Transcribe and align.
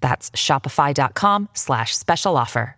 That's 0.00 0.30
shopify.com 0.30 1.50
slash 1.54 1.96
special 1.96 2.36
offer. 2.36 2.76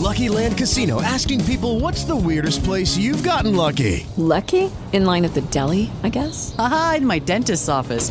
Lucky 0.00 0.30
Land 0.30 0.56
Casino 0.56 1.02
asking 1.02 1.44
people 1.44 1.78
what's 1.78 2.04
the 2.04 2.16
weirdest 2.16 2.64
place 2.64 2.96
you've 2.96 3.22
gotten 3.22 3.54
lucky? 3.54 4.06
Lucky? 4.16 4.70
In 4.92 5.04
line 5.04 5.24
at 5.24 5.34
the 5.34 5.42
deli, 5.42 5.90
I 6.02 6.08
guess? 6.08 6.54
Aha, 6.58 6.94
in 6.98 7.06
my 7.06 7.18
dentist's 7.18 7.68
office. 7.68 8.10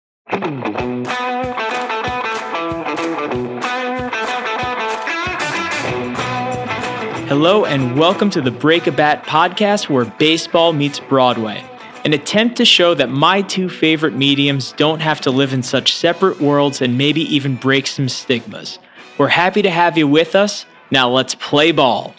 Hello, 7.31 7.63
and 7.63 7.97
welcome 7.97 8.29
to 8.31 8.41
the 8.41 8.51
Break 8.51 8.87
a 8.87 8.91
Bat 8.91 9.23
podcast 9.23 9.87
where 9.87 10.03
baseball 10.03 10.73
meets 10.73 10.99
Broadway. 10.99 11.63
An 12.03 12.11
attempt 12.11 12.57
to 12.57 12.65
show 12.65 12.93
that 12.93 13.07
my 13.07 13.41
two 13.41 13.69
favorite 13.69 14.15
mediums 14.15 14.73
don't 14.73 14.99
have 14.99 15.21
to 15.21 15.31
live 15.31 15.53
in 15.53 15.63
such 15.63 15.95
separate 15.95 16.41
worlds 16.41 16.81
and 16.81 16.97
maybe 16.97 17.21
even 17.33 17.55
break 17.55 17.87
some 17.87 18.09
stigmas. 18.09 18.79
We're 19.17 19.29
happy 19.29 19.61
to 19.61 19.69
have 19.69 19.97
you 19.97 20.09
with 20.09 20.35
us. 20.35 20.65
Now 20.91 21.09
let's 21.09 21.33
play 21.33 21.71
ball. 21.71 22.13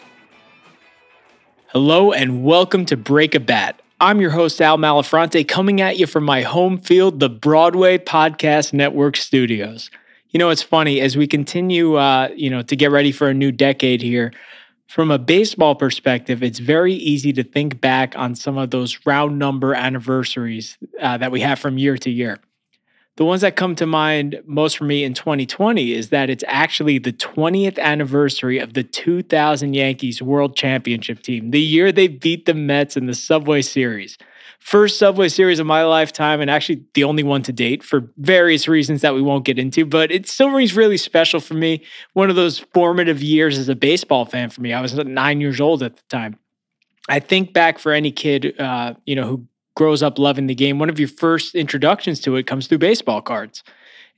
Hello, 1.67 2.11
and 2.11 2.43
welcome 2.43 2.83
to 2.85 2.97
Break 2.97 3.35
a 3.35 3.39
Bat. 3.39 3.83
I'm 4.01 4.19
your 4.19 4.31
host, 4.31 4.59
Al 4.63 4.79
Malafronte, 4.79 5.47
coming 5.47 5.79
at 5.79 5.99
you 5.99 6.07
from 6.07 6.23
my 6.23 6.41
home 6.41 6.79
field, 6.79 7.19
the 7.19 7.29
Broadway 7.29 7.99
Podcast 7.99 8.73
Network 8.73 9.17
studios. 9.17 9.91
You 10.31 10.39
know, 10.39 10.49
it's 10.49 10.63
funny 10.63 11.01
as 11.01 11.15
we 11.15 11.27
continue, 11.27 11.97
uh, 11.97 12.29
you 12.35 12.49
know, 12.49 12.63
to 12.63 12.75
get 12.75 12.89
ready 12.89 13.11
for 13.11 13.29
a 13.29 13.33
new 13.35 13.51
decade 13.51 14.01
here. 14.01 14.33
From 14.87 15.09
a 15.09 15.17
baseball 15.17 15.75
perspective, 15.75 16.43
it's 16.43 16.59
very 16.59 16.93
easy 16.93 17.33
to 17.33 17.43
think 17.43 17.81
back 17.81 18.15
on 18.17 18.35
some 18.35 18.57
of 18.57 18.69
those 18.69 18.99
round 19.05 19.39
number 19.39 19.73
anniversaries 19.73 20.77
uh, 21.01 21.17
that 21.17 21.31
we 21.31 21.41
have 21.41 21.59
from 21.59 21.77
year 21.77 21.97
to 21.97 22.09
year. 22.09 22.39
The 23.15 23.25
ones 23.25 23.41
that 23.41 23.55
come 23.55 23.75
to 23.75 23.85
mind 23.85 24.41
most 24.45 24.77
for 24.77 24.85
me 24.85 25.03
in 25.03 25.13
2020 25.13 25.93
is 25.93 26.09
that 26.09 26.31
it's 26.31 26.43
actually 26.47 26.97
the 26.97 27.13
20th 27.13 27.77
anniversary 27.77 28.57
of 28.57 28.73
the 28.73 28.83
2000 28.83 29.75
Yankees 29.75 30.19
World 30.19 30.55
Championship 30.55 31.21
team, 31.21 31.51
the 31.51 31.61
year 31.61 31.91
they 31.91 32.07
beat 32.07 32.47
the 32.47 32.55
Mets 32.55 32.97
in 32.97 33.05
the 33.05 33.13
Subway 33.13 33.61
Series. 33.61 34.17
First 34.63 34.97
Subway 34.97 35.27
Series 35.27 35.59
of 35.59 35.67
my 35.67 35.83
lifetime, 35.83 36.39
and 36.39 36.49
actually 36.49 36.85
the 36.93 37.03
only 37.03 37.21
one 37.21 37.43
to 37.43 37.51
date 37.51 37.83
for 37.83 38.09
various 38.15 38.65
reasons 38.65 39.01
that 39.01 39.13
we 39.13 39.21
won't 39.21 39.43
get 39.43 39.59
into, 39.59 39.85
but 39.85 40.09
it 40.09 40.25
still 40.25 40.51
rings 40.51 40.73
really 40.73 40.95
special 40.95 41.41
for 41.41 41.53
me. 41.53 41.83
One 42.13 42.29
of 42.29 42.37
those 42.37 42.59
formative 42.73 43.21
years 43.21 43.57
as 43.57 43.67
a 43.67 43.75
baseball 43.75 44.23
fan 44.23 44.49
for 44.49 44.61
me. 44.61 44.71
I 44.71 44.79
was 44.79 44.93
nine 44.95 45.41
years 45.41 45.59
old 45.59 45.83
at 45.83 45.97
the 45.97 46.03
time. 46.07 46.37
I 47.09 47.19
think 47.19 47.51
back 47.51 47.77
for 47.77 47.91
any 47.91 48.09
kid, 48.09 48.57
uh, 48.57 48.93
you 49.05 49.15
know, 49.15 49.27
who 49.27 49.45
grows 49.75 50.01
up 50.01 50.17
loving 50.17 50.47
the 50.47 50.55
game, 50.55 50.79
one 50.79 50.89
of 50.89 50.97
your 50.97 51.09
first 51.09 51.55
introductions 51.55 52.21
to 52.21 52.37
it 52.37 52.47
comes 52.47 52.67
through 52.67 52.77
baseball 52.77 53.21
cards. 53.21 53.65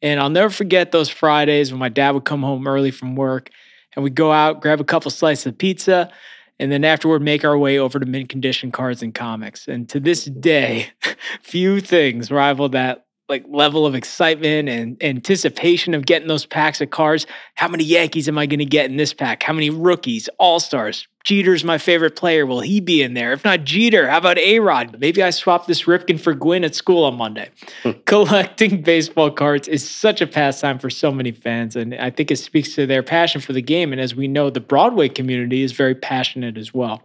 And 0.03 0.19
I'll 0.19 0.29
never 0.29 0.51
forget 0.51 0.91
those 0.91 1.09
Fridays 1.09 1.72
when 1.72 1.79
my 1.79 1.89
dad 1.89 2.11
would 2.11 2.25
come 2.25 2.44
home 2.44 2.67
early 2.67 2.91
from 2.91 3.16
work 3.16 3.50
and 3.95 4.03
we'd 4.03 4.13
go 4.13 4.31
out, 4.31 4.61
grab 4.61 4.79
a 4.79 4.84
couple 4.84 5.09
slices 5.09 5.47
of 5.47 5.57
pizza, 5.57 6.11
and 6.59 6.71
then 6.71 6.83
afterward 6.83 7.21
make 7.21 7.43
our 7.43 7.57
way 7.57 7.77
over 7.77 7.99
to 7.99 8.05
mint 8.05 8.29
condition 8.29 8.71
cards 8.71 9.01
and 9.01 9.13
comics. 9.13 9.67
And 9.67 9.88
to 9.89 9.99
this 9.99 10.27
mm-hmm. 10.27 10.39
day, 10.39 10.89
few 11.41 11.81
things 11.81 12.31
rival 12.31 12.69
that 12.69 13.05
like 13.27 13.43
level 13.49 13.85
of 13.85 13.95
excitement 13.95 14.69
and 14.69 15.01
anticipation 15.01 15.93
of 15.93 16.05
getting 16.05 16.27
those 16.27 16.45
packs 16.45 16.79
of 16.79 16.91
cards. 16.91 17.25
How 17.55 17.67
many 17.67 17.83
Yankees 17.83 18.27
am 18.27 18.38
I 18.38 18.45
going 18.45 18.59
to 18.59 18.66
get 18.66 18.89
in 18.89 18.97
this 18.97 19.13
pack? 19.13 19.41
How 19.41 19.53
many 19.53 19.69
rookies, 19.69 20.29
all 20.38 20.59
stars? 20.59 21.07
Jeter's 21.25 21.63
my 21.63 21.80
favorite 21.80 22.16
player. 22.16 22.46
Will 22.46 22.62
he 22.62 22.80
be 22.80 23.02
in 23.02 23.16
there? 23.16 23.34
If 23.34 23.44
not 23.44 23.63
Jeter, 23.63 24.08
how 24.08 24.19
about 24.19 24.38
A 24.38 24.59
Rod? 24.59 25.00
Maybe 25.00 25.24
I 25.24 25.31
swap 25.31 25.66
this 25.66 25.84
Ripken 25.84 26.19
for 26.19 26.36
Gwynn 26.36 26.63
at 26.63 26.75
school 26.75 27.03
on 27.03 27.16
Monday. 27.16 27.50
Hmm. 27.81 27.91
Collecting 28.06 28.84
baseball 28.84 29.31
cards 29.31 29.68
is 29.68 29.90
such 29.90 30.22
a 30.22 30.28
pastime 30.28 30.78
for 30.78 30.91
so 30.91 31.12
many 31.12 31.31
fans, 31.31 31.75
and 31.75 31.96
I 31.96 32.12
think 32.12 32.30
it 32.30 32.38
speaks 32.38 32.75
to 32.75 32.85
their 32.85 33.02
passion 33.02 33.41
for 33.41 33.53
the 33.53 33.62
game. 33.62 33.91
And 33.91 34.00
as 34.00 34.16
we 34.16 34.28
know, 34.28 34.52
the 34.52 34.59
Broadway 34.59 35.09
community 35.09 35.64
is 35.64 35.72
very 35.72 35.96
passionate 35.96 36.58
as 36.58 36.75
well. 36.75 37.02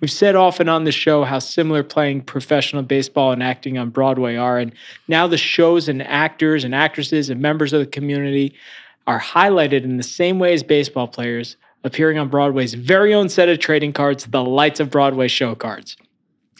We've 0.00 0.12
said 0.12 0.36
often 0.36 0.68
on 0.68 0.84
the 0.84 0.92
show 0.92 1.24
how 1.24 1.40
similar 1.40 1.82
playing 1.82 2.22
professional 2.22 2.84
baseball 2.84 3.32
and 3.32 3.42
acting 3.42 3.78
on 3.78 3.90
Broadway 3.90 4.36
are. 4.36 4.58
And 4.58 4.72
now 5.08 5.26
the 5.26 5.38
shows 5.38 5.88
and 5.88 6.02
actors 6.02 6.62
and 6.62 6.74
actresses 6.74 7.30
and 7.30 7.40
members 7.40 7.72
of 7.72 7.80
the 7.80 7.86
community 7.86 8.54
are 9.08 9.20
highlighted 9.20 9.82
in 9.82 9.96
the 9.96 10.02
same 10.04 10.38
way 10.38 10.52
as 10.52 10.62
baseball 10.62 11.08
players, 11.08 11.56
appearing 11.86 12.18
on 12.18 12.28
Broadway's 12.28 12.74
very 12.74 13.14
own 13.14 13.28
set 13.28 13.48
of 13.48 13.58
trading 13.60 13.92
cards, 13.92 14.26
the 14.26 14.42
Lights 14.42 14.80
of 14.80 14.90
Broadway 14.90 15.28
show 15.28 15.54
cards. 15.54 15.96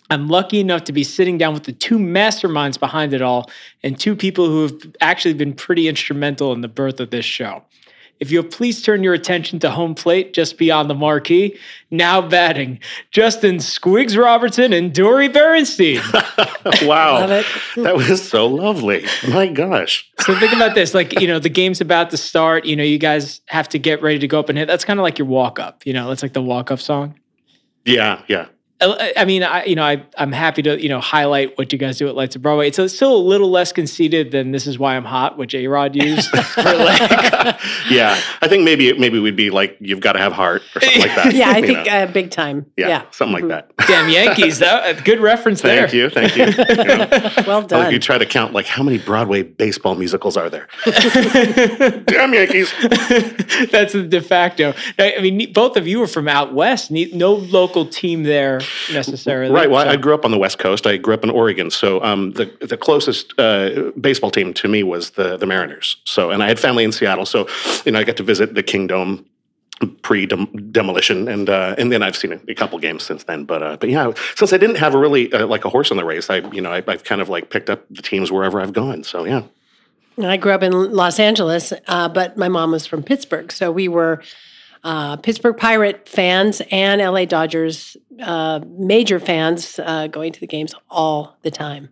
I'm 0.08 0.28
lucky 0.28 0.60
enough 0.60 0.84
to 0.84 0.92
be 0.92 1.02
sitting 1.02 1.36
down 1.36 1.52
with 1.52 1.64
the 1.64 1.72
two 1.72 1.98
masterminds 1.98 2.78
behind 2.78 3.12
it 3.12 3.22
all 3.22 3.50
and 3.82 3.98
two 3.98 4.14
people 4.14 4.46
who 4.46 4.62
have 4.62 4.96
actually 5.00 5.34
been 5.34 5.52
pretty 5.52 5.88
instrumental 5.88 6.52
in 6.52 6.60
the 6.60 6.68
birth 6.68 7.00
of 7.00 7.10
this 7.10 7.24
show. 7.24 7.64
If 8.18 8.30
you'll 8.30 8.44
please 8.44 8.82
turn 8.82 9.02
your 9.02 9.14
attention 9.14 9.58
to 9.60 9.70
home 9.70 9.94
plate 9.94 10.32
just 10.32 10.56
beyond 10.56 10.88
the 10.88 10.94
marquee, 10.94 11.58
now 11.90 12.26
batting 12.26 12.80
Justin 13.10 13.56
Squigs 13.56 14.16
Robertson 14.16 14.72
and 14.72 14.92
Dori 14.94 15.28
Berinstein. 15.28 15.98
wow. 16.86 17.26
That 17.26 17.96
was 17.96 18.26
so 18.26 18.46
lovely. 18.46 19.04
My 19.28 19.48
gosh. 19.48 20.10
So 20.20 20.38
think 20.38 20.52
about 20.52 20.74
this 20.74 20.94
like, 20.94 21.20
you 21.20 21.28
know, 21.28 21.38
the 21.38 21.48
game's 21.48 21.80
about 21.80 22.10
to 22.10 22.16
start. 22.16 22.64
You 22.64 22.76
know, 22.76 22.84
you 22.84 22.98
guys 22.98 23.40
have 23.46 23.68
to 23.70 23.78
get 23.78 24.02
ready 24.02 24.18
to 24.18 24.28
go 24.28 24.40
up 24.40 24.48
and 24.48 24.56
hit. 24.56 24.66
That's 24.66 24.84
kind 24.84 24.98
of 24.98 25.04
like 25.04 25.18
your 25.18 25.28
walk 25.28 25.58
up, 25.58 25.84
you 25.86 25.92
know, 25.92 26.08
that's 26.08 26.22
like 26.22 26.32
the 26.32 26.42
walk 26.42 26.70
up 26.70 26.80
song. 26.80 27.18
Yeah, 27.84 28.22
yeah. 28.28 28.46
Uh, 28.78 28.94
I 28.98 29.12
I 29.18 29.24
mean, 29.24 29.42
I 29.42 29.64
you 29.64 29.74
know, 29.74 29.84
I 29.84 30.04
I'm 30.18 30.32
happy 30.32 30.62
to 30.62 30.80
you 30.80 30.90
know 30.90 31.00
highlight 31.00 31.56
what 31.56 31.72
you 31.72 31.78
guys 31.78 31.96
do 31.96 32.08
at 32.08 32.14
Lights 32.14 32.36
of 32.36 32.42
Broadway. 32.42 32.68
It's 32.68 32.78
a, 32.78 32.88
still 32.90 33.16
a 33.16 33.18
little 33.18 33.50
less 33.50 33.72
conceited 33.72 34.32
than 34.32 34.52
"This 34.52 34.66
Is 34.66 34.78
Why 34.78 34.96
I'm 34.96 35.04
Hot," 35.04 35.38
which 35.38 35.54
A 35.54 35.66
Rod 35.66 35.96
used. 35.96 36.28
for 36.30 36.62
like, 36.62 37.00
Yeah. 37.90 38.20
I 38.42 38.48
think 38.48 38.64
maybe 38.64 38.92
maybe 38.98 39.18
we'd 39.18 39.36
be 39.36 39.48
like, 39.48 39.78
you've 39.80 40.00
got 40.00 40.12
to 40.12 40.18
have 40.18 40.32
heart 40.34 40.62
or 40.74 40.82
something 40.82 41.00
like 41.00 41.14
that. 41.16 41.26
Yeah, 41.36 41.50
I 41.50 41.58
you 41.58 41.66
think 41.66 41.90
uh, 41.90 42.06
big 42.06 42.30
time. 42.30 42.66
yeah, 42.76 42.88
Yeah. 42.88 43.02
something 43.10 43.32
like 43.34 43.44
mm-hmm. 43.44 43.76
that. 43.78 43.86
damn 43.86 44.08
Yankees, 44.10 44.58
that 44.58 44.96
uh, 44.96 45.00
good 45.02 45.20
reference 45.20 45.62
there. 45.62 45.88
Thank 45.88 45.94
you, 45.94 46.10
thank 46.10 46.36
you. 46.36 46.44
you 46.46 46.84
know, 46.84 47.08
Well 47.46 47.60
like 47.60 47.68
done. 47.68 47.92
you 47.92 47.98
try 47.98 48.18
to 48.18 48.26
count 48.26 48.52
like 48.52 48.66
how 48.66 48.82
many 48.82 48.98
Broadway 48.98 49.42
baseball 49.42 49.94
musicals 49.94 50.36
are 50.36 50.50
there? 50.50 50.68
Damn 50.84 52.34
Yankees! 52.34 52.72
That's 53.70 53.92
the 53.94 54.06
de 54.08 54.20
facto. 54.20 54.74
I 54.98 55.14
I 55.16 55.20
mean, 55.22 55.52
both 55.52 55.76
of 55.76 55.86
you 55.86 56.02
are 56.02 56.06
from 56.06 56.28
out 56.28 56.52
west. 56.52 56.90
No 56.90 57.32
local 57.34 57.86
team 57.86 58.24
there 58.24 58.60
necessarily. 58.92 59.52
Right. 59.52 59.70
Well, 59.70 59.84
So- 59.84 59.90
I 59.90 59.96
grew 59.96 60.14
up 60.14 60.24
on 60.24 60.30
the 60.30 60.38
West 60.38 60.58
Coast. 60.58 60.86
I 60.86 60.96
grew 60.96 61.14
up 61.14 61.24
in 61.24 61.30
Oregon. 61.30 61.70
So 61.70 62.02
um, 62.02 62.32
the 62.32 62.46
the 62.60 62.76
closest 62.76 63.32
uh, 63.38 63.92
baseball 64.00 64.30
team 64.30 64.52
to 64.54 64.68
me 64.68 64.82
was 64.82 65.10
the 65.10 65.36
the 65.36 65.46
Mariners. 65.46 65.96
So 66.04 66.30
and 66.30 66.42
I 66.42 66.48
had 66.48 66.58
family 66.58 66.84
in 66.84 66.92
Seattle. 66.92 67.26
So 67.26 67.48
you 67.84 67.92
know 67.92 67.98
I 67.98 68.04
got 68.04 68.16
to 68.16 68.22
visit 68.22 68.54
the 68.54 68.62
Kingdome 68.62 69.24
pre 70.02 70.26
demolition 70.26 71.28
and 71.28 71.50
uh, 71.50 71.74
and 71.76 71.92
then 71.92 72.02
I've 72.02 72.16
seen 72.16 72.32
a, 72.32 72.40
a 72.48 72.54
couple 72.54 72.78
games 72.78 73.02
since 73.02 73.24
then. 73.24 73.44
But 73.44 73.62
uh, 73.62 73.76
but 73.78 73.90
yeah, 73.90 74.12
since 74.34 74.52
I 74.52 74.56
didn't 74.56 74.76
have 74.76 74.94
a 74.94 74.98
really 74.98 75.32
uh, 75.32 75.46
like 75.46 75.64
a 75.64 75.68
horse 75.68 75.90
in 75.90 75.96
the 75.96 76.04
race, 76.04 76.30
I 76.30 76.38
you 76.52 76.60
know 76.60 76.72
I, 76.72 76.82
I've 76.86 77.04
kind 77.04 77.20
of 77.20 77.28
like 77.28 77.50
picked 77.50 77.68
up 77.68 77.84
the 77.90 78.02
teams 78.02 78.32
wherever 78.32 78.60
I've 78.60 78.72
gone. 78.72 79.04
So 79.04 79.24
yeah. 79.24 79.42
I 80.18 80.38
grew 80.38 80.52
up 80.52 80.62
in 80.62 80.72
Los 80.72 81.20
Angeles, 81.20 81.74
uh, 81.88 82.08
but 82.08 82.38
my 82.38 82.48
mom 82.48 82.70
was 82.70 82.86
from 82.86 83.02
Pittsburgh, 83.02 83.52
so 83.52 83.70
we 83.70 83.86
were 83.86 84.22
uh, 84.82 85.16
Pittsburgh 85.16 85.58
Pirate 85.58 86.08
fans 86.08 86.62
and 86.70 87.02
LA 87.02 87.26
Dodgers 87.26 87.98
uh, 88.22 88.60
major 88.66 89.18
fans, 89.20 89.78
uh, 89.82 90.06
going 90.06 90.32
to 90.32 90.40
the 90.40 90.46
games 90.46 90.74
all 90.90 91.36
the 91.42 91.50
time, 91.50 91.88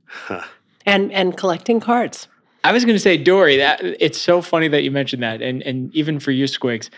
and 0.86 1.12
and 1.12 1.36
collecting 1.36 1.80
cards. 1.80 2.28
I 2.62 2.72
was 2.72 2.84
going 2.84 2.94
to 2.96 3.00
say, 3.00 3.16
Dori, 3.18 3.58
that 3.58 3.80
it's 3.82 4.18
so 4.18 4.40
funny 4.40 4.68
that 4.68 4.82
you 4.82 4.90
mentioned 4.90 5.22
that, 5.22 5.42
and 5.42 5.62
and 5.62 5.94
even 5.94 6.18
for 6.18 6.30
you, 6.30 6.46
Squigs, 6.46 6.88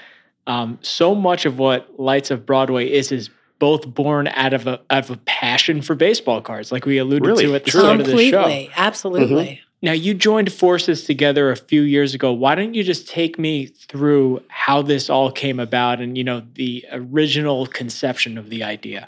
um, 0.46 0.78
so 0.82 1.14
much 1.14 1.44
of 1.44 1.58
what 1.58 1.98
Lights 1.98 2.30
of 2.30 2.46
Broadway 2.46 2.90
is 2.90 3.10
is 3.10 3.30
both 3.58 3.86
born 3.86 4.28
out 4.28 4.52
of 4.52 4.66
a 4.66 4.80
out 4.90 5.04
of 5.04 5.10
a 5.10 5.16
passion 5.24 5.82
for 5.82 5.94
baseball 5.94 6.40
cards, 6.40 6.70
like 6.70 6.86
we 6.86 6.98
alluded 6.98 7.26
Really? 7.26 7.46
to 7.46 7.54
at 7.54 7.64
the 7.64 7.70
True. 7.70 7.80
start 7.80 8.00
of 8.00 8.06
the 8.06 8.12
show. 8.12 8.42
Completely, 8.42 8.70
absolutely. 8.76 9.60
Now 9.82 9.92
you 9.92 10.14
joined 10.14 10.52
forces 10.52 11.04
together 11.04 11.50
a 11.50 11.56
few 11.56 11.82
years 11.82 12.14
ago. 12.14 12.32
Why 12.32 12.54
don't 12.54 12.74
you 12.74 12.82
just 12.82 13.08
take 13.08 13.38
me 13.38 13.66
through 13.66 14.42
how 14.48 14.82
this 14.82 15.10
all 15.10 15.30
came 15.30 15.60
about 15.60 16.00
and 16.00 16.16
you 16.16 16.24
know 16.24 16.42
the 16.54 16.84
original 16.92 17.66
conception 17.66 18.38
of 18.38 18.50
the 18.50 18.62
idea? 18.62 19.06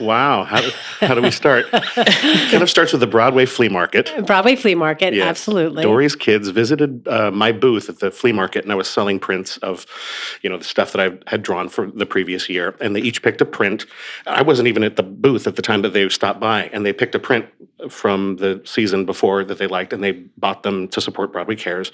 Wow. 0.00 0.42
How, 0.44 0.60
do- 0.60 0.70
how 1.00 1.14
do 1.14 1.22
we 1.22 1.30
start? 1.30 1.70
kind 1.70 2.62
of 2.62 2.68
starts 2.68 2.92
with 2.92 3.00
the 3.00 3.06
Broadway 3.06 3.46
flea 3.46 3.68
market. 3.68 4.10
Broadway 4.26 4.56
flea 4.56 4.74
market, 4.74 5.14
Yes. 5.14 5.26
absolutely. 5.28 5.82
Dori's 5.84 6.16
kids 6.16 6.48
visited 6.48 7.06
uh, 7.06 7.30
my 7.30 7.52
booth 7.52 7.88
at 7.88 8.00
the 8.00 8.10
flea 8.10 8.32
market, 8.32 8.64
and 8.64 8.72
I 8.72 8.74
was 8.74 8.88
selling 8.88 9.20
prints 9.20 9.56
of, 9.58 9.86
you 10.42 10.50
know, 10.50 10.58
the 10.58 10.64
stuff 10.64 10.92
that 10.92 11.00
I 11.00 11.30
had 11.30 11.42
drawn 11.42 11.68
for 11.68 11.90
the 11.90 12.06
previous 12.06 12.48
year. 12.48 12.74
And 12.80 12.96
they 12.96 13.00
each 13.00 13.22
picked 13.22 13.40
a 13.40 13.44
print. 13.44 13.86
I 14.26 14.42
wasn't 14.42 14.66
even 14.68 14.82
at 14.82 14.96
the 14.96 15.02
booth 15.04 15.46
at 15.46 15.54
the 15.56 15.62
time 15.62 15.82
that 15.82 15.92
they 15.92 16.08
stopped 16.08 16.40
by, 16.40 16.64
and 16.72 16.84
they 16.84 16.92
picked 16.92 17.14
a 17.14 17.20
print 17.20 17.46
from 17.88 18.36
the 18.36 18.60
season 18.64 19.04
before 19.04 19.44
that 19.44 19.58
they 19.58 19.66
liked, 19.68 19.92
and 19.92 20.02
they 20.02 20.12
bought 20.12 20.62
them 20.64 20.88
to 20.88 21.00
support 21.00 21.32
Broadway 21.32 21.54
Cares. 21.56 21.92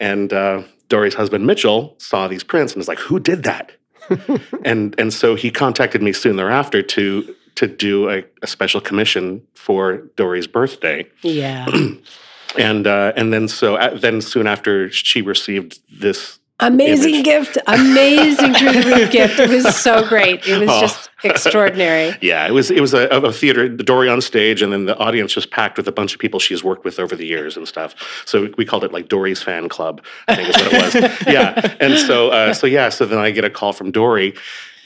And 0.00 0.32
uh, 0.32 0.62
Dori's 0.88 1.14
husband 1.14 1.46
Mitchell 1.46 1.94
saw 1.98 2.28
these 2.28 2.42
prints 2.44 2.72
and 2.72 2.80
was 2.80 2.88
like, 2.88 2.98
"Who 2.98 3.20
did 3.20 3.44
that?" 3.44 3.72
and 4.64 4.94
and 4.98 5.12
so 5.12 5.34
he 5.34 5.50
contacted 5.50 6.02
me 6.02 6.12
soon 6.12 6.36
thereafter 6.36 6.82
to 6.82 7.34
to 7.54 7.66
do 7.66 8.08
a, 8.10 8.24
a 8.42 8.46
special 8.46 8.80
commission 8.80 9.42
for 9.54 9.98
Dori's 10.16 10.46
birthday 10.46 11.06
Yeah. 11.22 11.66
and 12.58 12.86
uh, 12.86 13.12
and 13.16 13.32
then 13.32 13.48
so 13.48 13.76
uh, 13.76 13.96
then 13.98 14.20
soon 14.20 14.46
after 14.46 14.90
she 14.90 15.22
received 15.22 15.80
this 15.90 16.38
Amazing 16.66 17.14
image. 17.14 17.24
gift. 17.24 17.58
Amazing 17.66 18.54
through 18.54 19.08
gift. 19.10 19.38
It 19.38 19.50
was 19.50 19.76
so 19.76 20.06
great. 20.08 20.46
It 20.46 20.58
was 20.60 20.68
Oh. 20.70 20.80
just 20.80 21.10
extraordinary. 21.24 22.16
yeah 22.20 22.46
it 22.48 22.50
was 22.52 22.68
it 22.70 22.80
was 22.80 22.92
a, 22.94 23.06
a 23.08 23.32
theater 23.32 23.68
Dori 23.68 24.08
on 24.08 24.20
stage 24.20 24.60
and 24.60 24.72
then 24.72 24.86
the 24.86 24.96
audience 24.98 25.32
just 25.32 25.52
packed 25.52 25.76
with 25.76 25.86
a 25.86 25.92
bunch 25.92 26.14
of 26.14 26.18
people 26.20 26.40
she's 26.40 26.64
worked 26.64 26.84
with 26.84 26.98
over 26.98 27.14
the 27.14 27.24
years 27.24 27.56
and 27.56 27.68
stuff 27.68 27.94
so 28.26 28.48
we 28.58 28.64
called 28.64 28.82
it 28.82 28.92
like 28.92 29.08
Dori's 29.08 29.40
fan 29.40 29.68
club 29.68 30.02
I 30.26 30.34
think 30.34 30.48
is 30.48 30.56
what 30.56 30.72
it 30.72 30.82
was 30.82 31.26
yeah 31.32 31.76
and 31.78 31.96
so 31.96 32.30
uh, 32.30 32.52
so 32.54 32.66
yeah 32.66 32.88
so 32.88 33.06
then 33.06 33.18
I 33.20 33.30
get 33.30 33.44
a 33.44 33.50
call 33.50 33.72
from 33.72 33.92
Dori 33.92 34.34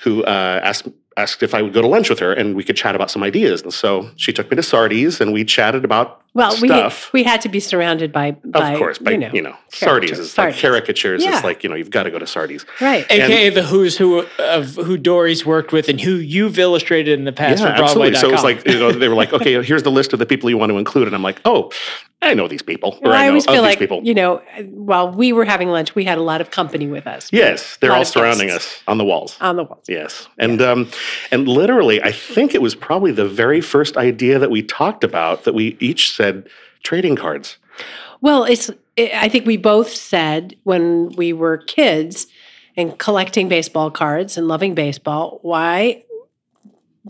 who 0.02 0.24
uh, 0.24 0.60
asked 0.62 0.86
asked 1.16 1.42
if 1.42 1.54
I 1.54 1.62
would 1.62 1.72
go 1.72 1.80
to 1.80 1.88
lunch 1.88 2.10
with 2.10 2.18
her 2.18 2.32
and 2.32 2.54
we 2.54 2.62
could 2.62 2.76
chat 2.76 2.94
about 2.94 3.10
some 3.10 3.22
ideas 3.22 3.62
and 3.62 3.72
so 3.72 4.10
she 4.16 4.32
took 4.32 4.50
me 4.50 4.56
to 4.56 4.62
Sardi's 4.62 5.20
and 5.20 5.32
we 5.32 5.44
chatted 5.44 5.84
about 5.84 6.20
Well, 6.34 6.50
we 6.60 6.68
stuff 6.68 7.10
we 7.12 7.22
had 7.24 7.40
to 7.40 7.48
be 7.48 7.58
surrounded 7.58 8.12
by, 8.12 8.32
by 8.44 8.72
of 8.72 8.78
course 8.78 8.98
by 8.98 9.12
you 9.12 9.18
know, 9.18 9.30
you 9.32 9.40
know, 9.42 9.56
Sardi's 9.70 10.10
characters. 10.10 10.18
is 10.18 10.36
like 10.38 10.54
caricatures 10.56 11.24
Yeah. 11.24 11.36
it's 11.36 11.44
like 11.44 11.62
you 11.64 11.70
know 11.70 11.74
you've 11.76 11.90
got 11.90 12.02
to 12.02 12.10
go 12.10 12.18
to 12.18 12.26
Sardi's 12.26 12.66
Right. 12.82 13.06
AKA 13.10 13.50
the 13.50 13.62
who's 13.62 13.96
who 13.96 14.26
of 14.38 14.74
who 14.76 14.98
Dori's 14.98 15.46
worked 15.46 15.72
with 15.72 15.88
and 15.88 15.98
who 16.00 16.16
you've 16.16 16.58
illustrated 16.58 17.18
in 17.18 17.24
the 17.24 17.32
past 17.32 17.62
Yeah, 17.62 17.70
for 17.72 17.78
Broadway. 17.78 18.08
absolutely. 18.08 18.14
So 18.18 18.28
it 18.28 18.32
was 18.32 18.44
like 18.44 18.66
you 18.66 18.78
know 18.78 18.92
they 18.92 19.08
were 19.08 19.14
like, 19.14 19.32
okay, 19.32 19.62
here's 19.62 19.82
the 19.84 19.90
list 19.90 20.12
of 20.12 20.18
the 20.18 20.26
people 20.26 20.50
you 20.50 20.58
want 20.58 20.70
to 20.70 20.76
include, 20.78 21.06
and 21.06 21.16
I'm 21.16 21.22
like, 21.22 21.40
oh, 21.46 21.70
I 22.22 22.34
know 22.34 22.48
these 22.48 22.62
people, 22.62 22.98
or 23.02 23.10
Well, 23.10 23.12
I 23.12 23.26
I 23.26 23.28
always 23.28 23.44
feel 23.44 23.62
like 23.62 23.78
people. 23.78 24.00
you 24.02 24.14
know, 24.14 24.38
while 24.70 25.10
we 25.12 25.32
were 25.32 25.44
having 25.44 25.68
lunch, 25.68 25.94
we 25.94 26.04
had 26.04 26.18
a 26.18 26.22
lot 26.22 26.40
of 26.40 26.50
company 26.50 26.86
with 26.86 27.06
us. 27.06 27.28
yes, 27.32 27.76
they're 27.76 27.92
all 27.92 28.04
surrounding 28.04 28.48
guests. 28.48 28.76
us 28.78 28.82
on 28.88 28.98
the 28.98 29.04
walls. 29.04 29.36
on 29.40 29.56
the 29.56 29.64
walls. 29.64 29.84
Yes, 29.88 30.26
and 30.38 30.60
um, 30.62 30.90
and 31.30 31.46
literally, 31.46 32.02
I 32.02 32.12
think 32.12 32.54
it 32.54 32.62
was 32.62 32.74
probably 32.74 33.12
the 33.12 33.28
very 33.28 33.60
first 33.60 33.96
idea 33.96 34.38
that 34.38 34.50
we 34.50 34.62
talked 34.62 35.04
about 35.04 35.44
that 35.44 35.54
we 35.54 35.76
each 35.78 36.12
said 36.12 36.48
trading 36.82 37.16
cards. 37.16 37.58
Well, 38.20 38.44
it's. 38.44 38.70
It, 38.96 39.12
I 39.14 39.28
think 39.28 39.44
we 39.44 39.58
both 39.58 39.90
said 39.92 40.56
when 40.64 41.10
we 41.16 41.34
were 41.34 41.58
kids 41.58 42.26
and 42.78 42.98
collecting 42.98 43.46
baseball 43.48 43.90
cards 43.90 44.38
and 44.38 44.48
loving 44.48 44.74
baseball, 44.74 45.38
why 45.42 46.02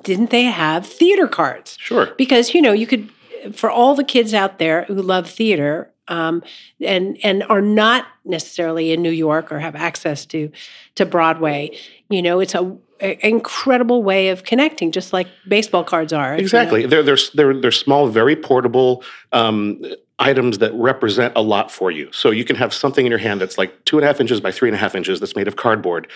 didn't 0.02 0.30
they 0.30 0.42
have 0.44 0.84
theater 0.86 1.28
cards? 1.28 1.76
Sure. 1.80 2.06
Because 2.18 2.54
you 2.54 2.60
know 2.60 2.72
you 2.72 2.86
could, 2.88 3.08
for 3.52 3.70
all 3.70 3.94
the 3.94 4.04
kids 4.04 4.34
out 4.34 4.58
there 4.58 4.84
who 4.84 4.94
love 4.94 5.28
theater. 5.28 5.92
Um, 6.08 6.44
and 6.80 7.18
and 7.24 7.42
are 7.48 7.60
not 7.60 8.06
necessarily 8.24 8.92
in 8.92 9.02
New 9.02 9.10
York 9.10 9.50
or 9.50 9.58
have 9.58 9.74
access 9.74 10.24
to 10.26 10.52
to 10.94 11.04
Broadway, 11.04 11.76
you 12.08 12.22
know, 12.22 12.38
it's 12.38 12.54
a, 12.54 12.76
a 13.00 13.26
incredible 13.26 14.02
way 14.02 14.28
of 14.28 14.44
connecting, 14.44 14.92
just 14.92 15.12
like 15.12 15.26
baseball 15.48 15.84
cards 15.84 16.12
are. 16.12 16.32
you 16.32 16.36
know. 16.36 16.42
Exactly. 16.42 16.86
They're, 16.86 17.02
they're, 17.02 17.18
they're, 17.34 17.60
they're 17.60 17.72
small, 17.72 18.08
very 18.08 18.36
portable 18.36 19.02
um, 19.32 19.82
items 20.18 20.58
that 20.58 20.72
represent 20.74 21.32
a 21.36 21.42
lot 21.42 21.70
for 21.70 21.90
you. 21.90 22.10
So 22.12 22.30
you 22.30 22.44
can 22.44 22.56
have 22.56 22.72
something 22.72 23.04
in 23.04 23.10
your 23.10 23.18
hand 23.18 23.40
that's 23.40 23.58
like 23.58 23.84
two 23.84 23.98
and 23.98 24.04
a 24.04 24.06
half 24.06 24.20
inches 24.20 24.40
by 24.40 24.52
three 24.52 24.68
and 24.68 24.76
a 24.76 24.78
half 24.78 24.94
inches 24.94 25.20
that's 25.20 25.36
made 25.36 25.48
of 25.48 25.56
cardboard. 25.56 26.08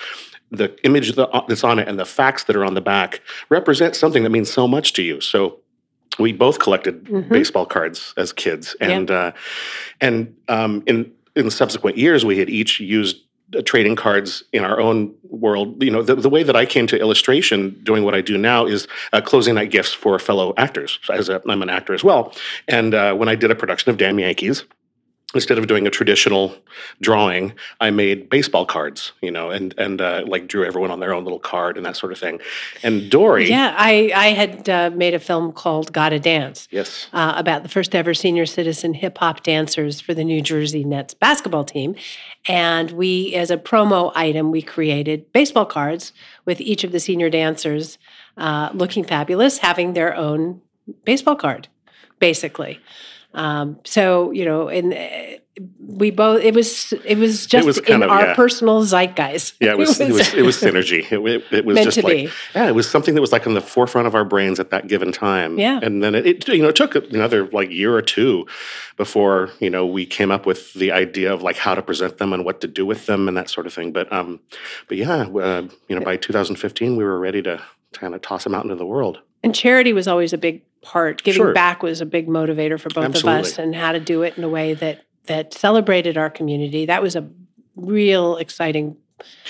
The 0.50 0.76
image 0.84 1.14
that's 1.14 1.64
on 1.64 1.78
it 1.78 1.86
and 1.86 1.98
the 1.98 2.04
facts 2.04 2.44
that 2.44 2.56
are 2.56 2.64
on 2.64 2.74
the 2.74 2.80
back 2.80 3.20
represent 3.50 3.94
something 3.94 4.22
that 4.22 4.30
means 4.30 4.50
so 4.50 4.66
much 4.66 4.92
to 4.94 5.02
you. 5.02 5.20
So 5.20 5.58
we 6.20 6.32
both 6.32 6.58
collected 6.58 7.28
baseball 7.28 7.66
cards 7.66 8.14
as 8.16 8.32
kids, 8.32 8.76
and 8.80 9.10
uh, 9.10 9.32
and 10.00 10.36
um, 10.48 10.82
in 10.86 11.12
in 11.34 11.50
subsequent 11.50 11.96
years, 11.96 12.24
we 12.24 12.38
had 12.38 12.50
each 12.50 12.80
used 12.80 13.22
uh, 13.56 13.62
trading 13.62 13.96
cards 13.96 14.44
in 14.52 14.64
our 14.64 14.80
own 14.80 15.14
world. 15.24 15.82
You 15.82 15.90
know, 15.90 16.02
the, 16.02 16.14
the 16.14 16.30
way 16.30 16.42
that 16.42 16.56
I 16.56 16.66
came 16.66 16.86
to 16.88 16.98
illustration 16.98 17.80
doing 17.82 18.04
what 18.04 18.14
I 18.14 18.20
do 18.20 18.38
now 18.38 18.66
is 18.66 18.86
uh, 19.12 19.20
closing 19.20 19.54
night 19.54 19.70
gifts 19.70 19.92
for 19.92 20.18
fellow 20.18 20.54
actors. 20.56 20.98
As 21.12 21.28
a, 21.28 21.42
I'm 21.48 21.62
an 21.62 21.70
actor 21.70 21.94
as 21.94 22.04
well, 22.04 22.34
and 22.68 22.94
uh, 22.94 23.14
when 23.14 23.28
I 23.28 23.34
did 23.34 23.50
a 23.50 23.54
production 23.54 23.90
of 23.90 23.96
Damn 23.96 24.18
Yankees. 24.18 24.64
Instead 25.32 25.58
of 25.58 25.68
doing 25.68 25.86
a 25.86 25.90
traditional 25.90 26.56
drawing, 27.00 27.52
I 27.80 27.90
made 27.90 28.28
baseball 28.28 28.66
cards, 28.66 29.12
you 29.22 29.30
know, 29.30 29.50
and 29.50 29.74
and 29.78 30.00
uh, 30.00 30.24
like 30.26 30.48
drew 30.48 30.64
everyone 30.64 30.90
on 30.90 30.98
their 30.98 31.14
own 31.14 31.22
little 31.22 31.38
card 31.38 31.76
and 31.76 31.86
that 31.86 31.96
sort 31.96 32.10
of 32.10 32.18
thing. 32.18 32.40
And 32.82 33.08
Dori, 33.10 33.48
Yeah, 33.48 33.74
I 33.78 34.10
I 34.14 34.26
had 34.28 34.68
uh, 34.68 34.90
made 34.90 35.14
a 35.14 35.20
film 35.20 35.52
called 35.52 35.92
"Gotta 35.92 36.18
Dance." 36.18 36.66
yes, 36.72 37.06
uh, 37.12 37.34
about 37.36 37.62
the 37.62 37.68
first 37.68 37.94
ever 37.94 38.12
senior 38.12 38.44
citizen 38.44 38.94
hip 38.94 39.18
hop 39.18 39.42
dancers 39.44 40.00
for 40.00 40.14
the 40.14 40.24
New 40.24 40.42
Jersey 40.42 40.82
Nets 40.84 41.14
basketball 41.14 41.64
team. 41.64 41.94
And 42.48 42.90
we, 42.90 43.34
as 43.34 43.50
a 43.50 43.56
promo 43.56 44.10
item, 44.16 44.50
we 44.50 44.62
created 44.62 45.32
baseball 45.32 45.66
cards 45.66 46.12
with 46.44 46.60
each 46.60 46.84
of 46.84 46.92
the 46.92 47.00
senior 47.00 47.30
dancers 47.30 47.98
uh, 48.36 48.70
looking 48.74 49.04
fabulous, 49.04 49.58
having 49.58 49.92
their 49.92 50.16
own 50.16 50.60
baseball 51.04 51.36
card, 51.36 51.68
basically. 52.18 52.80
Um, 53.32 53.78
so 53.84 54.30
you 54.32 54.44
know, 54.44 54.68
and 54.68 54.92
uh, 54.92 55.40
we 55.78 56.10
both 56.10 56.42
it 56.42 56.54
was 56.54 56.92
it 57.04 57.18
was 57.18 57.46
just 57.46 57.66
was 57.66 57.78
in 57.78 58.02
of- 58.02 58.10
our 58.10 58.26
yeah. 58.28 58.34
personal 58.34 58.82
zeitgeist. 58.82 59.54
Yeah, 59.60 59.72
it 59.72 59.78
was 59.78 60.00
it 60.00 60.12
was, 60.12 60.34
it 60.34 60.42
was 60.42 60.56
synergy. 60.56 61.00
It, 61.10 61.20
it, 61.20 61.52
it 61.52 61.64
was 61.64 61.74
Meant 61.74 61.84
just 61.86 62.00
to 62.00 62.04
like 62.04 62.14
be. 62.14 62.30
yeah, 62.54 62.68
it 62.68 62.74
was 62.74 62.90
something 62.90 63.14
that 63.14 63.20
was 63.20 63.32
like 63.32 63.46
on 63.46 63.54
the 63.54 63.60
forefront 63.60 64.06
of 64.06 64.14
our 64.14 64.24
brains 64.24 64.58
at 64.58 64.70
that 64.70 64.88
given 64.88 65.12
time. 65.12 65.58
Yeah. 65.58 65.80
and 65.82 66.02
then 66.02 66.14
it, 66.14 66.26
it 66.26 66.48
you 66.48 66.62
know 66.62 66.68
it 66.68 66.76
took 66.76 66.94
another 66.94 67.46
like 67.48 67.70
year 67.70 67.94
or 67.94 68.02
two 68.02 68.46
before 68.96 69.50
you 69.60 69.70
know 69.70 69.86
we 69.86 70.06
came 70.06 70.30
up 70.30 70.46
with 70.46 70.72
the 70.74 70.92
idea 70.92 71.32
of 71.32 71.42
like 71.42 71.56
how 71.56 71.74
to 71.74 71.82
present 71.82 72.18
them 72.18 72.32
and 72.32 72.44
what 72.44 72.60
to 72.62 72.66
do 72.66 72.86
with 72.86 73.06
them 73.06 73.28
and 73.28 73.36
that 73.36 73.50
sort 73.50 73.66
of 73.66 73.72
thing. 73.72 73.92
But 73.92 74.12
um, 74.12 74.40
but 74.88 74.96
yeah, 74.96 75.22
uh, 75.22 75.68
you 75.88 75.98
know 75.98 76.04
by 76.04 76.16
2015 76.16 76.96
we 76.96 77.04
were 77.04 77.18
ready 77.18 77.42
to 77.42 77.62
kind 77.92 78.14
of 78.14 78.22
toss 78.22 78.44
them 78.44 78.54
out 78.54 78.64
into 78.64 78.76
the 78.76 78.86
world. 78.86 79.20
And 79.42 79.54
charity 79.54 79.92
was 79.92 80.06
always 80.06 80.32
a 80.32 80.38
big 80.38 80.62
part. 80.82 81.22
Giving 81.22 81.42
Sure. 81.42 81.52
back 81.52 81.82
was 81.82 82.00
a 82.00 82.06
big 82.06 82.28
motivator 82.28 82.78
for 82.80 82.88
both 82.90 83.16
of 83.16 83.24
us, 83.26 83.58
and 83.58 83.74
how 83.74 83.92
to 83.92 84.00
do 84.00 84.22
it 84.22 84.36
in 84.38 84.44
a 84.44 84.48
way 84.48 84.74
that 84.74 85.02
that 85.26 85.52
celebrated 85.54 86.16
our 86.16 86.30
community. 86.30 86.86
That 86.86 87.02
was 87.02 87.16
a 87.16 87.28
real 87.76 88.36
exciting. 88.36 88.96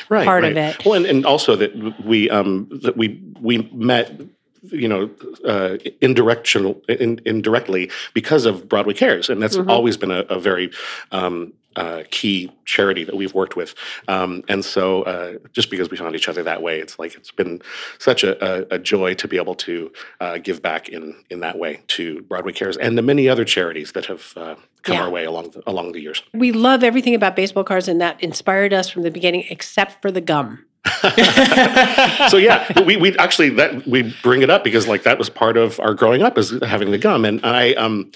right, 0.08 0.24
part 0.24 0.42
right. 0.42 0.52
of 0.52 0.58
it. 0.58 0.84
Well, 0.84 0.94
and, 0.94 1.06
and 1.06 1.24
also 1.24 1.54
that 1.56 2.04
we 2.04 2.28
um, 2.30 2.68
that 2.82 2.96
we 2.96 3.22
we 3.40 3.58
met 3.72 4.20
you 4.62 4.88
know 4.88 5.08
uh, 5.44 5.76
indirectional 6.00 6.82
in, 6.88 7.20
indirectly 7.24 7.90
because 8.12 8.44
of 8.46 8.68
Broadway 8.68 8.94
Cares, 8.94 9.30
and 9.30 9.40
that's 9.42 9.56
Mm-hmm. 9.56 9.70
always 9.70 9.96
been 9.96 10.10
a, 10.10 10.20
a 10.28 10.38
very 10.40 10.70
um, 11.12 11.52
uh, 11.76 12.02
key 12.10 12.50
charity 12.64 13.04
that 13.04 13.16
we've 13.16 13.34
worked 13.34 13.56
with. 13.56 13.74
Um, 14.08 14.42
and 14.48 14.64
so, 14.64 15.02
uh, 15.02 15.34
just 15.52 15.70
because 15.70 15.90
we 15.90 15.96
found 15.96 16.14
each 16.16 16.28
other 16.28 16.42
that 16.42 16.62
way, 16.62 16.80
it's 16.80 16.98
like 16.98 17.14
it's 17.14 17.30
been 17.30 17.62
such 17.98 18.24
a, 18.24 18.32
a, 18.72 18.76
a 18.76 18.78
joy 18.78 19.14
to 19.14 19.28
be 19.28 19.36
able 19.36 19.54
to 19.56 19.92
uh, 20.20 20.38
give 20.38 20.62
back 20.62 20.88
in 20.88 21.14
in 21.30 21.40
that 21.40 21.58
way 21.58 21.80
to 21.88 22.22
Broadway 22.22 22.52
Cares 22.52 22.76
and 22.76 22.98
the 22.98 23.02
many 23.02 23.28
other 23.28 23.44
charities 23.44 23.92
that 23.92 24.06
have 24.06 24.32
uh, 24.36 24.54
come 24.82 24.94
Yeah. 24.96 25.02
our 25.02 25.10
way 25.10 25.24
along 25.24 25.50
the, 25.50 25.62
along 25.66 25.92
the 25.92 26.00
years. 26.00 26.22
We 26.34 26.52
love 26.52 26.82
everything 26.82 27.14
about 27.14 27.36
baseball 27.36 27.64
cards, 27.64 27.88
and 27.88 28.00
that 28.00 28.20
inspired 28.22 28.72
us 28.72 28.88
from 28.88 29.02
the 29.02 29.10
beginning, 29.10 29.44
except 29.50 30.00
for 30.02 30.10
the 30.10 30.20
gum. 30.20 30.64
So 32.28 32.36
yeah, 32.36 32.66
we 32.82 32.96
we 32.96 33.16
actually 33.18 33.50
that 33.50 33.86
we 33.86 34.14
bring 34.22 34.42
it 34.42 34.50
up 34.50 34.64
because 34.64 34.88
like 34.88 35.02
that 35.02 35.18
was 35.18 35.28
part 35.28 35.56
of 35.56 35.78
our 35.80 35.94
growing 35.94 36.22
up 36.22 36.38
is 36.38 36.54
having 36.62 36.90
the 36.90 36.98
gum, 36.98 37.24
and 37.24 37.44
I 37.44 37.72
um. 37.74 38.10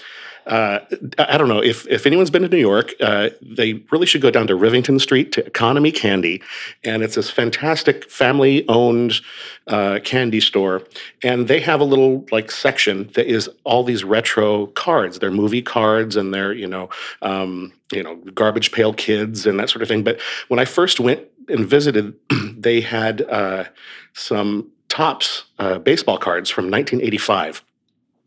Uh, 0.47 0.85
I 1.17 1.39
don't 1.39 1.47
know 1.47 1.63
if, 1.63 1.87
if 1.87 2.05
anyone's 2.05 2.29
been 2.29 2.43
to 2.43 2.47
New 2.47 2.57
York, 2.59 2.93
uh, 3.01 3.31
they 3.41 3.81
really 3.89 4.05
should 4.05 4.21
go 4.21 4.29
down 4.29 4.45
to 4.45 4.53
Rivington 4.53 5.01
Street 5.01 5.31
to 5.31 5.43
Economy 5.43 5.91
Candy, 5.91 6.39
and 6.83 7.01
it's 7.01 7.15
this 7.15 7.31
fantastic 7.31 8.07
family-owned 8.11 9.21
uh, 9.65 9.97
candy 10.03 10.39
store, 10.39 10.83
and 11.23 11.47
they 11.47 11.59
have 11.61 11.79
a 11.79 11.83
little 11.83 12.27
like 12.31 12.51
section 12.51 13.09
that 13.15 13.25
is 13.25 13.49
all 13.63 13.83
these 13.83 14.03
retro 14.03 14.67
cards. 14.67 15.17
They're 15.17 15.31
movie 15.31 15.63
cards, 15.63 16.15
and 16.15 16.31
they're 16.31 16.53
you 16.53 16.67
know 16.67 16.91
um, 17.23 17.73
you 17.91 18.03
know 18.03 18.15
garbage 18.35 18.71
pail 18.71 18.93
kids 18.93 19.47
and 19.47 19.59
that 19.59 19.71
sort 19.71 19.81
of 19.81 19.87
thing. 19.87 20.03
But 20.03 20.21
when 20.47 20.59
I 20.59 20.65
first 20.65 20.99
went 20.99 21.21
and 21.49 21.65
visited, 21.65 22.15
they 22.57 22.81
had 22.81 23.21
uh, 23.23 23.65
some 24.13 24.71
Topps 24.87 25.43
uh, 25.59 25.79
baseball 25.79 26.17
cards 26.17 26.49
from 26.49 26.65
1985. 26.65 27.63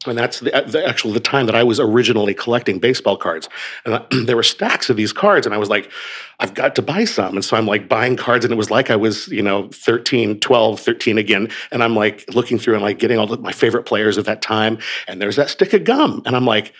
And 0.06 0.16
that's 0.16 0.40
the, 0.40 0.50
the 0.66 0.86
actual 0.86 1.12
the 1.12 1.20
time 1.20 1.46
that 1.46 1.54
I 1.54 1.64
was 1.64 1.80
originally 1.80 2.32
collecting 2.32 2.78
baseball 2.78 3.16
cards. 3.16 3.48
And 3.84 3.96
I, 3.96 4.04
there 4.24 4.36
were 4.36 4.42
stacks 4.42 4.90
of 4.90 4.96
these 4.96 5.12
cards, 5.12 5.46
and 5.46 5.54
I 5.54 5.58
was 5.58 5.68
like, 5.68 5.90
I've 6.38 6.54
got 6.54 6.76
to 6.76 6.82
buy 6.82 7.04
some. 7.04 7.34
And 7.34 7.44
so 7.44 7.56
I'm 7.56 7.66
like 7.66 7.88
buying 7.88 8.16
cards, 8.16 8.44
and 8.44 8.52
it 8.52 8.56
was 8.56 8.70
like 8.70 8.90
I 8.90 8.96
was, 8.96 9.28
you 9.28 9.42
know, 9.42 9.68
13, 9.68 10.40
12, 10.40 10.80
13 10.80 11.18
again. 11.18 11.48
And 11.72 11.82
I'm 11.82 11.96
like 11.96 12.24
looking 12.34 12.58
through 12.58 12.74
and 12.74 12.82
like 12.82 12.98
getting 12.98 13.18
all 13.18 13.32
of 13.32 13.40
my 13.40 13.52
favorite 13.52 13.84
players 13.84 14.16
of 14.16 14.24
that 14.26 14.42
time. 14.42 14.78
And 15.08 15.20
there's 15.20 15.36
that 15.36 15.50
stick 15.50 15.72
of 15.72 15.84
gum. 15.84 16.22
And 16.26 16.36
I'm 16.36 16.46
like, 16.46 16.72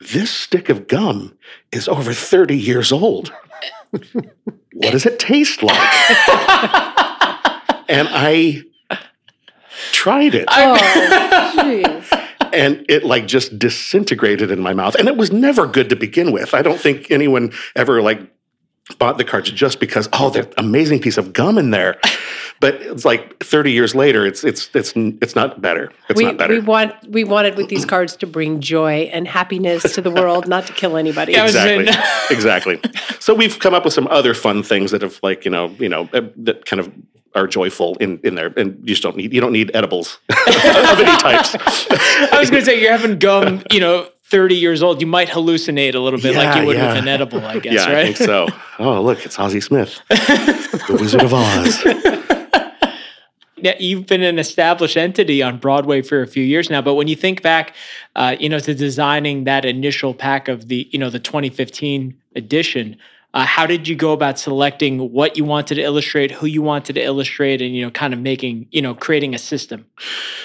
this 0.00 0.30
stick 0.30 0.68
of 0.68 0.88
gum 0.88 1.36
is 1.70 1.88
over 1.88 2.12
30 2.12 2.56
years 2.56 2.92
old. 2.92 3.32
what 3.90 4.92
does 4.92 5.06
it 5.06 5.18
taste 5.18 5.62
like? 5.62 5.78
and 7.88 8.08
I 8.10 8.62
tried 9.92 10.34
it. 10.34 10.46
Oh, 10.50 10.76
jeez. 11.56 12.28
and 12.52 12.84
it 12.88 13.04
like 13.04 13.26
just 13.26 13.58
disintegrated 13.58 14.50
in 14.50 14.60
my 14.60 14.74
mouth 14.74 14.94
and 14.94 15.08
it 15.08 15.16
was 15.16 15.32
never 15.32 15.66
good 15.66 15.88
to 15.88 15.96
begin 15.96 16.32
with 16.32 16.52
i 16.52 16.60
don't 16.60 16.78
think 16.78 17.10
anyone 17.10 17.50
ever 17.74 18.02
like 18.02 18.20
bought 18.98 19.16
the 19.16 19.24
cards 19.24 19.50
just 19.50 19.80
because 19.80 20.08
oh 20.12 20.30
that 20.30 20.52
amazing 20.58 21.00
piece 21.00 21.18
of 21.18 21.32
gum 21.32 21.58
in 21.58 21.70
there. 21.70 21.98
But 22.60 22.76
it's 22.76 23.04
like 23.04 23.42
30 23.42 23.72
years 23.72 23.92
later 23.92 24.24
it's 24.24 24.44
it's 24.44 24.70
it's 24.72 24.92
it's 24.94 25.34
not 25.34 25.60
better. 25.60 25.90
It's 26.08 26.16
we, 26.16 26.26
not 26.26 26.38
better. 26.38 26.54
we 26.54 26.60
want 26.60 26.94
we 27.08 27.24
wanted 27.24 27.56
with 27.56 27.68
these 27.68 27.84
cards 27.84 28.14
to 28.18 28.26
bring 28.26 28.60
joy 28.60 29.10
and 29.12 29.26
happiness 29.26 29.94
to 29.94 30.00
the 30.00 30.12
world, 30.12 30.46
not 30.46 30.68
to 30.68 30.72
kill 30.72 30.96
anybody. 30.96 31.32
Yeah, 31.32 31.40
I 31.40 31.42
was 31.42 31.56
exactly. 31.56 32.30
exactly. 32.30 32.80
So 33.18 33.34
we've 33.34 33.58
come 33.58 33.74
up 33.74 33.84
with 33.84 33.94
some 33.94 34.06
other 34.12 34.32
fun 34.32 34.62
things 34.62 34.92
that 34.92 35.02
have 35.02 35.18
like 35.24 35.44
you 35.44 35.50
know 35.50 35.74
you 35.80 35.88
know 35.88 36.08
uh, 36.12 36.20
that 36.36 36.64
kind 36.64 36.78
of 36.78 36.92
are 37.34 37.46
joyful 37.46 37.96
in 37.96 38.20
in 38.22 38.34
there. 38.34 38.52
And 38.56 38.78
you 38.80 38.94
just 38.94 39.02
don't 39.02 39.16
need 39.16 39.32
you 39.32 39.40
don't 39.40 39.52
need 39.52 39.70
edibles 39.74 40.18
of 40.28 41.00
any 41.00 41.16
types. 41.18 41.56
I 41.90 42.38
was 42.38 42.50
going 42.50 42.62
to 42.62 42.66
say 42.66 42.80
you're 42.80 42.92
having 42.92 43.18
gum, 43.18 43.62
you 43.70 43.80
know, 43.80 44.08
30 44.32 44.56
years 44.56 44.82
old. 44.82 45.02
You 45.02 45.06
might 45.06 45.28
hallucinate 45.28 45.94
a 45.94 45.98
little 45.98 46.18
bit 46.18 46.34
like 46.34 46.56
you 46.56 46.66
would 46.66 46.76
yeah. 46.78 46.94
with 46.94 47.02
an 47.02 47.08
edible, 47.08 47.44
I 47.44 47.58
guess, 47.64 47.74
yeah 47.74 47.84
i 47.84 47.92
right? 47.92 48.04
think 48.04 48.16
so 48.16 48.48
oh 48.78 49.02
look 49.02 49.24
it's 49.26 49.38
Ozzie 49.38 49.60
Smith 49.60 50.00
the 50.08 50.96
wizard 50.98 51.22
of 51.22 51.34
oz 51.34 51.84
Yeah, 53.56 53.76
you've 53.78 54.06
been 54.06 54.24
an 54.24 54.40
established 54.40 54.96
entity 54.96 55.40
on 55.40 55.58
Broadway 55.58 56.02
for 56.02 56.20
a 56.20 56.26
few 56.26 56.42
years 56.42 56.68
now, 56.68 56.82
but 56.82 56.94
when 56.94 57.06
you 57.06 57.14
think 57.14 57.42
back, 57.42 57.76
uh, 58.16 58.34
you 58.40 58.48
know, 58.48 58.58
to 58.58 58.74
designing 58.74 59.44
that 59.44 59.64
initial 59.64 60.14
pack 60.14 60.48
of 60.48 60.66
the, 60.66 60.88
you 60.90 60.98
know, 60.98 61.10
the 61.10 61.20
2015 61.20 62.12
edition, 62.34 62.96
uh, 63.34 63.46
how 63.46 63.66
did 63.66 63.88
you 63.88 63.96
go 63.96 64.12
about 64.12 64.38
selecting 64.38 65.10
what 65.10 65.36
you 65.36 65.44
wanted 65.44 65.76
to 65.76 65.82
illustrate, 65.82 66.30
who 66.30 66.46
you 66.46 66.60
wanted 66.60 66.92
to 66.94 67.02
illustrate, 67.02 67.62
and 67.62 67.74
you 67.74 67.82
know, 67.82 67.90
kind 67.90 68.12
of 68.12 68.20
making, 68.20 68.66
you 68.70 68.82
know, 68.82 68.94
creating 68.94 69.34
a 69.34 69.38
system? 69.38 69.86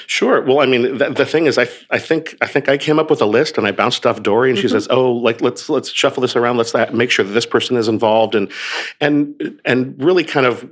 Sure. 0.06 0.42
Well, 0.42 0.62
I 0.62 0.66
mean, 0.66 0.98
the, 0.98 1.10
the 1.10 1.26
thing 1.26 1.48
is, 1.48 1.58
I, 1.58 1.68
I 1.90 2.00
think 2.00 2.36
I 2.40 2.48
think 2.48 2.70
I 2.70 2.78
came 2.78 2.98
up 2.98 3.10
with 3.10 3.22
a 3.22 3.26
list, 3.26 3.58
and 3.58 3.68
I 3.68 3.72
bounced 3.72 4.06
off 4.06 4.24
Dori, 4.24 4.50
and 4.50 4.58
she 4.58 4.70
says, 4.70 4.88
"Oh, 4.90 5.12
like 5.12 5.42
let's 5.42 5.70
let's 5.70 5.90
shuffle 5.90 6.22
this 6.22 6.36
around. 6.36 6.58
Let's 6.58 6.72
that, 6.72 6.94
make 6.94 7.12
sure 7.12 7.26
that 7.26 7.34
this 7.34 7.46
person 7.46 7.76
is 7.76 7.90
involved, 7.90 8.36
and 8.36 8.52
and 9.02 9.60
and 9.66 10.02
really 10.04 10.24
kind 10.24 10.46
of." 10.46 10.70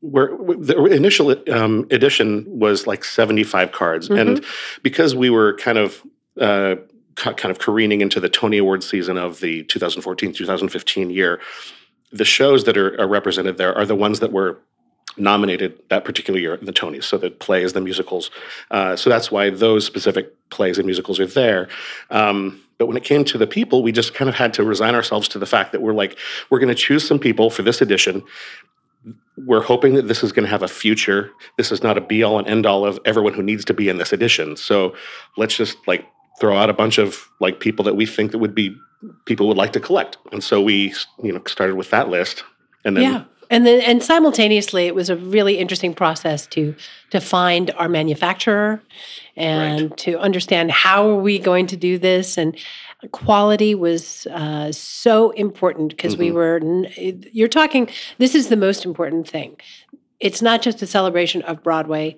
Where 0.00 0.28
the 0.28 0.84
initial 0.84 1.34
um, 1.52 1.88
edition 1.90 2.46
was 2.46 2.86
like 2.86 3.02
seventy 3.04 3.42
five 3.42 3.72
cards, 3.72 4.08
and 4.08 4.44
because 4.84 5.16
we 5.16 5.28
were 5.28 5.56
kind 5.56 5.76
of 5.76 6.04
uh, 6.40 6.76
kind 7.18 7.50
of 7.50 7.58
careening 7.58 8.00
into 8.00 8.20
the 8.20 8.28
Tony 8.28 8.58
Award 8.58 8.82
season 8.82 9.16
of 9.16 9.40
the 9.40 9.64
2014-2015 9.64 11.12
year, 11.12 11.40
the 12.12 12.24
shows 12.24 12.64
that 12.64 12.76
are, 12.76 12.98
are 13.00 13.08
represented 13.08 13.58
there 13.58 13.76
are 13.76 13.84
the 13.84 13.94
ones 13.94 14.20
that 14.20 14.32
were 14.32 14.58
nominated 15.16 15.78
that 15.88 16.04
particular 16.04 16.38
year 16.38 16.54
at 16.54 16.64
the 16.64 16.72
Tonys. 16.72 17.04
So 17.04 17.18
the 17.18 17.30
plays, 17.30 17.72
the 17.72 17.80
musicals. 17.80 18.30
Uh, 18.70 18.96
so 18.96 19.10
that's 19.10 19.30
why 19.30 19.50
those 19.50 19.84
specific 19.84 20.32
plays 20.50 20.78
and 20.78 20.86
musicals 20.86 21.18
are 21.18 21.26
there. 21.26 21.68
Um, 22.10 22.60
but 22.78 22.86
when 22.86 22.96
it 22.96 23.04
came 23.04 23.24
to 23.24 23.38
the 23.38 23.46
people, 23.46 23.82
we 23.82 23.90
just 23.90 24.14
kind 24.14 24.28
of 24.28 24.36
had 24.36 24.54
to 24.54 24.64
resign 24.64 24.94
ourselves 24.94 25.28
to 25.28 25.38
the 25.38 25.46
fact 25.46 25.72
that 25.72 25.82
we're 25.82 25.94
like, 25.94 26.16
we're 26.50 26.60
going 26.60 26.68
to 26.68 26.74
choose 26.74 27.06
some 27.06 27.18
people 27.18 27.50
for 27.50 27.62
this 27.62 27.80
edition. 27.80 28.22
We're 29.36 29.62
hoping 29.62 29.94
that 29.94 30.06
this 30.06 30.22
is 30.22 30.32
going 30.32 30.44
to 30.44 30.50
have 30.50 30.62
a 30.62 30.68
future. 30.68 31.32
This 31.56 31.72
is 31.72 31.82
not 31.82 31.98
a 31.98 32.00
be 32.00 32.22
all 32.22 32.38
and 32.38 32.46
end 32.46 32.66
all 32.66 32.84
of 32.84 33.00
everyone 33.04 33.34
who 33.34 33.42
needs 33.42 33.64
to 33.66 33.74
be 33.74 33.88
in 33.88 33.98
this 33.98 34.12
edition. 34.12 34.56
So 34.56 34.94
let's 35.36 35.56
just 35.56 35.76
like 35.88 36.06
throw 36.38 36.56
out 36.56 36.70
a 36.70 36.74
bunch 36.74 36.98
of 36.98 37.28
like 37.40 37.60
people 37.60 37.84
that 37.84 37.96
we 37.96 38.06
think 38.06 38.32
that 38.32 38.38
would 38.38 38.54
be 38.54 38.76
people 39.24 39.48
would 39.48 39.56
like 39.56 39.72
to 39.72 39.80
collect. 39.80 40.18
And 40.32 40.42
so 40.42 40.60
we, 40.60 40.94
you 41.22 41.32
know, 41.32 41.42
started 41.46 41.76
with 41.76 41.90
that 41.90 42.08
list. 42.08 42.44
And 42.84 42.96
then 42.96 43.04
yeah. 43.04 43.24
And 43.50 43.66
then 43.66 43.80
and 43.80 44.02
simultaneously 44.02 44.86
it 44.86 44.94
was 44.94 45.08
a 45.08 45.16
really 45.16 45.56
interesting 45.58 45.94
process 45.94 46.46
to 46.48 46.74
to 47.10 47.20
find 47.20 47.70
our 47.72 47.88
manufacturer 47.88 48.82
and 49.36 49.96
to 49.98 50.18
understand 50.18 50.70
how 50.70 51.08
are 51.08 51.20
we 51.20 51.38
going 51.38 51.66
to 51.68 51.76
do 51.76 51.96
this 51.96 52.36
and 52.36 52.58
quality 53.12 53.74
was 53.74 54.26
uh, 54.26 54.70
so 54.72 55.30
important 55.30 55.90
because 55.90 56.16
we 56.16 56.30
were 56.30 56.60
you're 57.32 57.48
talking 57.48 57.88
this 58.18 58.34
is 58.34 58.48
the 58.48 58.56
most 58.56 58.84
important 58.84 59.28
thing 59.28 59.56
it's 60.20 60.42
not 60.42 60.60
just 60.60 60.82
a 60.82 60.86
celebration 60.86 61.40
of 61.42 61.62
broadway 61.62 62.16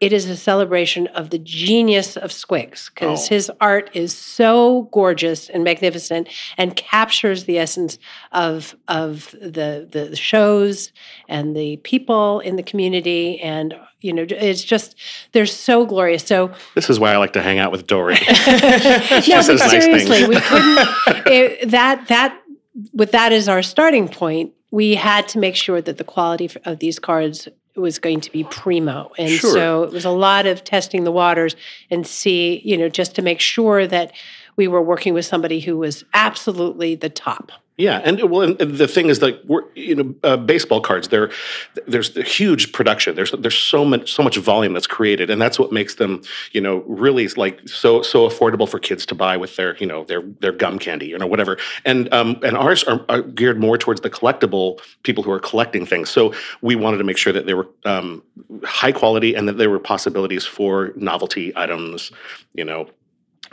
it 0.00 0.12
is 0.12 0.28
a 0.28 0.36
celebration 0.36 1.06
of 1.08 1.30
the 1.30 1.38
genius 1.38 2.16
of 2.16 2.30
Squigs 2.30 2.90
because 2.92 3.26
Oh. 3.26 3.34
his 3.34 3.50
art 3.60 3.90
is 3.94 4.14
so 4.14 4.88
gorgeous 4.92 5.48
and 5.48 5.62
magnificent 5.64 6.28
and 6.58 6.74
captures 6.76 7.44
the 7.44 7.58
essence 7.58 7.98
of 8.32 8.76
of 8.88 9.30
the 9.40 9.86
the 9.90 10.14
shows 10.16 10.92
and 11.28 11.56
the 11.56 11.76
people 11.78 12.40
in 12.40 12.56
the 12.56 12.62
community 12.62 13.40
and 13.40 13.74
you 14.00 14.12
know 14.12 14.26
it's 14.28 14.64
just 14.64 14.96
they're 15.32 15.46
so 15.46 15.86
glorious. 15.86 16.24
So 16.24 16.50
this 16.74 16.90
is 16.90 16.98
why 17.00 17.12
I 17.12 17.16
like 17.16 17.32
to 17.34 17.42
hang 17.42 17.58
out 17.58 17.72
with 17.72 17.86
Dori. 17.86 18.14
no, 18.46 18.48
but 18.48 19.28
nice 19.28 19.70
seriously, 19.70 20.18
things. 20.18 20.28
we 20.28 20.40
couldn't. 20.40 20.88
It, 21.26 21.70
that 21.70 22.08
that 22.08 22.40
with 22.92 23.12
that 23.12 23.32
as 23.32 23.48
our 23.48 23.62
starting 23.62 24.08
point, 24.08 24.52
we 24.70 24.96
had 24.96 25.28
to 25.28 25.38
make 25.38 25.56
sure 25.56 25.80
that 25.80 25.96
the 25.98 26.04
quality 26.04 26.50
of 26.64 26.80
these 26.80 26.98
cards 26.98 27.48
was 27.76 27.98
going 27.98 28.20
to 28.20 28.30
be 28.30 28.44
primo, 28.44 29.12
and 29.18 29.30
Sure. 29.30 29.52
so 29.52 29.82
it 29.82 29.92
was 29.92 30.04
a 30.04 30.10
lot 30.10 30.46
of 30.46 30.62
testing 30.64 31.04
the 31.04 31.12
waters 31.12 31.56
and 31.90 32.06
see, 32.06 32.60
you 32.64 32.76
know, 32.76 32.88
just 32.88 33.14
to 33.16 33.22
make 33.22 33.40
sure 33.40 33.86
that 33.86 34.12
we 34.56 34.68
were 34.68 34.82
working 34.82 35.14
with 35.14 35.26
somebody 35.26 35.60
who 35.60 35.76
was 35.76 36.04
absolutely 36.14 36.94
the 36.94 37.08
top. 37.10 37.50
Yeah, 37.76 38.00
and 38.04 38.30
well, 38.30 38.42
and 38.42 38.56
the 38.56 38.86
thing 38.86 39.08
is, 39.08 39.20
like, 39.20 39.40
we're 39.46 39.64
you 39.74 39.96
know, 39.96 40.14
uh, 40.22 40.36
baseball 40.36 40.80
cards. 40.80 41.08
There, 41.08 41.32
there's 41.88 42.14
huge 42.14 42.72
production. 42.72 43.16
There's 43.16 43.32
there's 43.32 43.58
so 43.58 43.84
much 43.84 44.12
so 44.12 44.22
much 44.22 44.36
volume 44.36 44.74
that's 44.74 44.86
created, 44.86 45.28
and 45.28 45.42
that's 45.42 45.58
what 45.58 45.72
makes 45.72 45.96
them, 45.96 46.22
you 46.52 46.60
know, 46.60 46.84
really 46.86 47.26
like 47.28 47.68
so 47.68 48.00
so 48.02 48.28
affordable 48.28 48.68
for 48.68 48.78
kids 48.78 49.04
to 49.06 49.16
buy 49.16 49.36
with 49.36 49.56
their 49.56 49.76
you 49.78 49.86
know 49.86 50.04
their 50.04 50.22
their 50.40 50.52
gum 50.52 50.78
candy 50.78 51.06
you 51.06 51.18
know 51.18 51.26
whatever. 51.26 51.58
And 51.84 52.12
um 52.14 52.38
and 52.44 52.56
ours 52.56 52.84
are, 52.84 53.04
are 53.08 53.22
geared 53.22 53.58
more 53.58 53.76
towards 53.76 54.02
the 54.02 54.10
collectible 54.10 54.80
people 55.02 55.24
who 55.24 55.32
are 55.32 55.40
collecting 55.40 55.84
things. 55.84 56.10
So 56.10 56.32
we 56.60 56.76
wanted 56.76 56.98
to 56.98 57.04
make 57.04 57.18
sure 57.18 57.32
that 57.32 57.46
they 57.46 57.54
were 57.54 57.68
um, 57.84 58.22
high 58.62 58.92
quality 58.92 59.34
and 59.34 59.48
that 59.48 59.58
there 59.58 59.70
were 59.70 59.80
possibilities 59.80 60.46
for 60.46 60.92
novelty 60.94 61.52
items. 61.56 62.12
You 62.54 62.64
know, 62.64 62.88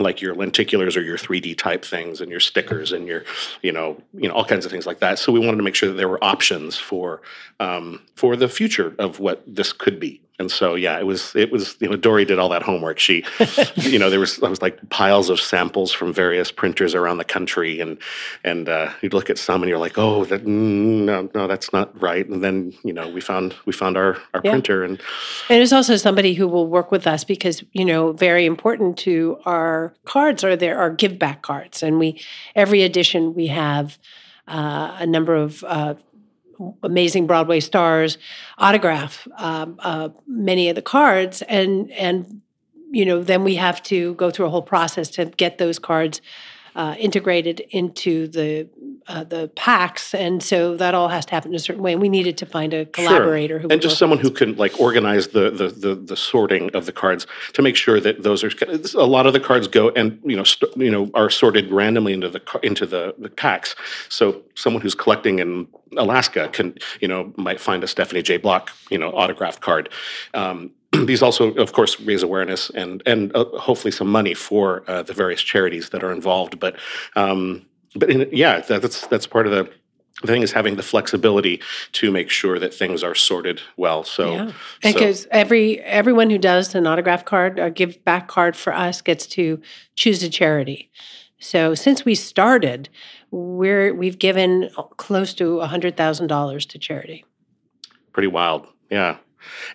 like 0.01 0.21
your 0.21 0.35
lenticulars 0.35 0.97
or 0.97 1.01
your 1.01 1.17
3D 1.17 1.57
type 1.57 1.85
things 1.85 2.21
and 2.21 2.29
your 2.31 2.39
stickers 2.39 2.91
and 2.91 3.07
your, 3.07 3.23
you 3.61 3.71
know, 3.71 4.01
you 4.13 4.27
know, 4.27 4.33
all 4.33 4.45
kinds 4.45 4.65
of 4.65 4.71
things 4.71 4.85
like 4.85 4.99
that. 4.99 5.19
So 5.19 5.31
we 5.31 5.39
wanted 5.39 5.57
to 5.57 5.63
make 5.63 5.75
sure 5.75 5.89
that 5.89 5.95
there 5.95 6.09
were 6.09 6.23
options 6.23 6.77
for 6.77 7.21
um, 7.59 8.01
for 8.15 8.35
the 8.35 8.47
future 8.47 8.95
of 8.99 9.19
what 9.19 9.43
this 9.47 9.73
could 9.73 9.99
be. 9.99 10.21
And 10.41 10.51
so 10.51 10.75
yeah, 10.75 10.99
it 10.99 11.05
was 11.05 11.33
it 11.35 11.51
was 11.51 11.77
you 11.79 11.87
know 11.89 11.95
Dori 11.95 12.25
did 12.25 12.39
all 12.39 12.49
that 12.49 12.63
homework. 12.63 12.99
She, 12.99 13.23
you 13.75 13.97
know, 13.99 14.09
there 14.09 14.19
was 14.19 14.37
there 14.37 14.49
was 14.49 14.61
like 14.61 14.77
piles 14.89 15.29
of 15.29 15.39
samples 15.39 15.93
from 15.93 16.11
various 16.11 16.51
printers 16.51 16.93
around 16.95 17.17
the 17.19 17.23
country, 17.23 17.79
and 17.79 17.97
and 18.43 18.67
uh, 18.67 18.91
you'd 19.01 19.13
look 19.13 19.29
at 19.29 19.37
some 19.37 19.61
and 19.63 19.69
you're 19.69 19.79
like, 19.87 19.97
oh, 19.97 20.25
that 20.25 20.43
mm, 20.43 21.05
no 21.05 21.29
no 21.33 21.47
that's 21.47 21.71
not 21.71 21.87
right. 22.01 22.27
And 22.27 22.43
then 22.43 22.73
you 22.83 22.91
know 22.91 23.07
we 23.07 23.21
found 23.21 23.55
we 23.65 23.71
found 23.71 23.95
our 23.95 24.17
our 24.33 24.41
Yeah. 24.43 24.51
printer 24.51 24.83
and 24.83 24.99
And 25.49 25.61
it's 25.61 25.71
also 25.73 25.95
somebody 25.95 26.33
who 26.33 26.47
will 26.47 26.67
work 26.67 26.91
with 26.91 27.05
us 27.05 27.23
because, 27.23 27.63
you 27.71 27.85
know, 27.85 28.11
very 28.13 28.45
important 28.45 28.97
to 29.05 29.37
our 29.45 29.93
cards 30.05 30.43
are 30.43 30.55
there 30.55 30.77
are 30.79 30.89
give 30.89 31.19
back 31.19 31.41
cards. 31.43 31.83
And 31.83 31.99
we, 31.99 32.19
every 32.55 32.81
edition, 32.81 33.33
we 33.35 33.47
have 33.47 33.99
uh, 34.47 34.97
a 34.99 35.05
number 35.05 35.35
of 35.35 35.63
uh, 35.67 35.93
amazing 36.83 37.27
Broadway 37.27 37.59
stars 37.59 38.17
autograph 38.57 39.27
um, 39.37 39.77
uh, 39.79 40.09
many 40.27 40.69
of 40.69 40.75
the 40.75 40.81
cards. 40.81 41.41
And, 41.43 41.91
and, 41.91 42.41
you 42.91 43.05
know, 43.05 43.23
then 43.23 43.43
we 43.43 43.55
have 43.55 43.81
to 43.83 44.13
go 44.15 44.29
through 44.31 44.47
a 44.47 44.49
whole 44.49 44.61
process 44.61 45.09
to 45.11 45.25
get 45.25 45.57
those 45.57 45.79
cards 45.79 46.21
uh, 46.75 46.95
integrated 46.97 47.61
into 47.69 48.27
the 48.27 48.67
uh, 49.07 49.23
the 49.23 49.49
packs, 49.55 50.13
and 50.13 50.41
so 50.41 50.77
that 50.77 50.93
all 50.93 51.09
has 51.09 51.25
to 51.25 51.31
happen 51.31 51.51
in 51.51 51.55
a 51.55 51.59
certain 51.59 51.81
way. 51.81 51.91
And 51.91 52.01
we 52.01 52.09
needed 52.09 52.37
to 52.37 52.45
find 52.45 52.73
a 52.73 52.85
collaborator 52.85 53.59
who 53.59 53.67
and 53.69 53.81
just 53.81 53.97
someone 53.97 54.19
who 54.19 54.29
can 54.29 54.55
like 54.55 54.79
organize 54.79 55.29
the, 55.29 55.49
the 55.49 55.67
the 55.69 55.95
the 55.95 56.15
sorting 56.15 56.73
of 56.75 56.85
the 56.85 56.91
cards 56.91 57.27
to 57.53 57.61
make 57.61 57.75
sure 57.75 57.99
that 57.99 58.23
those 58.23 58.43
are 58.43 58.51
a 58.97 59.05
lot 59.05 59.25
of 59.25 59.33
the 59.33 59.39
cards 59.39 59.67
go 59.67 59.89
and 59.89 60.19
you 60.23 60.35
know 60.35 60.43
st- 60.43 60.75
you 60.77 60.91
know 60.91 61.09
are 61.13 61.29
sorted 61.29 61.71
randomly 61.71 62.13
into 62.13 62.29
the 62.29 62.41
into 62.63 62.85
the, 62.85 63.15
the 63.17 63.29
packs. 63.29 63.75
So 64.09 64.41
someone 64.55 64.81
who's 64.81 64.95
collecting 64.95 65.39
in 65.39 65.67
Alaska 65.97 66.49
can 66.49 66.75
you 66.99 67.07
know 67.07 67.33
might 67.37 67.59
find 67.59 67.83
a 67.83 67.87
Stephanie 67.87 68.21
J. 68.21 68.37
Block 68.37 68.71
you 68.89 68.97
know 68.97 69.11
autographed 69.11 69.61
card. 69.61 69.89
Um, 70.33 70.71
these 71.05 71.21
also, 71.21 71.53
of 71.53 71.73
course, 71.73 71.99
raise 72.01 72.23
awareness 72.23 72.69
and 72.71 73.01
and 73.05 73.35
uh, 73.35 73.45
hopefully 73.59 73.91
some 73.91 74.07
money 74.11 74.33
for 74.33 74.83
uh, 74.87 75.03
the 75.03 75.13
various 75.13 75.41
charities 75.41 75.89
that 75.89 76.03
are 76.03 76.11
involved. 76.11 76.59
But 76.59 76.75
um, 77.15 77.65
but 77.95 78.09
in, 78.09 78.29
yeah, 78.31 78.59
that, 78.61 78.81
that's 78.81 79.07
that's 79.07 79.27
part 79.27 79.47
of 79.47 79.51
the 79.53 79.69
the 80.21 80.27
thing 80.27 80.43
is 80.43 80.51
having 80.51 80.75
the 80.75 80.83
flexibility 80.83 81.59
to 81.93 82.11
make 82.11 82.29
sure 82.29 82.59
that 82.59 82.73
things 82.73 83.03
are 83.03 83.15
sorted 83.15 83.59
well. 83.75 84.03
So, 84.03 84.31
Yeah. 84.33 84.47
so- 84.49 84.53
Because 84.93 85.27
every 85.31 85.79
everyone 85.79 86.29
who 86.29 86.37
does 86.37 86.75
an 86.75 86.85
autograph 86.85 87.25
card 87.25 87.57
or 87.57 87.69
give 87.71 88.03
back 88.05 88.27
card 88.27 88.55
for 88.55 88.71
us 88.73 89.01
gets 89.01 89.25
to 89.27 89.59
choose 89.95 90.21
a 90.21 90.29
charity. 90.29 90.91
So 91.39 91.73
since 91.73 92.05
we 92.05 92.13
started, 92.13 92.89
we're 93.31 93.95
we've 93.95 94.19
given 94.19 94.69
close 94.97 95.33
to 95.35 95.59
hundred 95.61 95.97
thousand 95.97 96.27
dollars 96.27 96.65
to 96.67 96.77
charity. 96.77 97.25
pretty 98.13 98.27
wild. 98.27 98.67
Yeah. 98.91 99.17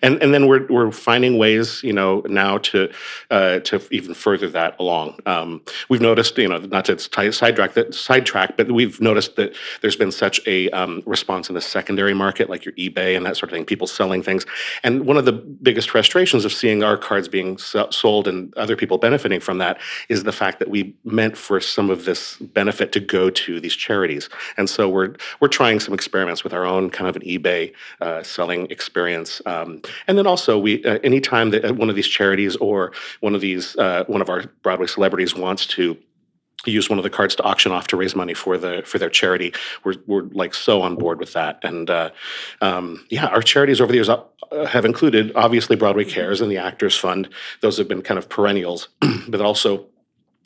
And 0.03 0.23
and 0.23 0.33
then 0.33 0.47
we're 0.47 0.67
we're 0.67 0.91
finding 0.93 1.39
ways, 1.39 1.83
you 1.83 1.93
know, 1.93 2.23
now 2.27 2.59
to 2.59 2.91
uh, 3.31 3.61
to 3.61 3.83
even 3.91 4.15
further 4.15 4.49
that 4.51 4.77
along. 4.79 5.19
Um, 5.27 5.63
we've 5.89 6.01
noticed, 6.01 6.39
you 6.39 6.49
know, 6.49 6.59
not 6.59 6.85
to 6.87 6.99
sidetrack 6.99 7.75
that 7.75 7.95
sidetrack, 7.95 8.57
but 8.57 8.71
we've 8.71 9.01
noticed 9.01 9.37
that 9.37 9.55
there's 9.81 9.97
been 9.97 10.13
such 10.13 10.41
a 10.47 10.71
um, 10.71 11.03
response 11.07 11.49
in 11.49 11.55
the 11.55 11.61
secondary 11.61 12.15
market, 12.15 12.51
like 12.51 12.65
your 12.65 12.75
eBay 12.75 13.17
and 13.17 13.25
that 13.27 13.37
sort 13.37 13.51
of 13.51 13.57
thing, 13.57 13.65
people 13.65 13.87
selling 13.87 14.23
things. 14.23 14.47
And 14.83 15.07
one 15.07 15.17
of 15.17 15.25
the 15.25 15.33
biggest 15.33 15.91
frustrations 15.91 16.45
of 16.45 16.53
seeing 16.53 16.83
our 16.83 16.97
cards 16.97 17.29
being 17.29 17.59
sold 17.59 18.29
and 18.29 18.55
other 18.57 18.77
people 18.77 18.99
benefiting 18.99 19.41
from 19.41 19.59
that 19.59 19.79
is 20.09 20.25
the 20.25 20.33
fact 20.33 20.59
that 20.59 20.69
we 20.69 20.95
meant 21.05 21.37
for 21.37 21.61
some 21.61 21.91
of 21.91 22.05
this 22.05 22.37
benefit 22.37 22.93
to 22.93 23.01
go 23.01 23.31
to 23.31 23.61
these 23.61 23.75
charities. 23.75 24.29
And 24.57 24.69
so 24.69 24.89
we're 24.89 25.17
we're 25.41 25.49
trying 25.61 25.81
some 25.81 25.95
experiments 25.95 26.45
with 26.45 26.53
our 26.53 26.65
own 26.65 26.91
kind 26.91 27.09
of 27.09 27.17
an 27.17 27.23
eBay 27.23 27.73
uh, 28.01 28.23
selling 28.23 28.71
experience. 28.71 29.41
Um, 29.47 29.56
and 30.07 30.19
then 30.19 30.27
also, 30.27 30.59
we 30.59 30.85
uh, 30.85 30.99
anytime 31.05 31.51
that 31.51 31.65
uh, 31.65 31.75
one 31.75 31.91
of 31.91 31.97
these 31.97 32.09
charities 32.09 32.57
or 32.57 32.93
one 33.21 33.35
of 33.35 33.41
these 33.41 33.77
uh, 33.77 34.05
one 34.07 34.21
of 34.21 34.29
our 34.29 34.45
Broadway 34.63 34.87
celebrities 34.87 35.35
wants 35.35 35.67
to 35.69 35.97
use 36.65 36.89
one 36.89 36.99
of 36.99 37.03
the 37.03 37.11
cards 37.11 37.37
to 37.37 37.43
auction 37.43 37.73
off 37.73 37.87
to 37.89 37.97
raise 37.97 38.15
money 38.15 38.35
for 38.35 38.59
the 38.59 38.83
for 38.85 38.99
their 38.99 39.11
charity. 39.11 39.53
We're 39.85 39.95
we're 40.07 40.23
like 40.23 40.55
so 40.55 40.83
on 40.83 40.97
board 40.97 41.19
with 41.19 41.33
that, 41.35 41.61
and 41.63 41.89
uh, 41.89 42.11
um, 42.61 43.07
yeah, 43.11 43.27
our 43.27 43.43
charities 43.43 43.81
over 43.81 43.93
the 43.93 43.97
years 43.97 44.09
uh, 44.09 44.25
have 44.67 44.85
included 44.85 45.33
obviously 45.35 45.77
Broadway 45.77 46.05
Cares 46.05 46.41
and 46.41 46.51
the 46.51 46.59
Actors 46.59 46.97
Fund. 46.97 47.29
Those 47.61 47.79
have 47.79 47.89
been 47.89 48.03
kind 48.03 48.19
of 48.19 48.29
perennials, 48.29 48.89
but 49.29 49.41
also. 49.41 49.87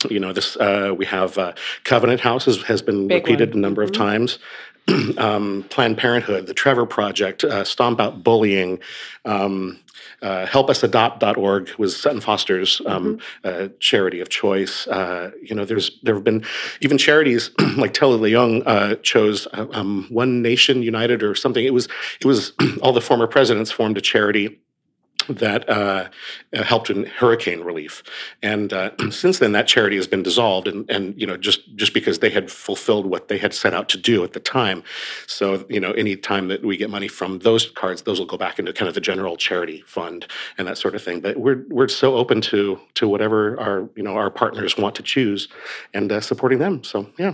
You 0.09 0.19
know, 0.19 0.33
this 0.33 0.57
uh, 0.57 0.95
we 0.97 1.05
have 1.05 1.37
uh, 1.37 1.53
Covenant 1.83 2.21
House 2.21 2.45
has, 2.45 2.63
has 2.63 2.81
been 2.81 3.07
Big 3.07 3.23
repeated 3.23 3.49
one. 3.49 3.59
a 3.59 3.61
number 3.61 3.83
of 3.83 3.91
times. 3.91 4.39
um, 5.17 5.65
Planned 5.69 5.97
Parenthood, 5.97 6.47
the 6.47 6.53
Trevor 6.53 6.85
Project, 6.85 7.43
uh, 7.43 7.63
Stomp 7.63 7.99
Out 7.99 8.23
Bullying, 8.23 8.79
um, 9.25 9.79
uh, 10.21 10.45
HelpUsAdopt.org 10.45 11.71
was 11.77 11.99
Sutton 11.99 12.21
Foster's 12.21 12.81
um, 12.85 13.19
uh, 13.43 13.69
charity 13.79 14.19
of 14.19 14.29
choice. 14.29 14.87
Uh, 14.87 15.31
you 15.41 15.55
know, 15.55 15.65
there's 15.65 15.99
there 16.03 16.13
have 16.13 16.23
been 16.23 16.45
even 16.81 16.97
charities 16.97 17.49
like 17.77 17.93
Telly 17.93 18.31
Leung 18.31 18.61
uh, 18.65 18.95
chose 18.97 19.47
uh, 19.53 19.65
um, 19.71 20.05
One 20.09 20.41
Nation 20.41 20.83
United 20.83 21.23
or 21.23 21.33
something. 21.33 21.65
It 21.65 21.73
was 21.73 21.87
it 22.19 22.25
was 22.25 22.53
all 22.81 22.93
the 22.93 23.01
former 23.01 23.27
presidents 23.27 23.71
formed 23.71 23.97
a 23.97 24.01
charity 24.01 24.59
that 25.35 25.67
uh, 25.69 26.09
uh, 26.53 26.63
helped 26.63 26.89
in 26.89 27.05
hurricane 27.05 27.61
relief. 27.61 28.03
And 28.41 28.71
uh, 28.73 28.91
since 29.11 29.39
then, 29.39 29.51
that 29.53 29.67
charity 29.67 29.95
has 29.95 30.07
been 30.07 30.23
dissolved, 30.23 30.67
and, 30.67 30.89
and 30.89 31.19
you 31.19 31.27
know 31.27 31.37
just 31.37 31.75
just 31.75 31.93
because 31.93 32.19
they 32.19 32.29
had 32.29 32.51
fulfilled 32.51 33.05
what 33.05 33.27
they 33.27 33.37
had 33.37 33.53
set 33.53 33.73
out 33.73 33.89
to 33.89 33.97
do 33.97 34.23
at 34.23 34.33
the 34.33 34.39
time. 34.39 34.83
So 35.27 35.65
you 35.69 35.79
know, 35.79 35.91
any 35.91 36.15
time 36.15 36.47
that 36.49 36.63
we 36.63 36.77
get 36.77 36.89
money 36.89 37.07
from 37.07 37.39
those 37.39 37.69
cards, 37.71 38.03
those 38.03 38.19
will 38.19 38.27
go 38.27 38.37
back 38.37 38.59
into 38.59 38.73
kind 38.73 38.89
of 38.89 38.95
the 38.95 39.01
general 39.01 39.37
charity 39.37 39.81
fund 39.85 40.27
and 40.57 40.67
that 40.67 40.77
sort 40.77 40.95
of 40.95 41.03
thing. 41.03 41.21
But 41.21 41.37
we're 41.37 41.63
we're 41.69 41.87
so 41.87 42.15
open 42.15 42.41
to 42.41 42.79
to 42.95 43.07
whatever 43.07 43.59
our 43.59 43.89
you 43.95 44.03
know 44.03 44.15
our 44.15 44.29
partners 44.29 44.77
want 44.77 44.95
to 44.95 45.03
choose, 45.03 45.47
and 45.93 46.11
uh, 46.11 46.21
supporting 46.21 46.59
them. 46.59 46.83
So 46.83 47.09
yeah. 47.17 47.33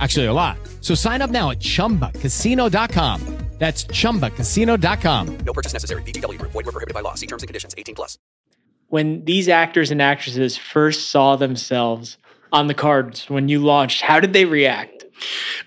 Actually, 0.00 0.26
a 0.26 0.32
lot. 0.32 0.58
So 0.82 0.94
sign 0.94 1.22
up 1.22 1.30
now 1.30 1.50
at 1.50 1.60
chumbacasino.com. 1.60 3.38
That's 3.58 3.84
chumbacasino.com. 3.86 5.38
No 5.38 5.52
purchase 5.52 5.72
necessary. 5.72 6.02
VGW 6.02 6.38
Group. 6.38 6.52
Void 6.52 6.66
were 6.66 6.72
prohibited 6.72 6.94
by 6.94 7.00
law. 7.00 7.14
See 7.14 7.26
terms 7.26 7.42
and 7.42 7.48
conditions. 7.48 7.74
18 7.76 7.94
plus. 7.94 8.18
When 8.88 9.24
these 9.24 9.48
actors 9.48 9.90
and 9.90 10.00
actresses 10.00 10.56
first 10.56 11.10
saw 11.10 11.36
themselves 11.36 12.18
on 12.52 12.68
the 12.68 12.74
cards 12.74 13.28
when 13.28 13.48
you 13.48 13.58
launched, 13.58 14.00
how 14.00 14.20
did 14.20 14.32
they 14.32 14.44
react? 14.44 14.97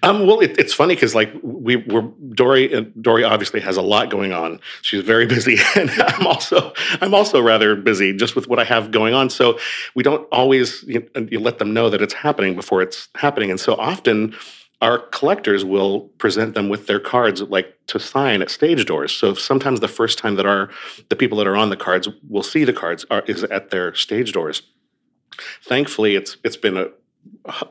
Um, 0.03 0.25
well, 0.25 0.39
it, 0.39 0.57
it's 0.57 0.73
funny 0.73 0.95
because 0.95 1.15
like 1.15 1.31
we 1.41 1.77
were 1.77 2.03
Dori. 2.33 2.73
Uh, 2.73 2.85
Dori 2.99 3.23
obviously 3.23 3.59
has 3.61 3.77
a 3.77 3.81
lot 3.81 4.09
going 4.09 4.31
on. 4.31 4.59
She's 4.81 5.03
very 5.03 5.25
busy, 5.35 5.57
and 5.75 5.89
I'm 5.89 6.27
also 6.27 6.73
I'm 7.01 7.13
also 7.13 7.41
rather 7.41 7.75
busy 7.75 8.13
just 8.13 8.35
with 8.35 8.47
what 8.47 8.59
I 8.59 8.63
have 8.63 8.91
going 8.91 9.13
on. 9.13 9.29
So 9.29 9.59
we 9.95 10.03
don't 10.03 10.27
always 10.31 10.83
you, 10.83 11.07
you 11.29 11.39
let 11.39 11.59
them 11.59 11.73
know 11.73 11.89
that 11.89 12.01
it's 12.01 12.13
happening 12.13 12.55
before 12.55 12.81
it's 12.81 13.09
happening, 13.15 13.49
and 13.49 13.59
so 13.59 13.75
often 13.75 14.35
our 14.81 14.97
collectors 14.97 15.63
will 15.63 16.01
present 16.17 16.55
them 16.55 16.67
with 16.67 16.87
their 16.87 16.99
cards 16.99 17.41
like 17.43 17.77
to 17.85 17.99
sign 17.99 18.41
at 18.41 18.49
stage 18.49 18.85
doors. 18.85 19.13
So 19.13 19.35
sometimes 19.35 19.79
the 19.79 19.87
first 19.87 20.17
time 20.17 20.35
that 20.35 20.45
our 20.45 20.69
the 21.09 21.15
people 21.15 21.37
that 21.37 21.47
are 21.47 21.55
on 21.55 21.69
the 21.69 21.77
cards 21.77 22.09
will 22.27 22.43
see 22.43 22.63
the 22.63 22.73
cards 22.73 23.05
are, 23.11 23.21
is 23.27 23.43
at 23.43 23.69
their 23.69 23.93
stage 23.93 24.33
doors. 24.33 24.63
Thankfully, 25.63 26.15
it's 26.15 26.37
it's 26.43 26.57
been 26.57 26.77
a 26.77 26.87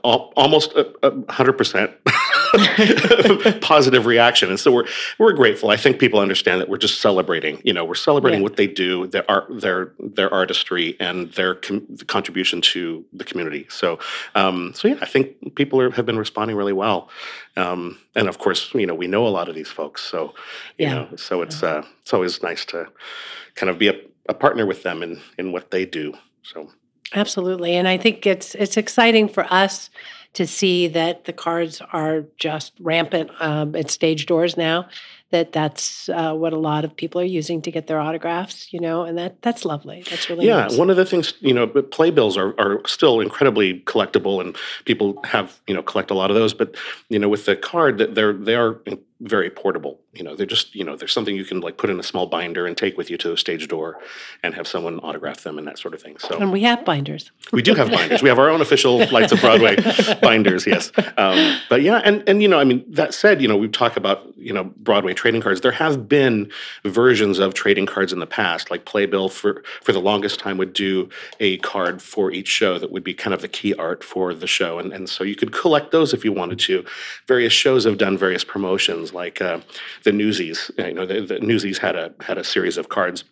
almost 0.02 0.72
a 0.72 0.90
a 1.06 1.32
hundred 1.32 1.54
percent 1.54 1.92
positive 3.60 4.06
reaction, 4.06 4.48
and 4.48 4.58
so 4.58 4.72
we're 4.72 4.86
we're 5.18 5.32
grateful. 5.32 5.70
I 5.70 5.76
think 5.76 5.98
people 5.98 6.18
understand 6.20 6.60
that 6.60 6.68
we're 6.68 6.78
just 6.78 7.00
celebrating. 7.00 7.60
You 7.64 7.72
know, 7.72 7.84
we're 7.84 7.94
celebrating 7.94 8.40
Yeah. 8.40 8.44
what 8.44 8.56
they 8.56 8.66
do, 8.66 9.06
their 9.06 9.28
art, 9.30 9.46
their 9.60 9.92
their 9.98 10.32
artistry, 10.32 10.96
and 11.00 11.32
their 11.32 11.54
com- 11.54 11.86
contribution 12.06 12.60
to 12.72 13.04
the 13.12 13.24
community. 13.24 13.66
So, 13.68 13.98
um, 14.34 14.72
so 14.74 14.88
yeah, 14.88 14.98
I 15.00 15.06
think 15.06 15.54
people 15.54 15.80
are, 15.80 15.90
have 15.92 16.06
been 16.06 16.18
responding 16.18 16.56
really 16.56 16.72
well, 16.72 17.08
um, 17.56 17.98
and 18.14 18.28
of 18.28 18.38
course, 18.38 18.72
you 18.74 18.86
know, 18.86 18.94
we 18.94 19.06
know 19.06 19.26
a 19.26 19.30
lot 19.30 19.48
of 19.48 19.54
these 19.54 19.68
folks, 19.70 20.02
so 20.02 20.34
you 20.78 20.86
Yeah. 20.86 20.94
know, 20.94 21.16
so 21.16 21.42
it's 21.42 21.62
uh, 21.62 21.84
it's 22.02 22.12
always 22.12 22.42
nice 22.42 22.64
to 22.66 22.88
kind 23.54 23.70
of 23.70 23.78
be 23.78 23.88
a, 23.88 23.94
a 24.28 24.34
partner 24.34 24.66
with 24.66 24.82
them 24.82 25.02
in 25.02 25.20
in 25.38 25.52
what 25.52 25.70
they 25.70 25.84
do. 25.86 26.14
So. 26.42 26.70
Absolutely, 27.14 27.74
and 27.74 27.88
I 27.88 27.96
think 27.96 28.24
it's 28.26 28.54
it's 28.54 28.76
exciting 28.76 29.28
for 29.28 29.44
us 29.52 29.90
to 30.34 30.46
see 30.46 30.86
that 30.88 31.24
the 31.24 31.32
cards 31.32 31.80
are 31.92 32.24
just 32.36 32.72
rampant 32.80 33.30
um, 33.40 33.74
at 33.74 33.90
stage 33.90 34.26
doors 34.26 34.56
now. 34.56 34.88
That 35.30 35.52
that's 35.52 36.08
uh, 36.08 36.34
what 36.34 36.52
a 36.52 36.58
lot 36.58 36.84
of 36.84 36.96
people 36.96 37.20
are 37.20 37.24
using 37.24 37.62
to 37.62 37.70
get 37.70 37.86
their 37.86 38.00
autographs, 38.00 38.72
you 38.72 38.80
know, 38.80 39.04
and 39.04 39.16
that 39.16 39.40
that's 39.42 39.64
lovely. 39.64 40.02
That's 40.10 40.28
really 40.28 40.44
yeah 40.44 40.62
nice. 40.62 40.76
one 40.76 40.90
of 40.90 40.96
the 40.96 41.04
things 41.04 41.34
you 41.38 41.54
know 41.54 41.66
but 41.66 41.92
playbills 41.92 42.36
are, 42.36 42.58
are 42.58 42.80
still 42.84 43.20
incredibly 43.20 43.80
collectible 43.80 44.40
and 44.40 44.56
people 44.86 45.22
have 45.22 45.60
you 45.68 45.74
know 45.74 45.82
collect 45.82 46.10
a 46.10 46.14
lot 46.14 46.30
of 46.30 46.36
those 46.36 46.52
but 46.52 46.74
you 47.08 47.18
know 47.18 47.28
with 47.28 47.44
the 47.46 47.54
card 47.54 47.98
that 47.98 48.16
they're 48.16 48.32
they 48.32 48.56
are 48.56 48.80
very 49.20 49.50
portable 49.50 50.00
you 50.14 50.24
know 50.24 50.34
they're 50.34 50.46
just 50.46 50.74
you 50.74 50.82
know 50.82 50.96
there's 50.96 51.12
something 51.12 51.36
you 51.36 51.44
can 51.44 51.60
like 51.60 51.76
put 51.76 51.90
in 51.90 52.00
a 52.00 52.02
small 52.02 52.26
binder 52.26 52.66
and 52.66 52.76
take 52.76 52.96
with 52.96 53.10
you 53.10 53.18
to 53.18 53.32
a 53.32 53.36
stage 53.36 53.68
door 53.68 53.98
and 54.42 54.54
have 54.54 54.66
someone 54.66 54.98
autograph 55.00 55.42
them 55.42 55.58
and 55.58 55.66
that 55.66 55.78
sort 55.78 55.92
of 55.92 56.00
thing 56.00 56.16
so 56.18 56.38
and 56.38 56.50
we 56.50 56.62
have 56.62 56.82
binders. 56.86 57.30
we 57.52 57.60
do 57.60 57.74
have 57.74 57.90
binders 57.90 58.22
we 58.22 58.30
have 58.30 58.38
our 58.38 58.48
own 58.48 58.62
official 58.62 58.98
lights 59.10 59.30
of 59.30 59.40
broadway 59.40 59.76
binders, 60.20 60.66
yes. 60.66 60.92
Um, 61.16 61.59
but 61.68 61.83
yeah, 61.83 62.00
and 62.04 62.26
and 62.28 62.42
you 62.42 62.48
know, 62.48 62.59
I 62.59 62.64
mean, 62.64 62.85
that 62.88 63.14
said, 63.14 63.42
you 63.42 63.48
know, 63.48 63.56
we've 63.56 63.72
talked 63.72 63.96
about 63.96 64.33
you 64.37 64.52
know 64.52 64.64
Broadway 64.64 65.14
trading 65.14 65.40
cards. 65.40 65.61
There 65.61 65.72
have 65.72 66.09
been 66.09 66.50
versions 66.85 67.38
of 67.38 67.54
trading 67.54 67.87
cards 67.87 68.12
in 68.12 68.18
the 68.18 68.26
past, 68.26 68.70
like 68.70 68.85
Playbill 68.85 69.28
for 69.28 69.62
for 69.83 69.92
the 69.92 70.00
longest 70.00 70.40
time 70.40 70.59
would 70.59 70.72
do 70.72 71.09
a 71.40 71.59
card 71.59 72.02
for 72.02 72.30
each 72.30 72.48
show 72.48 72.78
that 72.78 72.90
would 72.90 73.04
be 73.04 73.14
kind 73.14 73.35
of 73.35 73.42
the 73.42 73.48
key 73.48 73.74
art 73.74 74.02
for 74.02 74.35
the 74.35 74.46
show, 74.46 74.78
and 74.78 74.92
and 74.92 75.09
so 75.09 75.24
you 75.24 75.37
could 75.37 75.52
collect 75.52 75.90
those 75.90 76.14
if 76.14 76.24
you 76.24 76.33
wanted 76.33 76.59
to. 76.61 76.85
Various 77.26 77.52
shows 77.52 77.85
have 77.85 77.98
done 77.98 78.16
various 78.16 78.44
promotions, 78.44 79.12
like 79.12 79.40
uh, 79.40 79.61
the 80.04 80.12
Newsies. 80.12 80.70
You 80.78 80.94
know, 80.94 81.06
the, 81.06 81.20
the 81.20 81.40
Newsies 81.40 81.78
had 81.78 81.96
a 81.96 82.12
had 82.20 82.38
a 82.38 82.44
series 82.44 82.78
of 82.78 82.88
cards 82.88 83.24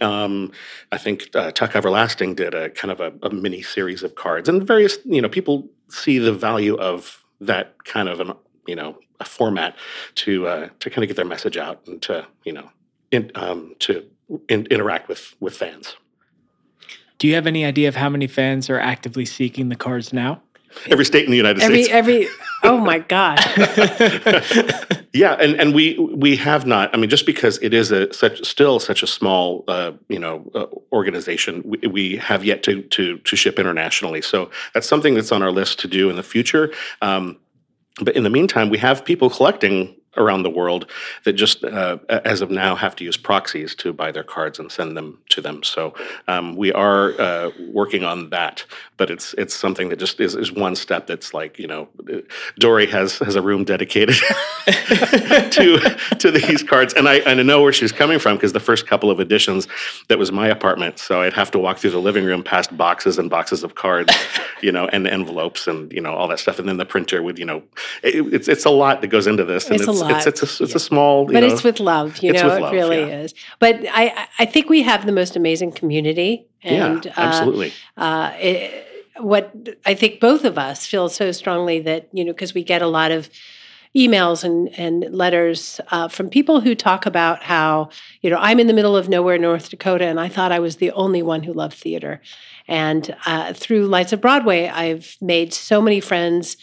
um, 0.00 0.52
I 0.92 0.98
think 0.98 1.28
uh, 1.34 1.50
Tuck 1.50 1.74
Everlasting 1.74 2.34
did 2.34 2.54
a 2.54 2.70
kind 2.70 2.90
of 2.92 3.00
a, 3.00 3.12
a, 3.22 3.30
mini 3.30 3.62
series 3.62 4.02
of 4.02 4.14
cards, 4.14 4.48
and 4.48 4.66
various 4.66 4.98
you 5.04 5.20
know 5.20 5.28
people 5.28 5.68
see 5.88 6.18
the 6.18 6.32
value 6.32 6.76
of 6.76 7.24
that 7.40 7.84
kind 7.84 8.08
of 8.08 8.20
an 8.20 8.32
you 8.66 8.76
know 8.76 8.98
a 9.20 9.24
format 9.24 9.76
to 10.16 10.46
uh, 10.46 10.68
to 10.80 10.90
kind 10.90 11.04
of 11.04 11.08
get 11.08 11.16
their 11.16 11.24
message 11.24 11.56
out 11.56 11.86
and 11.86 12.00
to 12.02 12.26
you 12.44 12.52
know 12.52 12.70
in, 13.10 13.30
um, 13.34 13.74
to 13.80 14.04
in, 14.48 14.66
interact 14.66 15.08
with 15.08 15.34
with 15.40 15.56
fans. 15.56 15.96
Do 17.18 17.26
you 17.26 17.34
have 17.34 17.48
any 17.48 17.64
idea 17.64 17.88
of 17.88 17.96
how 17.96 18.08
many 18.08 18.28
fans 18.28 18.70
are 18.70 18.78
actively 18.78 19.24
seeking 19.24 19.70
the 19.70 19.76
cards 19.76 20.12
now? 20.12 20.40
Every 20.86 21.04
state 21.04 21.24
in 21.24 21.30
the 21.30 21.36
United 21.36 21.62
every, 21.62 21.84
States. 21.84 21.94
Every 21.94 22.28
oh 22.62 22.78
my 22.78 22.98
god. 22.98 23.38
yeah, 25.12 25.34
and 25.34 25.58
and 25.60 25.74
we 25.74 25.98
we 25.98 26.36
have 26.36 26.66
not. 26.66 26.92
I 26.94 26.98
mean, 26.98 27.10
just 27.10 27.26
because 27.26 27.58
it 27.62 27.72
is 27.74 27.90
a 27.90 28.12
such 28.12 28.44
still 28.44 28.78
such 28.80 29.02
a 29.02 29.06
small 29.06 29.64
uh, 29.68 29.92
you 30.08 30.18
know 30.18 30.50
uh, 30.54 30.66
organization, 30.92 31.62
we, 31.64 31.88
we, 31.88 32.16
have 32.16 32.44
yet 32.44 32.62
to 32.64 32.82
to 32.82 33.18
to 33.18 33.36
ship 33.36 33.58
internationally. 33.58 34.22
So 34.22 34.50
that's 34.74 34.88
something 34.88 35.14
that's 35.14 35.32
on 35.32 35.42
our 35.42 35.50
list 35.50 35.78
to 35.80 35.88
do 35.88 36.10
in 36.10 36.16
the 36.16 36.22
future. 36.22 36.72
Um, 37.02 37.38
but 38.00 38.14
in 38.14 38.22
the 38.22 38.30
meantime, 38.30 38.70
we 38.70 38.78
have 38.78 39.04
people 39.04 39.30
collecting 39.30 39.94
around 40.18 40.42
the 40.42 40.50
world 40.50 40.90
that 41.24 41.34
just, 41.34 41.64
uh, 41.64 41.98
as 42.08 42.40
of 42.40 42.50
now, 42.50 42.74
have 42.74 42.94
to 42.96 43.04
use 43.04 43.16
proxies 43.16 43.74
to 43.76 43.92
buy 43.92 44.12
their 44.12 44.22
cards 44.22 44.58
and 44.58 44.70
send 44.70 44.96
them 44.96 45.18
to 45.30 45.40
them. 45.40 45.62
So 45.62 45.94
um, 46.26 46.56
we 46.56 46.72
are 46.72 47.18
uh, 47.20 47.50
working 47.72 48.04
on 48.04 48.30
that, 48.30 48.64
but 48.96 49.10
it's 49.10 49.34
it's 49.34 49.54
something 49.54 49.88
that 49.88 49.98
just 49.98 50.20
is, 50.20 50.34
is 50.34 50.52
one 50.52 50.76
step. 50.76 51.06
That's 51.06 51.32
like 51.32 51.58
you 51.58 51.66
know, 51.66 51.88
Dori 52.58 52.86
has 52.86 53.18
has 53.18 53.36
a 53.36 53.42
room 53.42 53.64
dedicated 53.64 54.16
to 54.66 55.96
to 56.18 56.30
these 56.30 56.62
cards, 56.62 56.94
and 56.94 57.08
I 57.08 57.16
and 57.16 57.40
I 57.40 57.42
know 57.42 57.62
where 57.62 57.72
she's 57.72 57.92
coming 57.92 58.18
from 58.18 58.36
because 58.36 58.52
the 58.52 58.60
first 58.60 58.86
couple 58.86 59.10
of 59.10 59.20
editions 59.20 59.68
that 60.08 60.18
was 60.18 60.32
my 60.32 60.48
apartment, 60.48 60.98
so 60.98 61.22
I'd 61.22 61.32
have 61.34 61.50
to 61.52 61.58
walk 61.58 61.78
through 61.78 61.90
the 61.90 62.00
living 62.00 62.24
room 62.24 62.42
past 62.42 62.76
boxes 62.76 63.18
and 63.18 63.30
boxes 63.30 63.62
of 63.62 63.74
cards, 63.74 64.14
you 64.60 64.72
know, 64.72 64.88
and 64.88 65.06
envelopes 65.06 65.66
and 65.66 65.92
you 65.92 66.00
know 66.00 66.14
all 66.14 66.28
that 66.28 66.38
stuff, 66.38 66.58
and 66.58 66.68
then 66.68 66.76
the 66.76 66.86
printer 66.86 67.22
with 67.22 67.38
you 67.38 67.44
know, 67.44 67.62
it, 68.02 68.32
it's 68.32 68.48
it's 68.48 68.64
a 68.64 68.70
lot 68.70 69.00
that 69.00 69.08
goes 69.08 69.26
into 69.26 69.44
this, 69.44 69.66
and 69.66 69.76
it's, 69.76 69.88
it's 69.88 70.00
lot. 70.00 70.07
It's 70.16 70.26
it's 70.26 70.60
a, 70.60 70.64
it's 70.64 70.74
a 70.74 70.80
small, 70.80 71.26
but 71.26 71.34
know, 71.34 71.46
it's 71.46 71.64
with 71.64 71.80
love. 71.80 72.18
You 72.18 72.32
know, 72.32 72.46
with 72.46 72.72
it 72.72 72.72
really 72.72 73.00
yeah. 73.00 73.20
is. 73.20 73.34
But 73.58 73.84
I 73.90 74.28
I 74.38 74.46
think 74.46 74.68
we 74.68 74.82
have 74.82 75.06
the 75.06 75.12
most 75.12 75.36
amazing 75.36 75.72
community. 75.72 76.46
And, 76.62 77.04
yeah, 77.04 77.12
absolutely. 77.16 77.72
Uh, 77.96 78.00
uh, 78.00 78.36
it, 78.40 78.86
what 79.18 79.54
I 79.86 79.94
think 79.94 80.20
both 80.20 80.44
of 80.44 80.58
us 80.58 80.86
feel 80.86 81.08
so 81.08 81.32
strongly 81.32 81.80
that 81.80 82.08
you 82.12 82.24
know 82.24 82.32
because 82.32 82.54
we 82.54 82.64
get 82.64 82.82
a 82.82 82.86
lot 82.86 83.10
of 83.10 83.28
emails 83.96 84.44
and, 84.44 84.68
and 84.78 85.14
letters 85.14 85.80
uh, 85.90 86.08
from 86.08 86.28
people 86.28 86.60
who 86.60 86.74
talk 86.74 87.06
about 87.06 87.42
how, 87.42 87.88
you 88.20 88.30
know, 88.30 88.36
I'm 88.38 88.60
in 88.60 88.66
the 88.66 88.72
middle 88.72 88.96
of 88.96 89.08
nowhere, 89.08 89.38
North 89.38 89.70
Dakota, 89.70 90.04
and 90.04 90.20
I 90.20 90.28
thought 90.28 90.52
I 90.52 90.58
was 90.58 90.76
the 90.76 90.90
only 90.92 91.22
one 91.22 91.42
who 91.42 91.52
loved 91.52 91.76
theater. 91.76 92.20
And 92.66 93.14
uh, 93.24 93.54
through 93.54 93.86
Lights 93.86 94.12
of 94.12 94.20
Broadway, 94.20 94.68
I've 94.68 95.16
made 95.20 95.54
so 95.54 95.80
many 95.80 96.00
friends 96.00 96.56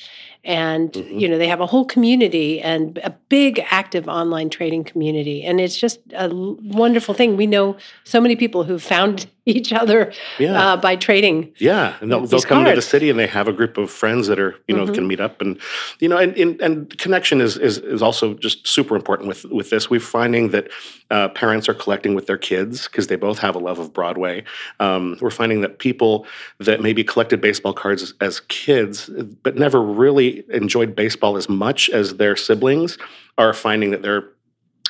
and 0.45 0.93
mm-hmm. 0.93 1.19
you 1.19 1.27
know 1.27 1.37
they 1.37 1.47
have 1.47 1.59
a 1.59 1.65
whole 1.65 1.85
community 1.85 2.61
and 2.61 2.97
a 3.03 3.09
big 3.29 3.59
active 3.69 4.07
online 4.07 4.49
trading 4.49 4.83
community 4.83 5.43
and 5.43 5.59
it's 5.59 5.77
just 5.77 5.99
a 6.13 6.29
wonderful 6.31 7.13
thing 7.13 7.35
we 7.35 7.47
know 7.47 7.75
so 8.03 8.21
many 8.21 8.35
people 8.35 8.63
who 8.63 8.79
found 8.79 9.27
each 9.45 9.71
other 9.71 10.11
yeah. 10.39 10.73
uh, 10.73 10.77
by 10.77 10.95
trading 10.95 11.51
yeah 11.57 11.95
and 12.01 12.11
they'll, 12.11 12.25
they'll 12.25 12.41
come 12.41 12.63
cards. 12.63 12.71
to 12.71 12.75
the 12.75 12.81
city 12.81 13.09
and 13.09 13.19
they 13.19 13.27
have 13.27 13.47
a 13.47 13.53
group 13.53 13.77
of 13.77 13.91
friends 13.91 14.27
that 14.27 14.39
are 14.39 14.55
you 14.67 14.75
know 14.75 14.85
mm-hmm. 14.85 14.93
can 14.95 15.07
meet 15.07 15.19
up 15.19 15.39
and 15.41 15.59
you 15.99 16.09
know 16.09 16.17
and, 16.17 16.35
and, 16.35 16.59
and 16.61 16.97
connection 16.97 17.39
is, 17.41 17.55
is 17.57 17.77
is 17.77 18.01
also 18.01 18.33
just 18.33 18.67
super 18.67 18.95
important 18.95 19.27
with 19.27 19.45
with 19.45 19.69
this 19.69 19.89
we're 19.89 19.99
finding 19.99 20.49
that 20.49 20.69
uh, 21.11 21.29
parents 21.29 21.69
are 21.69 21.75
collecting 21.75 22.15
with 22.15 22.25
their 22.25 22.37
kids 22.37 22.87
because 22.87 23.05
they 23.07 23.15
both 23.15 23.37
have 23.37 23.55
a 23.55 23.59
love 23.59 23.77
of 23.77 23.93
broadway 23.93 24.43
um, 24.79 25.17
we're 25.21 25.29
finding 25.29 25.61
that 25.61 25.77
people 25.77 26.25
that 26.59 26.81
maybe 26.81 27.03
collected 27.03 27.39
baseball 27.39 27.73
cards 27.73 28.01
as, 28.01 28.13
as 28.21 28.39
kids 28.41 29.11
but 29.43 29.55
never 29.55 29.81
really 29.81 30.43
enjoyed 30.49 30.95
baseball 30.95 31.37
as 31.37 31.47
much 31.47 31.87
as 31.89 32.15
their 32.17 32.35
siblings 32.35 32.97
are 33.37 33.53
finding 33.53 33.91
that 33.91 34.01
they're 34.01 34.29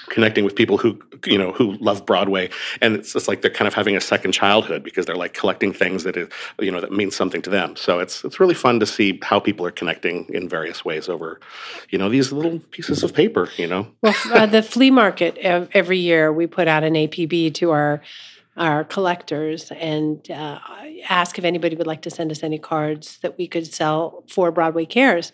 connecting 0.09 0.43
with 0.43 0.55
people 0.55 0.77
who 0.77 0.99
you 1.25 1.37
know 1.37 1.51
who 1.51 1.73
love 1.73 2.05
Broadway, 2.05 2.49
and 2.81 2.95
it's 2.95 3.13
just 3.13 3.27
like 3.27 3.41
they're 3.41 3.51
kind 3.51 3.67
of 3.67 3.73
having 3.73 3.95
a 3.95 4.01
second 4.01 4.31
childhood 4.31 4.83
because 4.83 5.05
they're 5.05 5.15
like 5.15 5.33
collecting 5.33 5.73
things 5.73 6.03
that 6.03 6.17
is 6.17 6.29
you 6.59 6.71
know 6.71 6.81
that 6.81 6.91
means 6.91 7.15
something 7.15 7.41
to 7.41 7.49
them. 7.49 7.75
So 7.75 7.99
it's 7.99 8.23
it's 8.23 8.39
really 8.39 8.53
fun 8.53 8.79
to 8.79 8.85
see 8.85 9.19
how 9.23 9.39
people 9.39 9.65
are 9.65 9.71
connecting 9.71 10.25
in 10.29 10.49
various 10.49 10.83
ways 10.83 11.09
over 11.09 11.39
you 11.89 11.97
know 11.97 12.09
these 12.09 12.31
little 12.31 12.59
pieces 12.71 13.03
of 13.03 13.13
paper. 13.13 13.49
You 13.57 13.67
know, 13.67 13.87
well, 14.01 14.15
uh, 14.31 14.45
the 14.45 14.63
flea 14.63 14.91
market 14.91 15.37
every 15.37 15.99
year 15.99 16.31
we 16.31 16.47
put 16.47 16.67
out 16.67 16.83
an 16.83 16.93
APB 16.93 17.53
to 17.55 17.71
our 17.71 18.01
our 18.57 18.83
collectors 18.85 19.71
and 19.71 20.29
uh, 20.31 20.59
ask 21.09 21.37
if 21.37 21.43
anybody 21.43 21.75
would 21.75 21.87
like 21.87 22.01
to 22.03 22.09
send 22.09 22.31
us 22.31 22.41
any 22.41 22.57
cards 22.57 23.17
that 23.19 23.37
we 23.37 23.47
could 23.47 23.67
sell 23.67 24.23
for 24.29 24.51
Broadway 24.51 24.85
Cares. 24.85 25.33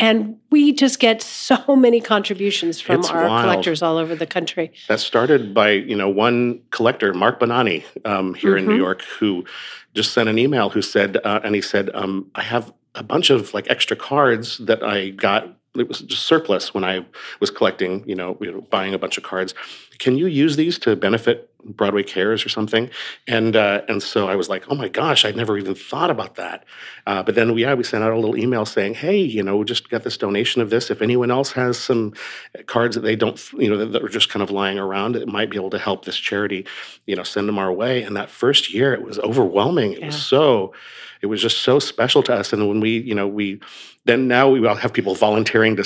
And 0.00 0.38
we 0.50 0.72
just 0.72 0.98
get 0.98 1.20
so 1.22 1.76
many 1.76 2.00
contributions 2.00 2.80
from 2.80 3.00
It's 3.00 3.10
our 3.10 3.28
wild. 3.28 3.42
collectors 3.42 3.82
all 3.82 3.98
over 3.98 4.14
the 4.16 4.26
country. 4.26 4.72
that 4.88 4.98
started 5.00 5.52
by 5.54 5.70
you 5.72 5.94
know 5.94 6.08
one 6.08 6.60
collector, 6.70 7.12
Mark 7.14 7.38
Bonani, 7.38 7.84
um, 8.04 8.34
here 8.34 8.56
in 8.56 8.66
New 8.66 8.74
Mhm. 8.74 8.78
York, 8.78 9.02
who 9.18 9.44
just 9.94 10.12
sent 10.12 10.28
an 10.28 10.38
email 10.38 10.70
who 10.70 10.82
said, 10.82 11.18
uh, 11.24 11.40
and 11.44 11.54
he 11.54 11.60
said, 11.60 11.90
um, 11.94 12.26
I 12.34 12.42
have 12.42 12.72
a 12.94 13.02
bunch 13.02 13.30
of 13.30 13.52
like 13.54 13.66
extra 13.70 13.96
cards 13.96 14.58
that 14.58 14.82
I 14.82 15.10
got. 15.10 15.54
It 15.76 15.86
was 15.86 16.00
just 16.00 16.24
surplus 16.24 16.74
when 16.74 16.82
I 16.82 17.06
was 17.38 17.50
collecting, 17.50 18.02
you 18.08 18.16
know, 18.16 18.36
you 18.40 18.50
know, 18.50 18.60
buying 18.60 18.92
a 18.92 18.98
bunch 18.98 19.16
of 19.18 19.22
cards. 19.22 19.54
Can 20.00 20.16
you 20.16 20.26
use 20.26 20.56
these 20.56 20.78
to 20.80 20.96
benefit 20.96 21.48
Broadway 21.62 22.02
Cares 22.02 22.44
or 22.44 22.48
something? 22.48 22.90
And 23.28 23.54
uh, 23.54 23.82
and 23.86 24.02
so 24.02 24.28
I 24.28 24.34
was 24.34 24.48
like, 24.48 24.64
oh 24.68 24.74
my 24.74 24.88
gosh, 24.88 25.24
I'd 25.24 25.36
never 25.36 25.56
even 25.58 25.76
thought 25.76 26.10
about 26.10 26.34
that. 26.34 26.64
Uh, 27.06 27.22
but 27.22 27.36
then 27.36 27.54
we 27.54 27.62
yeah, 27.62 27.74
we 27.74 27.84
sent 27.84 28.02
out 28.02 28.12
a 28.12 28.16
little 28.18 28.36
email 28.36 28.64
saying, 28.66 28.94
hey, 28.94 29.18
you 29.18 29.44
know, 29.44 29.58
we 29.58 29.64
just 29.64 29.90
got 29.90 30.02
this 30.02 30.16
donation 30.16 30.60
of 30.60 30.70
this. 30.70 30.90
If 30.90 31.02
anyone 31.02 31.30
else 31.30 31.52
has 31.52 31.78
some 31.78 32.14
cards 32.66 32.96
that 32.96 33.02
they 33.02 33.14
don't, 33.14 33.40
you 33.52 33.70
know, 33.70 33.76
that, 33.76 33.92
that 33.92 34.02
are 34.02 34.08
just 34.08 34.28
kind 34.28 34.42
of 34.42 34.50
lying 34.50 34.78
around, 34.78 35.14
it 35.14 35.28
might 35.28 35.50
be 35.50 35.56
able 35.56 35.70
to 35.70 35.78
help 35.78 36.04
this 36.04 36.16
charity. 36.16 36.66
You 37.06 37.14
know, 37.14 37.22
send 37.22 37.48
them 37.48 37.58
our 37.58 37.72
way. 37.72 38.02
And 38.02 38.16
that 38.16 38.28
first 38.28 38.74
year, 38.74 38.92
it 38.92 39.02
was 39.02 39.20
overwhelming. 39.20 39.92
It 39.92 40.04
was 40.04 40.20
so 40.20 40.72
it 41.20 41.26
was 41.26 41.40
just 41.42 41.58
so 41.58 41.78
special 41.78 42.22
to 42.24 42.34
us. 42.34 42.52
And 42.52 42.68
when 42.68 42.80
we 42.80 42.98
you 42.98 43.14
know 43.14 43.28
we 43.28 43.60
then 44.04 44.28
now 44.28 44.48
we 44.48 44.66
all 44.66 44.74
have 44.74 44.92
people 44.92 45.14
volunteering 45.14 45.76
to 45.76 45.84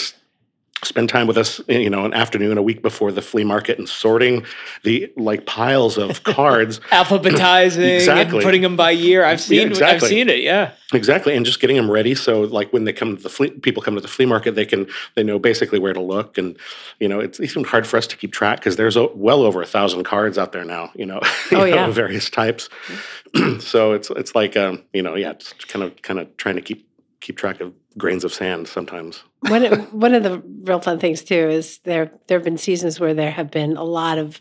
spend 0.85 1.09
time 1.09 1.27
with 1.27 1.37
us 1.38 1.61
you 1.68 1.90
know 1.90 2.05
an 2.05 2.14
afternoon 2.14 2.59
a 2.59 2.62
week 2.62 2.83
before 2.83 3.11
the 3.12 3.23
flea 3.23 3.44
market 3.44 3.79
and 3.79 3.88
sorting 3.88 4.44
the 4.83 5.12
like 5.16 5.47
piles 5.47 5.97
of 5.99 6.23
cards 6.25 6.81
Alphabetizing 6.90 7.94
Exactly. 7.97 8.38
and 8.38 8.44
putting 8.44 8.62
them 8.62 8.77
by 8.77 8.90
year. 8.90 9.25
I've 9.25 9.40
seen 9.40 9.81
I've 9.83 10.03
seen 10.03 10.29
it, 10.29 10.40
yeah. 10.40 10.73
exactly 10.92 11.35
and 11.37 11.44
just 11.47 11.61
getting 11.61 11.77
them 11.77 11.90
ready 11.90 12.14
so 12.14 12.42
like 12.42 12.73
when 12.73 12.85
they 12.85 12.92
come 12.92 13.16
to 13.16 13.23
the 13.23 13.29
flea 13.29 13.51
people 13.51 13.83
come 13.83 13.94
to 13.94 14.01
the 14.01 14.09
flea 14.09 14.27
market 14.27 14.55
they 14.55 14.66
can 14.66 14.87
they 15.14 15.23
know 15.23 15.38
basically 15.38 15.79
where 15.79 15.92
to 15.92 16.01
look 16.03 16.38
and 16.38 16.57
you 17.01 17.09
know 17.09 17.20
it's 17.20 17.40
even 17.40 17.64
hard 17.64 17.87
for 17.87 17.97
us 17.97 18.07
to 18.07 18.16
keep 18.16 18.33
track 18.33 18.59
because 18.59 18.77
there's 18.77 18.97
o- 18.97 19.12
well 19.14 19.42
over 19.42 19.62
a 19.62 19.66
thousand 19.66 20.05
cards 20.05 20.38
out 20.38 20.53
there 20.53 20.64
now 20.64 20.90
you 20.94 21.07
know, 21.07 21.20
you 21.51 21.59
Oh, 21.59 21.64
yeah. 21.64 21.87
of 21.87 21.94
various 21.94 22.29
types 22.31 22.68
so 23.61 23.92
it's 23.92 24.11
it's 24.11 24.35
like 24.35 24.57
um 24.57 24.83
you 24.92 25.03
know 25.03 25.14
yeah 25.14 25.31
it's 25.31 25.53
kind 25.55 25.83
of 25.85 26.01
kind 26.03 26.20
of 26.20 26.37
trying 26.37 26.57
to 26.57 26.62
keep 26.62 26.88
keep 27.20 27.37
track 27.37 27.61
of 27.61 27.73
grains 27.96 28.24
of 28.24 28.33
sand 28.35 28.66
sometimes 28.68 29.22
one 29.40 29.64
of, 29.64 29.92
one 30.04 30.14
of 30.14 30.22
the 30.22 30.42
real 30.62 30.80
fun 30.80 30.98
things 30.98 31.22
too 31.22 31.48
is 31.48 31.78
there 31.85 32.11
there 32.26 32.38
have 32.38 32.44
been 32.44 32.59
seasons 32.59 32.98
where 33.00 33.14
there 33.14 33.30
have 33.30 33.50
been 33.50 33.76
a 33.76 33.85
lot 33.85 34.18
of 34.18 34.40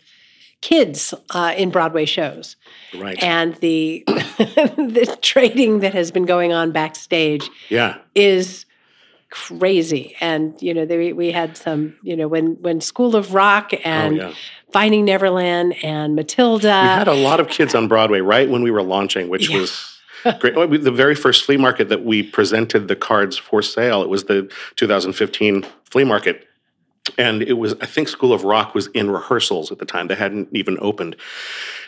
kids 0.62 1.14
uh, 1.32 1.54
in 1.58 1.70
Broadway 1.72 2.06
shows, 2.06 2.56
right 2.94 3.22
and 3.22 3.56
the 3.56 4.04
the 4.08 5.18
trading 5.22 5.80
that 5.82 5.94
has 5.94 6.10
been 6.12 6.26
going 6.26 6.54
on 6.54 6.72
backstage 6.72 7.50
yeah 7.70 7.98
is 8.16 8.66
crazy. 9.30 10.16
And 10.22 10.60
you 10.62 10.74
know, 10.74 10.86
they, 10.86 11.12
we 11.12 11.32
had 11.32 11.58
some, 11.58 11.96
you 12.04 12.16
know, 12.16 12.28
when 12.28 12.56
when 12.62 12.82
School 12.82 13.16
of 13.16 13.34
Rock 13.34 13.72
and 13.84 14.22
Oh, 14.22 14.28
yeah. 14.30 14.34
Finding 14.72 15.06
Neverland 15.06 15.76
and 15.84 16.16
Matilda. 16.16 16.80
we 16.82 16.88
had 16.88 17.08
a 17.08 17.14
lot 17.14 17.40
of 17.40 17.48
kids 17.48 17.76
on 17.76 17.88
Broadway 17.88 18.22
right 18.22 18.50
when 18.50 18.64
we 18.64 18.72
were 18.72 18.82
launching, 18.82 19.30
which 19.30 19.50
Yeah. 19.50 19.60
was 19.60 19.93
great. 20.40 20.84
The 20.84 20.92
very 20.92 21.16
first 21.16 21.44
flea 21.44 21.58
market 21.58 21.90
that 21.90 22.04
we 22.04 22.24
presented 22.24 22.88
the 22.88 22.96
cards 22.96 23.38
for 23.38 23.62
sale, 23.62 24.02
it 24.02 24.10
was 24.10 24.26
the 24.26 24.52
2015 24.76 25.66
flea 25.90 26.04
market. 26.04 26.48
And 27.18 27.42
it 27.42 27.54
was, 27.54 27.76
I 27.82 27.86
think 27.86 28.08
School 28.08 28.32
of 28.32 28.44
Rock 28.46 28.74
was 28.74 28.88
in 28.88 29.12
rehearsals 29.12 29.72
at 29.72 29.80
the 29.80 29.86
time. 29.86 30.08
They 30.08 30.16
hadn't 30.16 30.48
even 30.54 30.78
opened. 30.80 31.18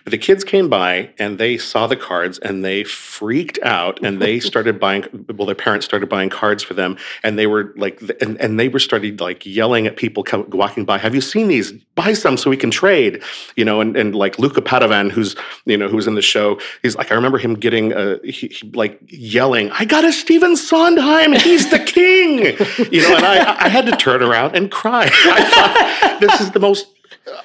The 0.05 0.19
kids 0.19 0.43
came 0.43 0.69
by 0.69 1.09
and 1.17 1.39
they 1.39 1.57
saw 1.57 1.87
the 1.87 1.95
cards 1.95 2.37
and 2.37 2.63
they 2.63 2.83
freaked 2.83 3.57
out 3.63 4.03
and 4.05 4.21
they 4.21 4.39
started 4.51 4.79
buying. 4.79 5.05
Well, 5.33 5.47
their 5.47 5.55
parents 5.55 5.85
started 5.85 6.09
buying 6.09 6.29
cards 6.29 6.61
for 6.61 6.75
them, 6.75 6.97
and 7.23 7.39
they 7.39 7.47
were 7.47 7.73
like, 7.75 8.01
and, 8.21 8.39
and 8.39 8.59
they 8.59 8.67
were 8.67 8.79
started 8.79 9.19
like 9.19 9.45
yelling 9.45 9.87
at 9.87 9.97
people 9.97 10.23
come, 10.23 10.47
walking 10.51 10.85
by. 10.85 10.99
Have 10.99 11.15
you 11.15 11.21
seen 11.21 11.47
these? 11.47 11.71
Buy 11.95 12.13
some 12.13 12.37
so 12.37 12.49
we 12.51 12.57
can 12.57 12.69
trade. 12.69 13.23
You 13.55 13.65
know, 13.65 13.81
and 13.81 13.97
and 13.97 14.13
like 14.13 14.37
Luca 14.37 14.61
Padovan, 14.61 15.11
who's 15.11 15.35
you 15.65 15.75
know 15.75 15.87
who's 15.87 16.05
in 16.05 16.13
the 16.13 16.21
show, 16.21 16.59
he's 16.83 16.95
like, 16.95 17.11
I 17.11 17.15
remember 17.15 17.39
him 17.39 17.55
getting 17.55 17.93
uh, 17.93 18.19
he, 18.23 18.47
he, 18.47 18.69
like 18.71 18.99
yelling, 19.07 19.71
"I 19.71 19.85
got 19.85 20.05
a 20.05 20.13
Stephen 20.13 20.55
Sondheim. 20.55 21.33
He's 21.33 21.71
the 21.71 21.79
king." 21.79 22.39
you 22.91 23.01
know, 23.01 23.15
and 23.15 23.25
I 23.25 23.65
I 23.65 23.69
had 23.69 23.87
to 23.87 23.95
turn 23.95 24.21
around 24.21 24.55
and 24.55 24.69
cry. 24.69 25.05
I 25.11 25.43
thought 25.43 26.17
this 26.19 26.41
is 26.41 26.51
the 26.51 26.59
most 26.59 26.94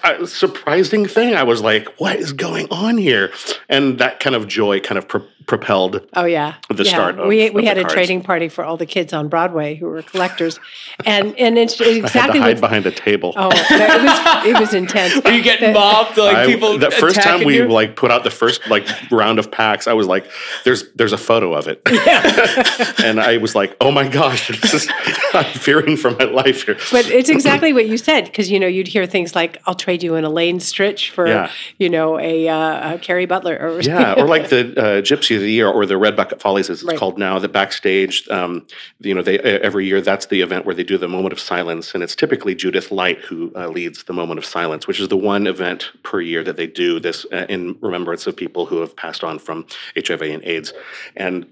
uh, 0.03 0.27
surprising 0.27 1.07
thing. 1.07 1.35
I 1.35 1.43
was 1.43 1.63
like, 1.63 1.89
"What 2.01 2.17
is 2.17 2.33
going 2.33 2.69
on 2.71 2.99
here?" 2.99 3.33
And 3.69 3.99
that 3.99 4.21
kind 4.21 4.37
of 4.37 4.49
joy 4.49 4.81
kind 4.81 4.99
of 4.99 5.09
propelled. 5.51 6.01
Oh 6.15 6.27
yeah, 6.27 6.55
the 6.69 6.85
yeah. 6.85 6.91
start. 6.93 7.19
Of, 7.19 7.27
we 7.27 7.49
of 7.49 7.55
we 7.55 7.63
the 7.63 7.69
had 7.69 7.77
a 7.77 7.83
cards. 7.83 7.95
trading 7.95 8.23
party 8.23 8.49
for 8.49 8.65
all 8.65 8.77
the 8.77 8.87
kids 8.87 9.13
on 9.13 9.29
Broadway 9.29 9.75
who 9.75 9.87
were 9.87 10.01
collectors, 10.01 10.61
and 11.05 11.37
and 11.37 11.59
it's 11.59 11.79
I 11.81 11.85
had 11.87 11.91
to 11.91 11.99
exactly 11.99 12.39
hide 12.39 12.55
what. 12.61 12.69
behind 12.69 12.87
a 12.87 12.93
table. 12.93 13.33
Oh, 13.37 13.51
it 13.53 14.03
was 14.05 14.47
it 14.47 14.61
was 14.61 14.75
intense. 14.75 15.21
Are 15.27 15.33
you 15.33 15.43
getting 15.43 15.73
mobbed? 15.73 16.17
Like 16.17 16.37
I- 16.37 16.47
people 16.47 16.79
the 16.79 16.93
first 16.93 17.21
time 17.21 17.45
we 17.45 17.57
you? 17.57 17.69
like 17.69 17.97
put 17.97 18.13
out 18.13 18.23
the 18.23 18.31
first 18.31 18.69
like 18.69 18.87
round 19.11 19.41
of 19.41 19.51
packs, 19.51 19.89
I 19.89 19.93
was 19.93 20.07
like, 20.07 20.31
"There's 20.65 20.89
there's 20.93 21.13
a 21.13 21.19
photo 21.19 21.53
of 21.53 21.67
it," 21.67 21.83
and 23.05 23.19
I 23.19 23.39
was 23.39 23.57
like, 23.57 23.77
"Oh 23.81 23.91
my 23.91 24.07
gosh, 24.07 24.47
this 24.61 24.73
is, 24.73 24.89
I'm 25.35 25.45
fearing 25.47 25.97
for 25.97 26.13
my 26.13 26.25
life 26.27 26.65
here." 26.65 26.77
But 26.93 27.07
it's 27.07 27.29
exactly 27.29 27.73
what 27.73 27.89
you 27.89 27.99
said 27.99 28.27
because 28.27 28.53
you 28.53 28.61
know 28.61 28.69
you'd 28.69 28.87
hear 28.87 29.05
things 29.05 29.35
like, 29.35 29.61
"I'll 29.67 29.75
trade 29.75 30.05
you 30.05 30.15
an 30.15 30.25
Elaine 30.25 30.61
Stritch 30.61 31.11
for 31.11 31.27
Yeah. 31.27 31.51
you 31.79 31.89
know 31.89 32.21
a, 32.21 32.49
uh, 32.49 32.95
a 32.95 32.99
Kerry 33.01 33.27
Butler," 33.27 33.59
or 33.61 33.81
yeah, 33.81 34.15
or 34.17 34.29
like 34.29 34.49
the 34.49 34.61
uh, 34.79 35.03
Gypsy 35.03 35.40
of 35.41 35.47
the 35.47 35.53
Year, 35.53 35.69
or 35.69 35.87
the 35.87 35.99
Red 35.99 36.17
Bucket 36.17 36.41
Follies, 36.41 36.71
as 36.71 36.81
it's 36.83 36.89
Right. 36.89 36.97
called 36.99 37.19
now. 37.19 37.39
The 37.39 37.49
backstage, 37.49 38.29
um, 38.31 38.67
you 39.01 39.15
know, 39.15 39.23
they 39.23 39.39
every 39.39 39.87
year 39.87 40.01
that's 40.01 40.27
the 40.27 40.41
event 40.41 40.65
where 40.67 40.75
they 40.75 40.85
do 40.85 40.99
the 40.99 41.09
moment 41.09 41.33
of 41.33 41.41
silence, 41.41 41.95
and 41.95 42.03
it's 42.03 42.15
typically 42.15 42.55
Judith 42.55 42.91
Light 42.91 43.19
who 43.21 43.53
uh, 43.57 43.69
leads 43.69 44.05
the 44.05 44.13
moment 44.13 44.39
of 44.39 44.45
silence, 44.45 44.87
which 44.87 45.01
is 45.01 45.09
the 45.09 45.17
one 45.17 45.47
event 45.47 45.91
per 46.03 46.21
year 46.21 46.43
that 46.45 46.57
they 46.57 46.67
do 46.67 47.01
this 47.01 47.27
uh, 47.33 47.47
in 47.49 47.77
remembrance 47.81 48.27
of 48.27 48.37
people 48.37 48.67
who 48.67 48.81
have 48.81 48.95
passed 48.97 49.25
on 49.25 49.39
from 49.39 49.67
HIV 49.97 50.23
and 50.23 50.45
AIDS, 50.45 50.73
and 51.17 51.47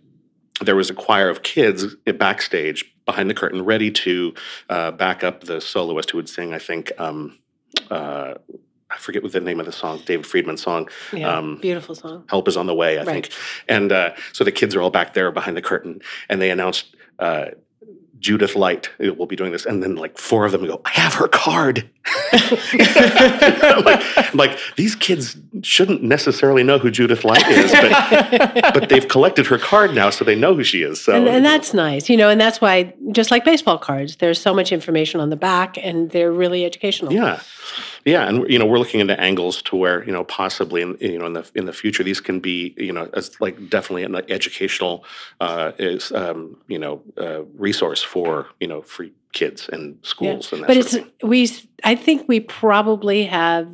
there 0.60 0.76
was 0.76 0.90
a 0.90 0.94
choir 0.94 1.28
of 1.28 1.42
kids 1.42 1.94
backstage 2.18 2.84
behind 3.06 3.30
the 3.30 3.34
curtain, 3.34 3.64
ready 3.64 3.90
to 3.90 4.34
uh, 4.68 4.90
back 4.90 5.22
up 5.24 5.44
the 5.44 5.60
soloist 5.60 6.10
who 6.10 6.18
would 6.18 6.28
sing. 6.28 6.52
I 6.54 6.58
think. 6.58 6.92
Um, 6.98 7.38
uh, 7.90 8.34
I 8.90 8.96
forget 8.96 9.22
what 9.22 9.32
the 9.32 9.40
name 9.40 9.60
of 9.60 9.66
the 9.66 9.72
song, 9.72 10.00
David 10.06 10.26
Friedman's 10.26 10.62
song. 10.62 10.88
yeah, 11.12 11.36
um, 11.36 11.58
beautiful 11.60 11.94
song. 11.94 12.24
Help 12.28 12.48
is 12.48 12.56
on 12.56 12.66
the 12.66 12.74
way, 12.74 12.98
I 12.98 13.02
Right. 13.04 13.26
think. 13.26 13.30
And 13.68 13.92
uh, 13.92 14.14
so 14.32 14.44
the 14.44 14.52
kids 14.52 14.74
are 14.74 14.80
all 14.80 14.90
back 14.90 15.14
there 15.14 15.30
behind 15.30 15.56
the 15.56 15.62
curtain, 15.62 16.00
and 16.28 16.40
they 16.40 16.50
announced 16.50 16.96
uh, 17.18 17.46
Judith 18.18 18.56
Light 18.56 18.90
will 18.98 19.26
be 19.26 19.36
doing 19.36 19.52
this, 19.52 19.64
and 19.66 19.80
then 19.82 19.94
like 19.94 20.18
four 20.18 20.44
of 20.44 20.52
them 20.52 20.66
go, 20.66 20.80
"I 20.84 20.90
have 20.90 21.14
her 21.14 21.28
card." 21.28 21.88
I'm 22.32 23.84
like, 23.84 24.02
I'm 24.16 24.36
like 24.36 24.58
these 24.76 24.96
kids 24.96 25.36
shouldn't 25.62 26.02
necessarily 26.02 26.62
know 26.64 26.78
who 26.78 26.90
Judith 26.90 27.24
Light 27.24 27.46
is, 27.48 27.70
but 27.70 28.54
but 28.74 28.88
they've 28.88 29.06
collected 29.06 29.46
her 29.46 29.58
card 29.58 29.94
now, 29.94 30.10
so 30.10 30.24
they 30.24 30.34
know 30.34 30.54
who 30.54 30.64
she 30.64 30.82
is. 30.82 31.00
So 31.00 31.12
and, 31.14 31.28
and 31.28 31.44
that's 31.44 31.72
nice, 31.74 32.08
you 32.08 32.16
know, 32.16 32.28
and 32.28 32.40
that's 32.40 32.60
why, 32.60 32.92
just 33.12 33.30
like 33.30 33.44
baseball 33.44 33.78
cards, 33.78 34.16
there's 34.16 34.40
so 34.40 34.52
much 34.54 34.72
information 34.72 35.20
on 35.20 35.30
the 35.30 35.36
back, 35.36 35.76
and 35.80 36.10
they're 36.10 36.32
really 36.32 36.64
educational. 36.64 37.12
Yeah, 37.12 37.40
yeah, 38.08 38.28
and 38.28 38.48
you 38.52 38.58
know 38.58 38.66
we're 38.66 38.78
looking 38.78 39.00
into 39.00 39.18
angles 39.20 39.62
to 39.62 39.76
where 39.76 40.04
you 40.04 40.12
know 40.12 40.24
possibly 40.24 40.82
in 40.82 40.96
you 41.00 41.18
know 41.18 41.26
in 41.26 41.34
the 41.34 41.50
in 41.54 41.66
the 41.66 41.72
future 41.72 42.02
these 42.04 42.20
can 42.20 42.40
be 42.40 42.74
you 42.76 42.92
know 42.92 43.08
as 43.14 43.40
like 43.40 43.56
definitely 43.68 44.04
an 44.04 44.14
educational 44.30 45.04
uh, 45.40 45.72
is 45.78 46.12
um, 46.12 46.56
you 46.68 46.78
know 46.78 47.02
uh, 47.18 47.42
resource 47.66 48.02
for 48.02 48.46
you 48.60 48.68
know 48.68 48.82
for 48.82 49.06
kids 49.32 49.68
and 49.72 49.98
Yeah. 50.02 50.08
schools 50.08 50.52
and 50.52 50.62
that 50.62 50.66
But 50.68 50.76
it's 50.78 50.96
we. 51.22 51.48
I 51.84 51.94
think 51.94 52.28
we 52.28 52.40
probably 52.40 53.24
have 53.26 53.66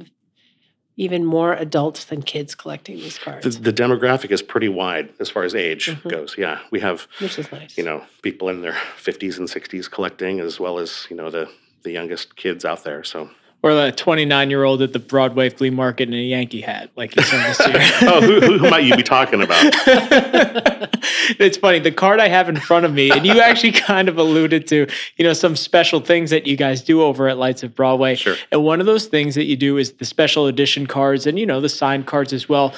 even 0.97 1.25
more 1.25 1.53
adults 1.55 2.05
than 2.05 2.23
kids 2.23 2.55
collecting 2.55 2.97
these 2.97 3.19
cards, 3.19 3.57
The, 3.57 3.71
the 3.73 3.83
demographic 3.83 4.31
is 4.31 4.43
pretty 4.43 4.69
wide 4.69 5.09
as 5.19 5.29
far 5.29 5.43
as 5.45 5.55
age 5.55 5.87
Mhm. 5.91 6.09
goes. 6.11 6.37
Yeah, 6.39 6.59
we 6.71 6.81
have 6.81 7.09
which 7.21 7.39
is 7.39 7.51
nice. 7.53 7.77
you 7.79 7.85
know 7.85 8.03
people 8.23 8.49
in 8.49 8.63
their 8.63 8.77
50s 8.97 9.39
and 9.39 9.49
60s 9.49 9.91
collecting 9.91 10.41
as 10.41 10.61
well 10.61 10.79
as 10.79 11.07
you 11.11 11.17
know 11.17 11.31
the 11.31 11.49
the 11.83 11.93
youngest 11.93 12.37
kids 12.37 12.65
out 12.65 12.85
there. 12.85 13.03
So 13.05 13.31
or 13.65 13.73
the 13.73 13.91
29 13.93 14.51
year 14.51 14.63
old 14.63 14.83
at 14.83 14.93
the 14.93 14.99
Broadway 14.99 15.49
flea 15.49 15.71
market 15.71 16.07
in 16.07 16.13
a 16.15 16.19
Yankee 16.19 16.61
hat, 16.61 16.91
like 16.97 17.17
you 17.17 17.23
this 17.23 17.67
year. 17.67 17.79
oh, 18.03 18.21
who, 18.21 18.39
who, 18.39 18.59
who 18.59 18.69
might 18.69 18.85
you 18.85 18.95
be 18.95 19.03
talking 19.03 19.43
about? 19.43 19.57
it's 21.41 21.57
funny. 21.57 21.79
The 21.79 21.91
card 21.91 22.21
I 22.21 22.29
have 22.29 22.51
in 22.51 22.57
front 22.57 22.85
of 22.85 22.93
me, 22.93 23.11
and 23.11 23.25
you 23.25 23.41
actually 23.41 23.73
kind 23.73 24.11
of 24.11 24.19
alluded 24.19 24.67
to, 24.67 24.87
you 25.17 25.25
know, 25.25 25.33
some 25.33 25.57
special 25.57 26.01
things 26.01 26.29
that 26.29 26.47
you 26.47 26.59
guys 26.59 26.83
do 26.83 27.01
over 27.01 27.27
at 27.27 27.39
Lights 27.39 27.63
of 27.63 27.75
Broadway. 27.75 28.17
Sure. 28.17 28.37
And 28.53 28.63
one 28.65 28.81
of 28.81 28.87
those 28.87 29.07
things 29.07 29.35
that 29.35 29.45
you 29.45 29.57
do 29.57 29.79
is 29.79 29.95
the 29.95 30.05
special 30.05 30.47
edition 30.47 30.87
cards 30.87 31.27
and, 31.27 31.39
you 31.39 31.47
know, 31.47 31.63
the 31.63 31.71
signed 31.71 32.07
cards 32.07 32.35
as 32.35 32.47
well. 32.47 32.75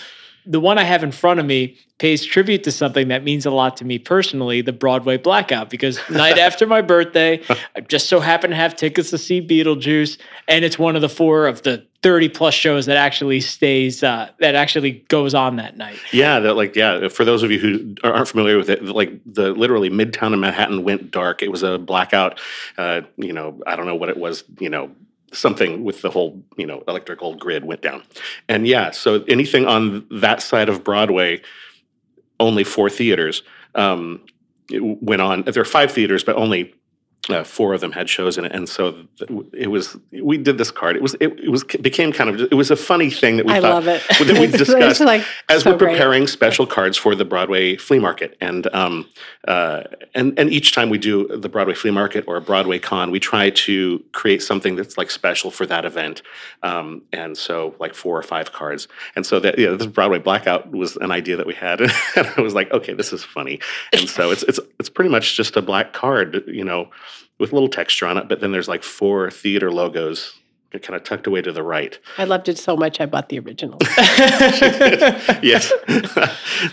The 0.47 0.61
one 0.61 0.79
I 0.79 0.85
have 0.85 1.03
in 1.03 1.13
front 1.13 1.41
of 1.41 1.47
me 1.47 1.77
pays 1.99 2.25
tribute 2.25 2.63
to 2.65 2.73
something 2.73 3.09
that 3.09 3.25
means 3.25 3.47
a 3.47 3.51
lot 3.51 3.77
to 3.79 3.85
me 3.85 3.99
personally, 3.99 4.61
the 4.61 4.73
Broadway 4.73 5.17
blackout, 5.17 5.71
because 5.71 5.99
night 6.11 6.39
after 6.39 6.67
my 6.67 6.83
birthday, 6.83 7.43
I 7.75 7.81
just 7.81 8.09
so 8.09 8.21
happen 8.21 8.51
to 8.51 8.57
have 8.57 8.77
tickets 8.77 9.11
to 9.11 9.19
see 9.19 9.41
Beetlejuice. 9.41 10.19
And 10.47 10.65
it's 10.65 10.79
one 10.79 10.95
of 10.95 11.03
the 11.03 11.09
four 11.09 11.47
of 11.47 11.63
the 11.63 11.87
30 12.03 12.29
plus 12.29 12.55
shows 12.55 12.87
that 12.87 12.97
actually 12.97 13.41
stays, 13.41 14.03
uh, 14.03 14.31
that 14.39 14.55
actually 14.55 15.05
goes 15.09 15.35
on 15.35 15.57
that 15.57 15.77
night. 15.77 15.99
Yeah, 16.13 16.39
that 16.41 16.55
like 16.55 16.77
yeah. 16.77 17.09
For 17.09 17.25
those 17.25 17.43
of 17.43 17.51
you 17.51 17.59
who 17.59 17.95
aren't 18.05 18.29
familiar 18.29 18.59
with 18.59 18.71
it, 18.71 18.85
like 18.85 19.11
the 19.25 19.51
literally 19.53 19.91
Midtown 19.91 20.33
in 20.33 20.41
Manhattan 20.41 20.85
went 20.85 21.11
dark. 21.11 21.43
It 21.43 21.51
was 21.51 21.63
a 21.63 21.79
blackout. 21.79 22.39
Uh, 22.79 23.01
you 23.17 23.33
know, 23.33 23.61
I 23.67 23.75
don't 23.75 23.87
know 23.87 23.97
what 23.97 24.09
it 24.09 24.17
was. 24.17 24.45
You 24.61 24.71
know, 24.71 24.93
something 25.33 25.85
with 25.85 26.03
the 26.03 26.11
whole 26.11 26.43
you 26.57 26.67
know 26.67 26.83
electrical 26.89 27.35
grid 27.35 27.65
went 27.65 27.83
down, 27.83 28.03
and 28.49 28.67
yeah. 28.67 28.91
So 28.91 29.25
anything 29.29 29.67
on 29.67 30.07
that 30.11 30.43
side 30.43 30.69
of 30.69 30.85
Broadway, 30.85 31.43
only 32.41 32.65
four 32.65 32.91
theaters 32.91 33.43
um, 33.75 34.25
went 34.71 35.23
on. 35.23 35.43
There 35.43 35.63
are 35.63 35.65
five 35.65 35.93
theaters, 35.93 36.25
but 36.25 36.37
only. 36.37 36.75
Uh, 37.29 37.43
four 37.43 37.75
of 37.75 37.81
them 37.81 37.91
had 37.91 38.09
shows 38.09 38.39
in 38.39 38.45
it, 38.45 38.53
and 38.53 38.69
so 38.69 39.05
it 39.53 39.67
was. 39.67 39.97
We 40.13 40.39
did 40.39 40.59
this 40.59 40.71
card. 40.71 40.95
It 40.95 41.03
was. 41.03 41.15
It, 41.15 41.41
it 41.41 41.51
was 41.51 41.65
became 41.65 42.13
kind 42.13 42.31
of. 42.31 42.41
It 42.41 42.55
was 42.55 42.71
a 42.71 42.77
funny 42.77 43.11
thing 43.11 43.39
that 43.39 43.47
we 43.47 43.53
I 43.53 43.61
thought 43.61 43.85
love 43.85 43.89
it. 43.89 44.03
that 44.09 44.39
we 44.39 44.47
discussed 44.57 45.01
like 45.01 45.25
as 45.49 45.65
so 45.65 45.73
we're 45.73 45.77
great. 45.77 45.93
preparing 45.95 46.29
special 46.29 46.69
cards 46.69 46.97
for 46.97 47.17
the 47.17 47.25
Broadway 47.25 47.77
flea 47.79 47.99
market, 47.99 48.37
and 48.41 48.73
um, 48.73 49.09
uh, 49.49 49.83
and 50.15 50.39
and 50.39 50.53
each 50.53 50.71
time 50.71 50.89
we 50.89 50.99
do 50.99 51.27
the 51.27 51.49
Broadway 51.49 51.75
flea 51.75 51.91
market 51.91 52.23
or 52.29 52.37
a 52.37 52.41
Broadway 52.41 52.79
con, 52.79 53.11
we 53.11 53.19
try 53.19 53.51
to 53.51 54.05
create 54.13 54.41
something 54.41 54.77
that's 54.77 54.97
like 54.97 55.11
special 55.11 55.51
for 55.51 55.67
that 55.67 55.85
event, 55.85 56.23
um, 56.63 57.03
and 57.13 57.37
so 57.37 57.75
like 57.81 57.95
four 57.95 58.17
or 58.17 58.23
five 58.23 58.53
cards, 58.53 58.87
and 59.17 59.27
so 59.27 59.41
that 59.41 59.59
yeah, 59.59 59.71
this 59.71 59.89
Broadway 59.89 60.21
blackout 60.21 60.71
was 60.71 60.95
an 60.99 61.11
idea 61.11 61.37
that 61.37 61.47
we 61.49 61.55
had, 61.55 61.81
and 61.81 61.91
I 62.37 62.41
was 62.41 62.55
like, 62.55 62.71
okay, 62.71 62.93
this 62.93 63.13
is 63.13 63.25
funny, 63.25 63.59
and 63.93 64.09
so 64.09 64.31
it's 64.31 64.45
it's 64.45 64.61
it's 64.79 64.89
pretty 64.89 65.11
much 65.11 65.37
just 65.37 65.57
a 65.57 65.63
black 65.63 65.93
card, 65.93 66.45
you 66.47 66.63
know, 66.63 66.89
with 67.39 67.53
a 67.53 67.55
little 67.55 67.69
texture 67.69 68.07
on 68.07 68.17
it, 68.17 68.29
but 68.29 68.41
then 68.41 68.53
there's 68.53 68.69
like 68.69 68.83
four 68.83 69.31
theater 69.31 69.71
logos. 69.71 70.35
Kind 70.79 70.97
of 70.97 71.05
tucked 71.05 71.27
away 71.27 71.43
to 71.43 71.53
the 71.53 71.63
right. 71.63 71.99
I 72.19 72.25
loved 72.25 72.49
it 72.49 72.59
so 72.59 72.77
much. 72.77 73.01
I 73.01 73.07
bought 73.07 73.29
the 73.29 73.39
original. 73.39 73.79
yes. 75.43 75.73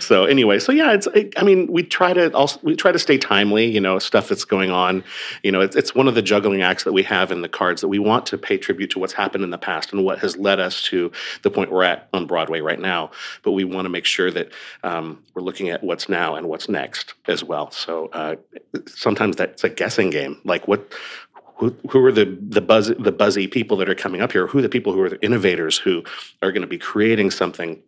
so 0.00 0.24
anyway, 0.24 0.58
so 0.58 0.72
yeah, 0.72 0.92
it's. 0.92 1.08
I 1.36 1.42
mean, 1.42 1.70
we 1.70 1.82
try 1.82 2.12
to 2.12 2.32
also 2.34 2.60
we 2.62 2.76
try 2.76 2.92
to 2.92 2.98
stay 2.98 3.18
timely. 3.18 3.66
You 3.66 3.80
know, 3.80 3.98
stuff 3.98 4.28
that's 4.28 4.44
going 4.44 4.70
on. 4.70 5.04
You 5.42 5.52
know, 5.52 5.60
it's, 5.60 5.76
it's 5.76 5.94
one 5.94 6.08
of 6.08 6.14
the 6.14 6.22
juggling 6.22 6.62
acts 6.62 6.84
that 6.84 6.92
we 6.92 7.02
have 7.04 7.32
in 7.32 7.42
the 7.42 7.48
cards 7.48 7.80
that 7.80 7.88
we 7.88 7.98
want 7.98 8.26
to 8.26 8.38
pay 8.38 8.58
tribute 8.58 8.90
to 8.90 8.98
what's 8.98 9.14
happened 9.14 9.44
in 9.44 9.50
the 9.50 9.58
past 9.58 9.92
and 9.92 10.04
what 10.04 10.18
has 10.20 10.36
led 10.36 10.60
us 10.60 10.82
to 10.82 11.10
the 11.42 11.50
point 11.50 11.70
we're 11.70 11.84
at 11.84 12.08
on 12.12 12.26
Broadway 12.26 12.60
right 12.60 12.80
now. 12.80 13.10
But 13.42 13.52
we 13.52 13.64
want 13.64 13.86
to 13.86 13.90
make 13.90 14.04
sure 14.04 14.30
that 14.30 14.50
um, 14.82 15.22
we're 15.34 15.42
looking 15.42 15.70
at 15.70 15.82
what's 15.82 16.08
now 16.08 16.34
and 16.34 16.48
what's 16.48 16.68
next 16.68 17.14
as 17.26 17.42
well. 17.42 17.70
So 17.70 18.08
uh, 18.12 18.36
sometimes 18.86 19.36
that's 19.36 19.64
a 19.64 19.68
guessing 19.68 20.10
game. 20.10 20.40
Like 20.44 20.68
what 20.68 20.92
who, 21.56 21.74
who 21.90 22.04
are 22.04 22.12
the 22.12 22.24
the 22.40 22.60
buzz 22.60 22.88
the 22.98 23.12
buzzy 23.12 23.46
people 23.46 23.76
that 23.78 23.88
are 23.88 23.94
coming 23.94 24.20
up 24.20 24.32
here? 24.32 24.46
Who 24.46 24.58
are 24.58 24.62
the 24.62 24.68
people 24.68 24.92
who 24.92 25.00
are 25.02 25.08
the 25.10 25.22
innovators 25.24 25.78
who 25.78 26.02
are 26.42 26.50
going 26.52 26.62
to 26.62 26.68
be 26.68 26.78
creating 26.78 27.30
something? 27.30 27.82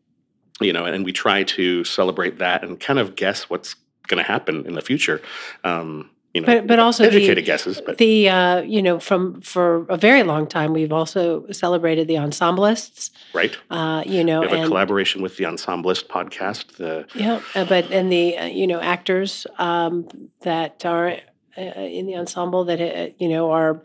You 0.61 0.73
know, 0.73 0.85
and 0.87 1.05
we 1.05 1.13
try 1.13 1.43
to 1.43 1.85
celebrate 1.85 2.39
that 2.39 2.65
and 2.65 2.81
kind 2.81 2.99
of 2.99 3.15
guess 3.17 3.51
what's 3.51 3.75
going 4.09 4.19
to 4.25 4.29
happen 4.29 4.65
in 4.67 4.75
the 4.75 4.81
future. 4.81 5.21
Um, 5.65 6.11
you 6.33 6.41
know, 6.43 6.47
But- 6.47 6.67
but 6.67 6.79
also 6.79 7.03
the- 7.03 7.09
educated 7.17 7.45
guesses. 7.45 7.81
But 7.85 7.97
the 7.99 8.29
uh, 8.29 8.61
you 8.63 8.83
know 8.83 8.99
from 9.01 9.41
for 9.41 9.85
a 9.89 9.97
very 9.97 10.23
long 10.23 10.47
time 10.47 10.73
we've 10.73 10.93
also 10.93 11.47
celebrated 11.51 12.09
the 12.09 12.15
ensemblists. 12.17 13.11
right, 13.35 13.57
Uh, 13.71 14.03
you 14.07 14.23
know, 14.23 14.41
we 14.43 14.49
have 14.49 14.65
a 14.65 14.69
collaboration 14.69 15.23
with 15.23 15.37
the 15.39 15.45
Ensemblist 15.45 16.07
podcast. 16.09 16.77
The 16.77 17.07
yeah, 17.15 17.41
uh, 17.55 17.65
but 17.65 17.91
and 17.91 18.13
the 18.13 18.37
uh, 18.39 18.47
you 18.47 18.67
know 18.67 18.81
actors 18.81 19.47
um, 19.59 20.07
that 20.43 20.85
are 20.85 21.17
in 21.57 22.07
the 22.07 22.17
ensemble 22.17 22.65
that 22.65 22.81
uh, 22.81 23.13
you 23.19 23.29
know 23.29 23.51
are 23.51 23.83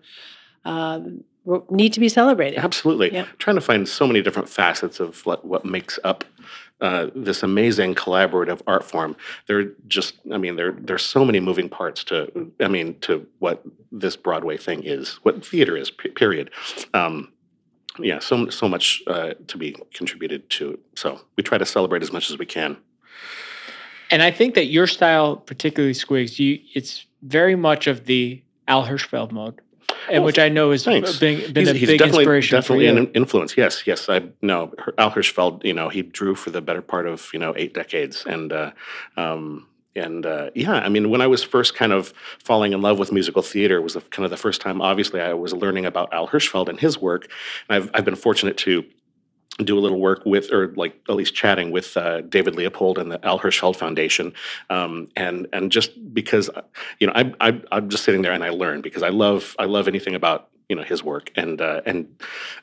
um, 0.66 1.24
need 1.70 1.94
to 1.94 2.00
be 2.00 2.10
celebrated. 2.10 2.60
Absolutely. 2.60 3.14
Yep. 3.14 3.28
Trying 3.40 3.56
to 3.56 3.62
find 3.62 3.88
so 3.88 4.06
many 4.06 4.22
different 4.22 4.50
facets 4.50 5.00
of 5.00 5.26
what, 5.26 5.46
what 5.46 5.66
makes 5.66 5.98
up 6.04 6.24
uh, 6.80 7.08
this 7.16 7.44
amazing 7.44 7.96
collaborative 7.96 8.62
art 8.68 8.84
form. 8.84 9.16
There 9.48 9.66
just, 9.88 10.16
I 10.32 10.38
mean, 10.38 10.56
there 10.56 10.72
there's 10.72 11.04
so 11.04 11.24
many 11.24 11.40
moving 11.40 11.70
parts 11.70 12.04
to, 12.06 12.52
I 12.60 12.68
mean, 12.68 13.00
to 13.02 13.28
what 13.40 13.64
this 13.92 14.16
Broadway 14.16 14.58
thing 14.58 14.84
is, 14.84 15.20
what 15.24 15.46
theater 15.46 15.78
is. 15.78 15.92
Period. 15.92 16.52
Um, 16.94 17.34
yeah, 18.00 18.20
so 18.20 18.50
so 18.50 18.68
much 18.68 19.04
uh, 19.08 19.34
to 19.48 19.58
be 19.58 19.76
contributed 19.94 20.50
to. 20.52 20.80
So 20.96 21.22
we 21.36 21.44
try 21.44 21.58
to 21.58 21.66
celebrate 21.66 22.02
as 22.02 22.12
much 22.12 22.32
as 22.32 22.38
we 22.38 22.46
can. 22.46 22.78
And 24.12 24.22
I 24.22 24.30
think 24.30 24.56
that 24.56 24.66
your 24.66 24.88
style, 24.88 25.38
particularly 25.38 25.94
Squigs, 25.94 26.38
you 26.38 26.60
it's 26.74 27.06
very 27.22 27.56
much 27.56 27.88
of 27.88 28.06
the 28.06 28.42
Al 28.68 28.86
Hirschfeld 28.86 29.32
mode, 29.32 29.62
and 30.10 30.24
which 30.24 30.38
I 30.38 30.50
know 30.50 30.72
has 30.72 30.84
Thanks. 30.84 31.18
been, 31.18 31.54
been 31.54 31.66
he's, 31.66 31.70
a 31.70 31.78
he's 31.78 31.90
big 31.90 32.00
definitely, 32.00 32.24
inspiration 32.24 32.58
definitely 32.58 32.88
for 32.88 32.94
you. 32.94 33.00
an 33.00 33.12
influence. 33.14 33.56
Yes, 33.56 33.88
yes. 33.88 34.10
I 34.10 34.24
know 34.42 34.74
Al 34.98 35.12
Hirschfeld. 35.12 35.64
You 35.64 35.74
know, 35.74 35.90
he 35.90 36.02
drew 36.02 36.36
for 36.36 36.50
the 36.50 36.62
better 36.62 36.82
part 36.82 37.08
of 37.08 37.30
you 37.34 37.40
know 37.40 37.54
eight 37.56 37.74
decades, 37.74 38.26
and 38.26 38.52
uh, 38.52 38.72
um, 39.16 39.68
and 39.96 40.26
uh, 40.26 40.52
yeah, 40.56 40.74
I 40.74 40.90
mean, 40.90 41.10
when 41.10 41.22
I 41.22 41.28
was 41.28 41.44
first 41.44 41.76
kind 41.76 41.92
of 41.92 42.14
falling 42.40 42.74
in 42.74 42.82
love 42.82 43.00
with 43.00 43.12
musical 43.12 43.42
theater, 43.42 43.82
was 43.82 43.94
the, 43.94 44.02
kind 44.02 44.26
of 44.26 44.32
the 44.32 44.38
first 44.38 44.62
time. 44.62 44.82
Obviously, 44.82 45.22
I 45.22 45.34
was 45.34 45.54
learning 45.54 45.86
about 45.86 46.14
Al 46.14 46.28
Hirschfeld 46.28 46.70
and 46.70 46.80
his 46.80 46.98
work. 46.98 47.30
And 47.70 47.76
I've 47.76 47.92
I've 47.94 48.06
been 48.06 48.16
fortunate 48.16 48.58
to 48.58 48.84
do 49.66 49.78
a 49.78 49.82
little 49.82 50.00
work 50.00 50.26
with, 50.26 50.52
or 50.52 50.74
like 50.76 51.00
at 51.10 51.16
least 51.16 51.36
chatting 51.36 51.72
with 51.72 51.96
uh, 51.98 52.22
David 52.22 52.56
Leopold 52.56 52.98
and 52.98 53.12
the 53.12 53.24
Al 53.26 53.40
Hirschfeld 53.40 53.76
Foundation, 53.76 54.34
um, 54.70 55.08
and 55.16 55.48
and 55.54 55.72
just 55.72 56.14
because 56.14 56.50
you 57.00 57.08
know 57.08 57.14
I, 57.16 57.34
I 57.40 57.62
I'm 57.72 57.90
just 57.90 58.04
sitting 58.04 58.22
there 58.22 58.32
and 58.32 58.44
I 58.44 58.50
learn 58.50 58.82
because 58.82 59.04
I 59.04 59.10
love 59.10 59.56
I 59.60 59.66
love 59.66 59.88
anything 59.88 60.16
about 60.16 60.50
you 60.70 60.76
know 60.76 60.84
his 60.84 61.04
work 61.04 61.32
and 61.36 61.62
uh, 61.62 61.82
and 61.86 62.16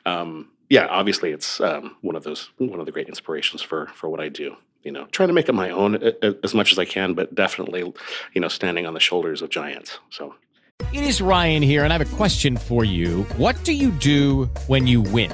um, 0.05 0.49
yeah 0.69 0.87
obviously 0.87 1.31
it's 1.31 1.59
um, 1.61 1.95
one 2.01 2.15
of 2.15 2.23
those 2.23 2.49
one 2.57 2.79
of 2.79 2.85
the 2.85 2.91
great 2.91 3.07
inspirations 3.07 3.61
for 3.61 3.87
for 3.93 4.09
what 4.09 4.19
I 4.19 4.29
do. 4.29 4.55
You 4.83 4.93
know, 4.93 5.07
trying 5.07 5.27
to 5.27 5.33
make 5.33 5.49
it 5.49 5.53
my 5.53 5.71
own 5.71 6.01
as 6.41 6.53
much 6.53 6.71
as 6.71 6.79
I 6.79 6.85
can, 6.85 7.13
but 7.13 7.35
definitely, 7.35 7.81
you 8.33 8.39
know, 8.39 8.47
standing 8.47 8.85
on 8.85 8.93
the 8.93 9.01
shoulders 9.01 9.41
of 9.41 9.49
giants. 9.49 9.99
So, 10.09 10.35
It 10.93 11.03
is 11.03 11.21
Ryan 11.21 11.61
here, 11.61 11.83
and 11.83 11.91
I 11.91 11.97
have 11.97 12.13
a 12.13 12.15
question 12.15 12.55
for 12.55 12.85
you. 12.85 13.23
What 13.35 13.61
do 13.65 13.73
you 13.73 13.91
do 13.91 14.45
when 14.67 14.87
you 14.87 15.01
win? 15.01 15.33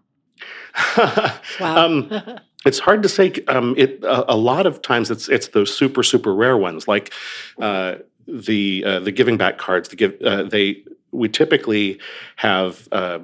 um, 1.59 2.11
it's 2.65 2.79
hard 2.79 3.03
to 3.03 3.09
say. 3.09 3.33
Um, 3.47 3.75
it 3.77 4.03
a, 4.03 4.33
a 4.33 4.37
lot 4.37 4.65
of 4.65 4.81
times 4.81 5.11
it's 5.11 5.29
it's 5.29 5.49
those 5.49 5.75
super 5.75 6.03
super 6.03 6.33
rare 6.33 6.57
ones 6.57 6.87
like 6.87 7.13
uh, 7.59 7.95
the 8.27 8.83
uh, 8.85 8.99
the 8.99 9.11
giving 9.11 9.37
back 9.37 9.57
cards. 9.57 9.89
The 9.89 9.95
give 9.95 10.21
uh, 10.21 10.43
they 10.43 10.83
we 11.11 11.29
typically 11.29 11.99
have 12.37 12.87
uh, 12.91 13.19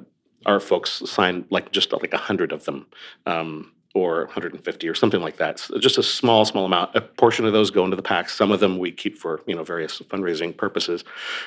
our 0.46 0.60
folks 0.60 1.02
sign 1.10 1.44
like 1.50 1.72
just 1.72 1.92
like 1.92 2.12
a 2.12 2.18
hundred 2.18 2.52
of 2.52 2.64
them. 2.64 2.86
Um, 3.26 3.72
or 3.98 4.24
150 4.26 4.88
or 4.88 4.94
something 4.94 5.20
like 5.20 5.36
that. 5.36 5.58
So 5.58 5.78
just 5.78 5.98
a 5.98 6.02
small, 6.02 6.44
small 6.44 6.64
amount. 6.64 6.94
A 6.94 7.00
portion 7.00 7.44
of 7.44 7.52
those 7.52 7.70
go 7.70 7.84
into 7.84 7.96
the 7.96 8.02
packs. 8.02 8.34
Some 8.34 8.52
of 8.52 8.60
them 8.60 8.78
we 8.78 8.92
keep 8.92 9.18
for 9.18 9.42
you 9.46 9.54
know 9.54 9.64
various 9.64 9.98
fundraising 10.00 10.56
purposes. 10.56 11.04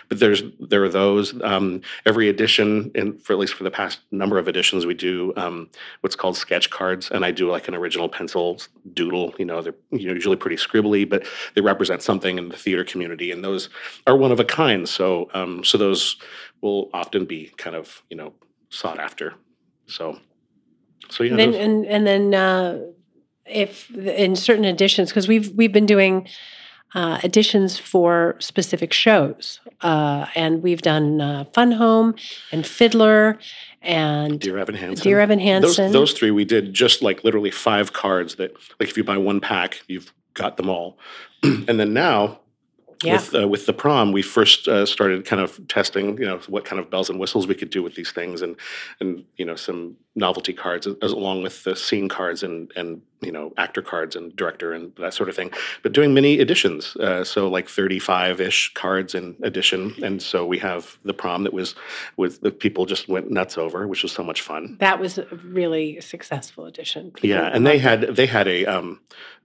But 0.10 0.20
there's 0.20 0.44
there 0.60 0.84
are 0.84 0.90
those. 0.90 1.42
Um, 1.44 1.82
every 2.06 2.30
edition, 2.30 2.92
and 2.96 3.22
for 3.22 3.34
at 3.34 3.40
least 3.40 3.54
for 3.54 3.64
the 3.64 3.72
past 3.72 4.00
number 4.12 4.38
of 4.38 4.48
editions, 4.48 4.86
we 4.86 4.94
do 4.94 5.34
um, 5.38 5.70
what's 6.02 6.16
called 6.16 6.38
sketch 6.38 6.70
cards, 6.70 7.10
and 7.10 7.26
I 7.26 7.32
do 7.32 7.50
like 7.50 7.68
an 7.68 7.76
original 7.76 8.10
pencil 8.10 8.60
doodle. 8.94 9.34
You 9.38 9.46
know, 9.46 9.62
they're 9.62 9.76
usually 9.92 10.38
pretty 10.38 10.58
scribbly, 10.58 11.08
but 11.08 11.26
they 11.56 11.62
represent 11.62 12.02
something 12.02 12.38
in 12.38 12.50
the 12.50 12.58
theater 12.58 12.84
community, 12.84 13.32
and 13.32 13.44
those 13.44 13.70
are 14.08 14.16
one 14.16 14.32
of 14.32 14.40
a 14.40 14.46
kind. 14.46 14.88
So 14.88 15.30
um, 15.34 15.64
so 15.64 15.78
those 15.78 16.18
will 16.62 16.90
often 16.94 17.26
be 17.26 17.52
kind 17.58 17.76
of 17.76 18.04
you 18.10 18.18
know 18.18 18.34
sought 18.70 19.00
after. 19.00 19.36
So. 19.88 20.20
So 21.12 21.24
yeah, 21.24 21.32
And 21.32 21.40
then 21.40 21.54
and 21.54 21.86
and 21.86 22.08
then 22.08 22.34
uh, 22.34 22.80
if 23.46 23.90
in 23.96 24.36
certain 24.36 24.66
editions, 24.66 25.10
because 25.10 25.28
we've 25.28 25.50
we've 25.56 25.72
been 25.74 25.86
doing 25.86 26.28
uh, 26.94 27.20
editions 27.24 27.78
for 27.78 28.36
specific 28.40 28.92
shows, 28.94 29.60
uh, 29.82 30.26
and 30.36 30.62
we've 30.64 30.82
done 30.82 31.22
uh, 31.22 31.46
Fun 31.54 31.72
Home 31.74 32.16
and 32.52 32.66
Fiddler 32.66 33.38
and 33.82 34.40
Dear 34.40 34.58
Evan 34.58 34.76
Hansen. 34.76 35.04
Dear 35.04 35.20
Evan 35.22 35.40
Those, 35.40 35.78
Hansen. 35.78 35.92
those 35.92 36.14
three 36.14 36.32
we 36.32 36.46
did 36.46 36.74
just 36.74 37.02
like 37.02 37.24
literally 37.24 37.52
five 37.52 37.94
cards 37.94 38.36
that 38.36 38.52
like 38.80 38.90
if 38.90 38.98
you 38.98 39.04
buy 39.04 39.18
one 39.18 39.40
pack, 39.40 39.82
you've 39.88 40.14
got 40.34 40.58
them 40.58 40.70
all. 40.70 40.98
and 41.44 41.80
then 41.80 41.94
now 41.94 42.40
Yeah. 43.04 43.14
with 43.14 43.36
uh, 43.36 43.48
with 43.48 43.66
the 43.66 43.74
prom, 43.74 44.12
we 44.12 44.22
first 44.22 44.68
uh, 44.68 44.86
started 44.86 45.26
kind 45.26 45.42
of 45.42 45.60
testing, 45.68 46.18
you 46.20 46.26
know, 46.26 46.40
what 46.48 46.66
kind 46.66 46.80
of 46.80 46.90
bells 46.90 47.10
and 47.10 47.20
whistles 47.20 47.48
we 47.48 47.56
could 47.56 47.70
do 47.70 47.82
with 47.84 47.96
these 47.96 48.12
things, 48.12 48.42
and 48.42 48.56
and 49.00 49.24
you 49.38 49.46
know 49.46 49.56
some 49.56 49.98
novelty 50.16 50.54
cards 50.54 50.88
as, 51.02 51.12
along 51.12 51.42
with 51.42 51.64
the 51.64 51.76
scene 51.76 52.10
cards 52.10 52.44
and 52.44 52.72
and 52.76 53.02
you 53.22 53.32
know 53.32 53.54
actor 53.58 53.82
cards 53.82 54.16
and 54.16 54.36
director 54.36 54.74
and 54.74 54.92
that 54.98 55.14
sort 55.14 55.30
of 55.30 55.36
thing. 55.36 55.52
But 55.84 55.94
doing 55.94 56.14
mini 56.14 56.40
editions, 56.40 56.96
uh, 56.98 57.24
so 57.24 57.48
like 57.50 57.70
thirty 57.70 58.00
five 58.00 58.42
ish 58.42 58.74
cards 58.74 59.16
in 59.16 59.36
edition, 59.42 59.96
and 60.04 60.22
so 60.22 60.46
we 60.46 60.58
have 60.60 60.98
the 61.06 61.14
prom 61.14 61.44
that 61.44 61.54
was 61.54 61.76
with 62.18 62.42
the 62.42 62.52
people 62.52 62.86
just 62.86 63.08
went 63.08 63.32
nuts 63.32 63.58
over, 63.58 63.88
which 63.88 64.04
was 64.04 64.12
so 64.12 64.24
much 64.24 64.42
fun. 64.42 64.76
that 64.80 65.00
was 65.00 65.18
a 65.18 65.26
really 65.44 66.02
successful 66.02 66.66
edition. 66.66 67.12
People 67.12 67.30
Yeah, 67.30 67.50
and 67.54 67.66
they 67.66 67.78
had 67.78 68.02
they 68.16 68.26
had 68.26 68.48
a 68.48 68.66
um, 68.66 69.00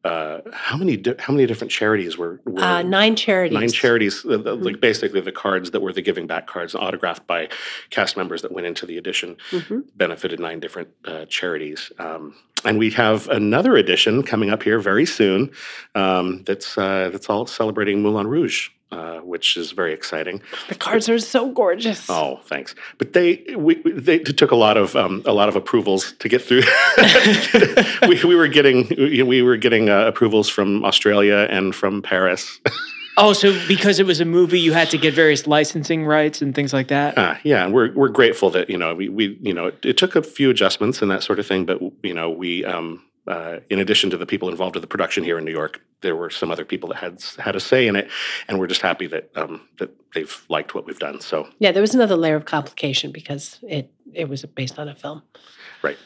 uh, 0.04 0.40
how 0.52 0.76
many 0.76 0.96
di- 0.96 1.14
how 1.18 1.32
many 1.32 1.46
different 1.46 1.70
charities 1.70 2.16
were, 2.16 2.40
were 2.44 2.60
Uh, 2.62 2.82
nine 2.82 3.14
charities. 3.16 3.58
Nine 3.58 3.68
charities, 3.70 4.24
uh, 4.24 4.36
the- 4.38 4.54
like 4.54 4.80
basically 4.80 5.20
the 5.20 5.32
cards 5.32 5.72
that 5.72 5.80
were 5.80 5.92
the 5.92 6.02
giving 6.02 6.26
back 6.28 6.46
cards, 6.46 6.74
autographed 6.74 7.26
by 7.26 7.48
cast 7.90 8.16
members 8.16 8.42
that 8.42 8.52
went 8.52 8.66
into 8.68 8.86
the 8.86 8.96
edition, 8.98 9.36
Mhm. 9.50 9.82
benefited 9.96 10.38
nine 10.40 10.55
different 10.60 10.88
uh, 11.04 11.24
charities. 11.26 11.92
Um, 11.98 12.34
and 12.64 12.78
we 12.78 12.90
have 12.92 13.28
another 13.28 13.76
edition 13.76 14.22
coming 14.22 14.50
up 14.50 14.62
here 14.62 14.78
very 14.80 15.06
soon. 15.06 15.50
Um, 15.94 16.42
that's 16.44 16.76
uh, 16.76 17.10
that's 17.12 17.28
all 17.30 17.46
celebrating 17.46 18.02
Moulin 18.02 18.26
Rouge, 18.26 18.70
uh, 18.90 19.18
which 19.18 19.56
is 19.56 19.70
very 19.72 19.92
exciting. 19.92 20.40
The 20.68 20.74
cards 20.74 21.08
are 21.08 21.18
so 21.18 21.50
gorgeous. 21.52 22.08
Oh, 22.10 22.40
thanks. 22.44 22.74
But 22.98 23.12
they 23.12 23.44
we 23.56 23.76
we- 23.84 23.92
they 23.92 24.18
took 24.18 24.50
a 24.50 24.56
lot 24.56 24.76
of 24.76 24.96
um, 24.96 25.22
a 25.26 25.32
lot 25.32 25.48
of 25.48 25.54
approvals 25.56 26.12
to 26.18 26.28
get 26.28 26.42
through. 26.42 26.62
we, 28.08 28.24
we 28.24 28.34
were 28.34 28.48
getting 28.48 28.88
we 29.28 29.42
were 29.42 29.56
getting 29.56 29.88
uh, 29.88 30.06
approvals 30.06 30.48
from 30.48 30.84
Australia 30.84 31.46
and 31.50 31.74
from 31.74 32.02
Paris. 32.02 32.60
Oh, 33.18 33.32
so 33.32 33.58
because 33.66 33.98
it 33.98 34.06
was 34.06 34.20
a 34.20 34.24
movie, 34.24 34.60
you 34.60 34.72
had 34.72 34.90
to 34.90 34.98
get 34.98 35.14
various 35.14 35.46
licensing 35.46 36.04
rights 36.04 36.42
and 36.42 36.54
things 36.54 36.72
like 36.72 36.88
that. 36.88 37.16
Uh, 37.16 37.36
yeah, 37.44 37.64
and 37.64 37.72
we're 37.72 37.92
we're 37.94 38.08
grateful 38.08 38.50
that 38.50 38.68
you 38.68 38.76
know 38.76 38.94
we 38.94 39.08
we 39.08 39.38
you 39.40 39.54
know 39.54 39.66
it, 39.66 39.78
it 39.84 39.96
took 39.96 40.16
a 40.16 40.22
few 40.22 40.50
adjustments 40.50 41.00
and 41.00 41.10
that 41.10 41.22
sort 41.22 41.38
of 41.38 41.46
thing, 41.46 41.64
but 41.64 41.80
you 42.02 42.14
know 42.14 42.30
we. 42.30 42.64
Um, 42.64 43.02
uh, 43.28 43.58
in 43.70 43.80
addition 43.80 44.08
to 44.08 44.16
the 44.16 44.24
people 44.24 44.48
involved 44.48 44.76
with 44.76 44.82
the 44.82 44.86
production 44.86 45.24
here 45.24 45.36
in 45.36 45.44
New 45.44 45.50
York, 45.50 45.80
there 46.00 46.14
were 46.14 46.30
some 46.30 46.48
other 46.48 46.64
people 46.64 46.90
that 46.90 46.98
had 46.98 47.20
had 47.38 47.56
a 47.56 47.60
say 47.60 47.88
in 47.88 47.96
it, 47.96 48.08
and 48.46 48.60
we're 48.60 48.68
just 48.68 48.82
happy 48.82 49.08
that 49.08 49.30
um, 49.34 49.62
that 49.78 49.90
they've 50.14 50.44
liked 50.48 50.76
what 50.76 50.86
we've 50.86 51.00
done. 51.00 51.20
So 51.20 51.48
Yeah, 51.58 51.72
there 51.72 51.80
was 51.80 51.92
another 51.92 52.14
layer 52.14 52.36
of 52.36 52.44
complication 52.44 53.10
because 53.10 53.58
it 53.62 53.92
it 54.14 54.28
was 54.28 54.44
based 54.44 54.78
on 54.78 54.88
a 54.88 54.94
film. 54.94 55.22
Right. 55.82 55.98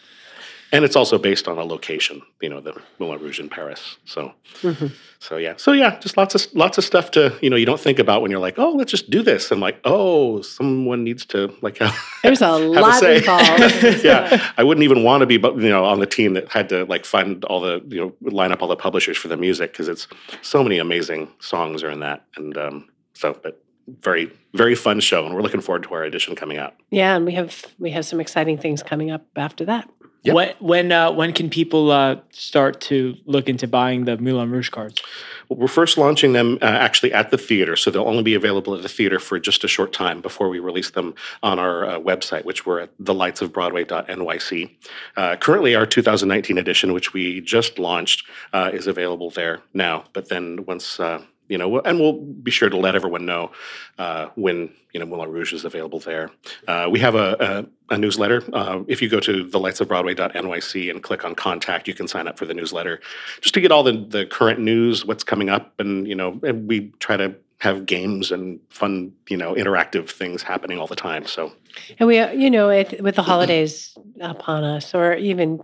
And 0.72 0.84
it's 0.84 0.96
also 0.96 1.18
based 1.18 1.48
on 1.48 1.58
a 1.58 1.64
location, 1.64 2.22
you 2.40 2.48
know, 2.48 2.60
the 2.60 2.80
Moulin 2.98 3.20
Rouge 3.20 3.40
in 3.40 3.48
Paris. 3.48 3.96
So, 4.04 4.32
Mm-hmm. 4.62 4.88
so 5.20 5.36
yeah, 5.36 5.54
so 5.56 5.72
yeah, 5.72 5.98
just 6.00 6.16
lots 6.16 6.34
of 6.34 6.46
lots 6.54 6.76
of 6.78 6.84
stuff 6.84 7.10
to 7.12 7.36
you 7.40 7.48
know 7.50 7.56
you 7.56 7.64
don't 7.66 7.80
think 7.80 7.98
about 7.98 8.20
when 8.22 8.30
you're 8.30 8.40
like, 8.40 8.58
oh, 8.58 8.72
let's 8.72 8.90
just 8.90 9.08
do 9.10 9.22
this, 9.22 9.50
and 9.50 9.60
like, 9.60 9.80
oh, 9.84 10.42
someone 10.42 11.02
needs 11.04 11.24
to 11.26 11.54
like 11.62 11.78
have, 11.84 11.96
There's 12.22 12.42
a 12.42 12.50
lot 12.58 13.00
say. 13.00 13.18
involved. 13.18 14.04
yeah, 14.04 14.52
I 14.58 14.64
wouldn't 14.64 14.84
even 14.84 15.02
want 15.04 15.20
to 15.22 15.26
be, 15.26 15.34
you 15.34 15.68
know, 15.70 15.84
on 15.84 16.00
the 16.00 16.06
team 16.06 16.34
that 16.34 16.48
had 16.50 16.68
to 16.70 16.84
like 16.86 17.04
find 17.04 17.44
all 17.46 17.60
the 17.60 17.82
you 17.88 18.00
know 18.00 18.30
line 18.30 18.52
up 18.52 18.60
all 18.62 18.68
the 18.68 18.76
publishers 18.76 19.16
for 19.16 19.28
the 19.28 19.36
music 19.36 19.72
because 19.72 19.88
it's 19.88 20.06
so 20.42 20.62
many 20.62 20.78
amazing 20.78 21.28
songs 21.40 21.82
are 21.82 21.90
in 21.90 22.00
that, 22.00 22.24
and 22.36 22.56
um, 22.58 22.88
so 23.14 23.38
but 23.42 23.62
very 24.02 24.30
very 24.54 24.74
fun 24.74 25.00
show, 25.00 25.24
and 25.24 25.34
we're 25.34 25.42
looking 25.42 25.60
forward 25.60 25.82
to 25.84 25.94
our 25.94 26.02
edition 26.04 26.34
coming 26.36 26.58
out. 26.58 26.74
Yeah, 26.90 27.16
and 27.16 27.24
we 27.24 27.32
have 27.34 27.64
we 27.78 27.90
have 27.92 28.04
some 28.04 28.20
exciting 28.20 28.58
things 28.58 28.82
coming 28.82 29.10
up 29.10 29.24
after 29.36 29.64
that. 29.66 29.88
Yep. 30.22 30.34
When 30.34 30.54
when 30.58 30.92
uh, 30.92 31.12
when 31.12 31.32
can 31.32 31.48
people 31.48 31.90
uh, 31.90 32.16
start 32.30 32.80
to 32.82 33.16
look 33.24 33.48
into 33.48 33.66
buying 33.66 34.04
the 34.04 34.18
Moulin 34.18 34.50
Rouge 34.50 34.68
cards? 34.68 35.00
Well, 35.48 35.58
we're 35.58 35.66
first 35.66 35.96
launching 35.96 36.34
them 36.34 36.58
uh, 36.60 36.66
actually 36.66 37.14
at 37.14 37.30
the 37.30 37.38
theater, 37.38 37.74
so 37.74 37.90
they'll 37.90 38.06
only 38.06 38.22
be 38.22 38.34
available 38.34 38.74
at 38.74 38.82
the 38.82 38.88
theater 38.88 39.18
for 39.18 39.38
just 39.40 39.64
a 39.64 39.68
short 39.68 39.94
time 39.94 40.20
before 40.20 40.50
we 40.50 40.58
release 40.58 40.90
them 40.90 41.14
on 41.42 41.58
our 41.58 41.86
uh, 41.86 41.98
website, 41.98 42.44
which 42.44 42.66
we're 42.66 42.80
at 42.80 42.98
thelightsofbroadway.nyc. 42.98 44.70
Uh, 45.16 45.36
currently, 45.36 45.74
our 45.74 45.86
2019 45.86 46.58
edition, 46.58 46.92
which 46.92 47.14
we 47.14 47.40
just 47.40 47.78
launched, 47.78 48.26
uh, 48.52 48.70
is 48.72 48.86
available 48.86 49.30
there 49.30 49.62
now. 49.72 50.04
But 50.12 50.28
then 50.28 50.66
once 50.66 51.00
uh, 51.00 51.22
you 51.50 51.58
know, 51.58 51.80
and 51.80 51.98
we'll 51.98 52.14
be 52.14 52.50
sure 52.50 52.70
to 52.70 52.76
let 52.76 52.94
everyone 52.94 53.26
know 53.26 53.50
uh, 53.98 54.28
when 54.36 54.72
you 54.92 55.00
know 55.00 55.04
Moulin 55.04 55.30
Rouge 55.30 55.52
is 55.52 55.64
available 55.64 55.98
there. 55.98 56.30
Uh, 56.68 56.88
we 56.90 57.00
have 57.00 57.16
a, 57.16 57.66
a, 57.90 57.94
a 57.94 57.98
newsletter. 57.98 58.42
Uh, 58.52 58.84
if 58.86 59.02
you 59.02 59.08
go 59.08 59.18
to 59.20 59.44
thelightsofbroadway.nyc 59.46 60.90
and 60.90 61.02
click 61.02 61.24
on 61.24 61.34
contact, 61.34 61.88
you 61.88 61.94
can 61.94 62.06
sign 62.06 62.28
up 62.28 62.38
for 62.38 62.46
the 62.46 62.54
newsletter 62.54 63.00
just 63.40 63.52
to 63.54 63.60
get 63.60 63.72
all 63.72 63.82
the, 63.82 63.92
the 63.92 64.26
current 64.26 64.60
news, 64.60 65.04
what's 65.04 65.24
coming 65.24 65.50
up, 65.50 65.78
and 65.80 66.06
you 66.06 66.14
know, 66.14 66.40
and 66.44 66.68
we 66.68 66.92
try 67.00 67.16
to 67.16 67.34
have 67.58 67.84
games 67.84 68.30
and 68.30 68.58
fun, 68.70 69.12
you 69.28 69.36
know, 69.36 69.54
interactive 69.54 70.08
things 70.08 70.42
happening 70.42 70.78
all 70.78 70.86
the 70.86 70.96
time. 70.96 71.26
So 71.26 71.52
And 71.98 72.06
we, 72.06 72.18
you 72.32 72.48
know, 72.48 72.70
it, 72.70 73.02
with 73.02 73.16
the 73.16 73.22
holidays 73.22 73.98
upon 74.20 74.64
us, 74.64 74.94
or 74.94 75.14
even 75.14 75.60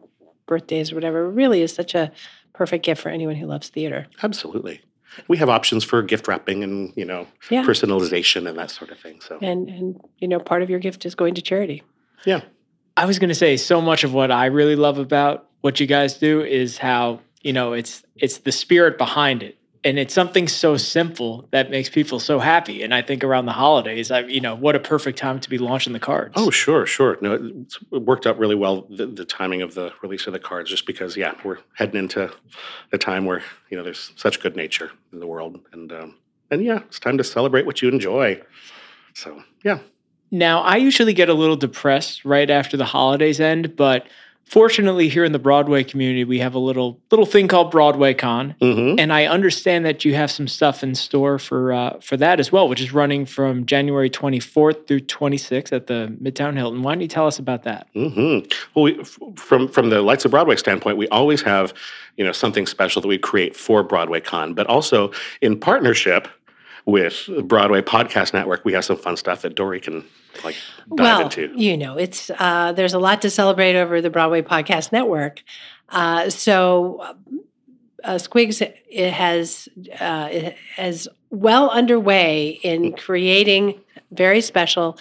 birthdays 0.47 0.93
or 0.93 0.97
whatever, 0.97 1.31
really 1.31 1.63
is 1.63 1.73
such 1.73 1.95
a 1.95 2.13
perfect 2.53 2.85
gift 2.85 3.03
for 3.03 3.09
anyone 3.09 3.37
who 3.37 3.47
loves 3.47 3.69
theater. 3.69 4.09
absolutely, 4.23 4.81
we 5.29 5.37
have 5.39 5.49
options 5.49 5.85
for 5.85 6.03
gift 6.03 6.29
wrapping 6.29 6.63
and 6.65 6.93
you 6.97 7.05
know 7.05 7.27
Yeah. 7.51 7.65
personalization 7.65 8.49
and 8.49 8.59
that 8.59 8.71
sort 8.71 8.91
of 8.91 8.99
thing. 8.99 9.21
So 9.21 9.39
And 9.43 9.69
and 9.69 10.01
you 10.19 10.29
know, 10.29 10.39
part 10.39 10.63
of 10.63 10.71
your 10.71 10.79
gift 10.81 11.05
is 11.07 11.15
going 11.15 11.35
to 11.35 11.43
charity. 11.43 11.83
yeah. 12.25 12.41
I 12.99 13.05
was 13.05 13.19
going 13.19 13.29
to 13.29 13.35
say 13.35 13.59
so 13.59 13.83
much 13.83 14.05
of 14.05 14.15
what 14.15 14.31
I 14.31 14.47
really 14.47 14.75
love 14.77 14.97
about 14.99 15.49
what 15.61 15.81
you 15.81 15.87
guys 15.87 16.15
do 16.15 16.43
is 16.43 16.79
how 16.79 17.21
you 17.43 17.53
know 17.53 17.73
it's 17.75 18.03
it's 18.17 18.39
the 18.39 18.53
spirit 18.53 18.97
behind 18.99 19.43
it, 19.43 19.59
and 19.87 20.01
it's 20.01 20.13
something 20.13 20.49
so 20.49 20.77
simple 20.77 21.47
that 21.53 21.71
makes 21.71 21.89
people 21.89 22.19
so 22.19 22.41
happy. 22.41 22.83
And 22.83 22.93
I 22.93 23.03
think 23.03 23.23
around 23.23 23.47
the 23.47 23.53
holidays, 23.53 24.11
I 24.11 24.21
you 24.21 24.41
know 24.41 24.57
what 24.57 24.75
a 24.75 24.81
perfect 24.81 25.17
time 25.17 25.39
to 25.39 25.49
be 25.49 25.59
launching 25.59 25.93
the 25.93 26.01
cards. 26.01 26.35
Oh, 26.37 26.51
sure, 26.51 26.87
sure. 26.87 27.17
No, 27.21 27.35
it 27.35 28.03
worked 28.03 28.27
out 28.27 28.37
really 28.37 28.57
well 28.57 28.83
the, 28.91 29.07
the 29.07 29.25
timing 29.25 29.63
of 29.63 29.75
the 29.75 29.93
release 30.03 30.27
of 30.27 30.33
the 30.33 30.41
cards, 30.41 30.69
just 30.69 30.87
because 30.87 31.17
yeah, 31.17 31.35
we're 31.45 31.59
heading 31.75 31.97
into 32.01 32.33
a 32.93 32.99
time 32.99 33.25
where 33.27 33.43
you 33.71 33.77
know 33.77 33.85
there's 33.85 34.13
such 34.17 34.41
good 34.41 34.57
nature 34.57 34.91
in 35.13 35.21
the 35.21 35.27
world, 35.27 35.61
and 35.73 35.93
um, 35.93 36.17
and 36.51 36.65
yeah, 36.65 36.81
it's 36.89 36.99
time 36.99 37.17
to 37.19 37.25
celebrate 37.25 37.65
what 37.65 37.81
you 37.81 37.89
enjoy. 37.89 38.43
So 39.15 39.43
yeah, 39.65 39.79
Now, 40.31 40.63
I 40.63 40.77
usually 40.77 41.15
get 41.15 41.29
a 41.29 41.35
little 41.35 41.57
depressed 41.57 42.25
right 42.25 42.51
after 42.51 42.77
the 42.77 42.85
holidays 42.85 43.41
end, 43.41 43.77
but 43.77 44.07
fortunately 44.47 45.09
here 45.09 45.25
in 45.25 45.33
the 45.33 45.39
Broadway 45.39 45.85
community, 45.85 46.25
we 46.25 46.39
have 46.39 46.55
a 46.55 46.59
little 46.59 47.01
little 47.11 47.27
thing 47.27 47.49
called 47.49 47.71
Broadway 47.71 48.15
Con, 48.15 48.55
Mhm. 48.63 48.99
and 48.99 49.13
I 49.13 49.27
understand 49.27 49.85
that 49.85 50.05
you 50.05 50.15
have 50.15 50.31
some 50.31 50.49
stuff 50.49 50.83
in 50.83 50.95
store 50.95 51.39
for 51.39 51.73
uh, 51.73 51.99
for 52.01 52.17
that 52.17 52.41
as 52.41 52.51
well, 52.53 52.69
which 52.69 52.81
is 52.81 52.93
running 52.95 53.27
from 53.27 53.67
January 53.67 54.09
24th 54.09 54.87
through 54.87 55.01
26th 55.01 55.73
at 55.73 55.87
the 55.89 56.15
Midtown 56.23 56.57
Hilton. 56.57 56.83
Why 56.83 56.95
don't 56.95 57.03
you 57.03 57.09
tell 57.09 57.27
us 57.27 57.39
about 57.39 57.65
that? 57.65 57.89
hmm 57.95 58.39
Well, 58.75 58.85
we, 58.85 59.01
f- 59.01 59.19
from 59.37 59.69
from 59.69 59.91
the 59.91 60.01
Lights 60.03 60.25
of 60.25 60.31
Broadway 60.31 60.57
standpoint, 60.57 60.97
we 60.97 61.09
always 61.09 61.43
have 61.43 61.75
you 62.17 62.25
know 62.25 62.33
something 62.33 62.67
special 62.67 63.03
that 63.03 63.09
we 63.09 63.19
create 63.19 63.55
for 63.57 63.83
Broadway 63.83 64.21
Con, 64.21 64.55
but 64.55 64.67
also 64.67 65.11
in 65.43 65.59
partnership 65.59 66.29
with 66.87 67.29
Broadway 67.45 67.83
Podcast 67.83 68.33
Network, 68.33 68.65
we 68.65 68.73
have 68.73 68.85
some 68.85 68.97
fun 68.97 69.17
stuff 69.17 69.43
that 69.43 69.55
Dori 69.55 69.81
can 69.81 70.05
like 70.45 70.57
dive 70.95 71.19
well, 71.19 71.21
into. 71.23 71.53
you 71.57 71.77
know, 71.77 71.99
it's 71.99 72.31
uh, 72.39 72.73
there's 72.73 72.95
a 72.95 72.99
lot 72.99 73.21
to 73.23 73.31
celebrate 73.31 73.77
over 73.77 74.01
the 74.01 74.11
Broadway 74.11 74.41
Podcast 74.41 74.93
Network. 74.93 75.43
Uh, 75.89 76.31
so, 76.31 77.17
uh, 78.05 78.15
Squigs 78.15 78.61
it 78.63 79.13
has 79.13 79.69
uh, 80.01 80.29
it 80.31 80.57
is 80.79 81.09
well 81.31 81.71
underway 81.71 82.61
in 82.63 82.93
creating 82.93 83.81
very 84.13 84.41
special 84.41 84.97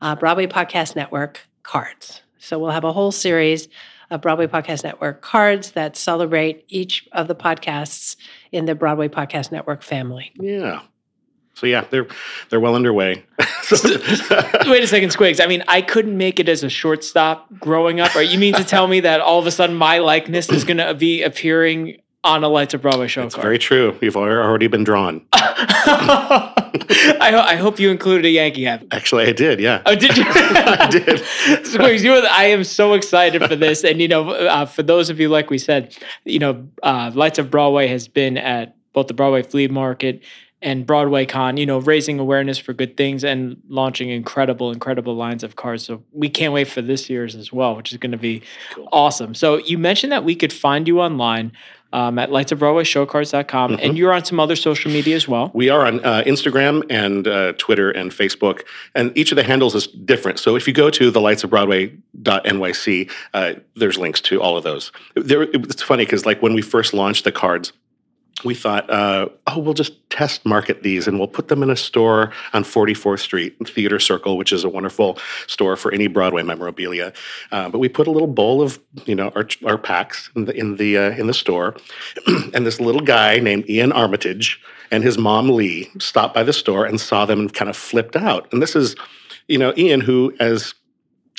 uh, 0.00 0.16
Broadway 0.16 0.46
Podcast 0.46 0.96
Network 0.96 1.46
cards. 1.62 2.22
So 2.38 2.58
we'll 2.58 2.70
have 2.70 2.84
a 2.84 2.92
whole 2.92 3.12
series 3.12 3.68
of 4.10 4.22
Broadway 4.22 4.46
Podcast 4.46 4.84
Network 4.84 5.20
cards 5.20 5.72
that 5.72 5.96
celebrate 5.96 6.64
each 6.68 7.06
of 7.12 7.28
the 7.28 7.34
podcasts 7.34 8.16
in 8.52 8.64
the 8.64 8.74
Broadway 8.74 9.08
Podcast 9.08 9.52
Network 9.52 9.82
family. 9.82 10.32
Yeah. 10.40 10.80
So 11.58 11.66
yeah, 11.66 11.84
they're 11.90 12.06
they're 12.50 12.60
well 12.60 12.74
underway. 12.76 13.24
Wait 13.70 14.82
a 14.82 14.86
second, 14.86 15.10
Squigs. 15.10 15.42
I 15.42 15.46
mean, 15.46 15.62
I 15.68 15.82
couldn't 15.82 16.16
make 16.16 16.38
it 16.40 16.48
as 16.48 16.62
a 16.62 16.68
shortstop 16.70 17.46
growing 17.58 18.00
up. 18.00 18.14
Or 18.14 18.22
you 18.22 18.38
mean 18.38 18.54
to 18.54 18.64
tell 18.64 18.86
me 18.86 19.00
that 19.00 19.20
all 19.20 19.38
of 19.38 19.46
a 19.46 19.50
sudden 19.50 19.74
my 19.76 19.98
likeness 19.98 20.48
is 20.50 20.64
going 20.64 20.76
to 20.78 20.94
be 20.94 21.22
appearing 21.22 22.00
on 22.24 22.42
a 22.44 22.48
Lights 22.48 22.74
of 22.74 22.82
Broadway 22.82 23.06
show 23.06 23.22
It's 23.24 23.34
card? 23.34 23.44
very 23.44 23.58
true. 23.58 23.96
You've 24.00 24.16
already 24.16 24.66
been 24.66 24.82
drawn. 24.84 25.24
I, 25.32 27.30
ho- 27.32 27.38
I 27.40 27.56
hope 27.56 27.78
you 27.78 27.90
included 27.90 28.24
a 28.26 28.30
Yankee 28.30 28.64
hat. 28.64 28.84
Actually, 28.90 29.26
I 29.26 29.32
did. 29.32 29.60
Yeah, 29.60 29.82
Oh, 29.86 29.94
did 29.94 30.16
you? 30.16 30.24
I 30.28 30.88
did. 30.90 31.20
Squigs, 31.64 32.02
you 32.02 32.12
are 32.14 32.20
the- 32.20 32.32
I 32.32 32.44
am 32.46 32.64
so 32.64 32.94
excited 32.94 33.44
for 33.46 33.56
this. 33.56 33.84
And, 33.84 34.00
you 34.00 34.08
know, 34.08 34.30
uh, 34.30 34.66
for 34.66 34.82
those 34.82 35.10
of 35.10 35.20
you, 35.20 35.28
like 35.28 35.50
we 35.50 35.58
said, 35.58 35.96
you 36.24 36.38
know, 36.38 36.68
uh, 36.82 37.10
Lights 37.14 37.38
of 37.38 37.50
Broadway 37.50 37.86
has 37.88 38.08
been 38.08 38.36
at 38.36 38.76
both 38.92 39.06
the 39.06 39.14
Broadway 39.14 39.42
Flea 39.42 39.68
Market 39.68 40.22
and 40.60 40.84
Broadway 40.86 41.24
Con, 41.24 41.56
you 41.56 41.66
know, 41.66 41.78
raising 41.78 42.18
awareness 42.18 42.58
for 42.58 42.72
good 42.72 42.96
things 42.96 43.22
and 43.22 43.62
launching 43.68 44.10
incredible, 44.10 44.72
incredible 44.72 45.14
lines 45.14 45.44
of 45.44 45.56
cards. 45.56 45.84
So 45.84 46.02
we 46.12 46.28
can't 46.28 46.52
wait 46.52 46.68
for 46.68 46.82
this 46.82 47.08
year's 47.08 47.36
as 47.36 47.52
well, 47.52 47.76
which 47.76 47.92
is 47.92 47.98
going 47.98 48.12
to 48.12 48.18
be 48.18 48.42
awesome. 48.92 49.34
So 49.34 49.58
you 49.58 49.78
mentioned 49.78 50.12
that 50.12 50.24
we 50.24 50.34
could 50.34 50.52
find 50.52 50.88
you 50.88 51.00
online 51.00 51.52
um, 51.92 52.18
at 52.18 52.30
lightsofbroadwayshowcards.com 52.30 53.78
and 53.80 53.96
you're 53.96 54.12
on 54.12 54.24
some 54.24 54.40
other 54.40 54.56
social 54.56 54.90
media 54.90 55.16
as 55.16 55.26
well. 55.26 55.50
We 55.54 55.70
are 55.70 55.86
on 55.86 56.04
uh, 56.04 56.22
Instagram 56.26 56.84
and 56.90 57.26
uh, 57.26 57.54
Twitter 57.56 57.90
and 57.90 58.10
Facebook, 58.10 58.62
and 58.94 59.16
each 59.16 59.32
of 59.32 59.36
the 59.36 59.42
handles 59.42 59.74
is 59.74 59.86
different. 59.86 60.38
So 60.38 60.56
if 60.56 60.66
you 60.66 60.74
go 60.74 60.90
to 60.90 61.10
the 61.10 61.20
lights 61.20 61.44
of 61.44 61.50
lightsofbroadway.nyc, 61.50 63.10
uh, 63.32 63.54
there's 63.74 63.96
links 63.96 64.20
to 64.22 64.42
all 64.42 64.56
of 64.56 64.64
those. 64.64 64.92
There, 65.14 65.42
it's 65.42 65.82
funny 65.82 66.04
because 66.04 66.26
like 66.26 66.42
when 66.42 66.52
we 66.52 66.62
first 66.62 66.92
launched 66.92 67.24
the 67.24 67.32
cards, 67.32 67.72
we 68.44 68.54
thought, 68.54 68.88
uh, 68.88 69.28
oh, 69.48 69.58
we'll 69.58 69.74
just 69.74 70.08
test 70.10 70.46
market 70.46 70.82
these 70.82 71.08
and 71.08 71.18
we'll 71.18 71.28
put 71.28 71.48
them 71.48 71.62
in 71.62 71.70
a 71.70 71.76
store 71.76 72.32
on 72.52 72.62
44th 72.62 73.18
Street, 73.18 73.56
Theater 73.66 73.98
Circle, 73.98 74.36
which 74.36 74.52
is 74.52 74.62
a 74.62 74.68
wonderful 74.68 75.18
store 75.48 75.76
for 75.76 75.92
any 75.92 76.06
Broadway 76.06 76.42
memorabilia. 76.42 77.12
Uh, 77.50 77.68
but 77.68 77.78
we 77.78 77.88
put 77.88 78.06
a 78.06 78.12
little 78.12 78.28
bowl 78.28 78.62
of, 78.62 78.78
you 79.06 79.14
know, 79.14 79.32
our, 79.34 79.48
our 79.66 79.76
packs 79.76 80.30
in 80.36 80.44
the 80.44 80.54
in 80.54 80.76
the 80.76 80.96
uh, 80.96 81.10
in 81.10 81.26
the 81.26 81.34
store, 81.34 81.74
and 82.54 82.64
this 82.64 82.80
little 82.80 83.00
guy 83.00 83.40
named 83.40 83.68
Ian 83.68 83.92
Armitage 83.92 84.60
and 84.90 85.02
his 85.02 85.18
mom 85.18 85.50
Lee 85.50 85.90
stopped 85.98 86.34
by 86.34 86.42
the 86.42 86.52
store 86.52 86.86
and 86.86 87.00
saw 87.00 87.26
them 87.26 87.40
and 87.40 87.52
kind 87.52 87.68
of 87.68 87.76
flipped 87.76 88.16
out. 88.16 88.50
And 88.52 88.62
this 88.62 88.74
is, 88.74 88.96
you 89.46 89.58
know, 89.58 89.72
Ian, 89.76 90.00
who 90.00 90.34
as 90.40 90.74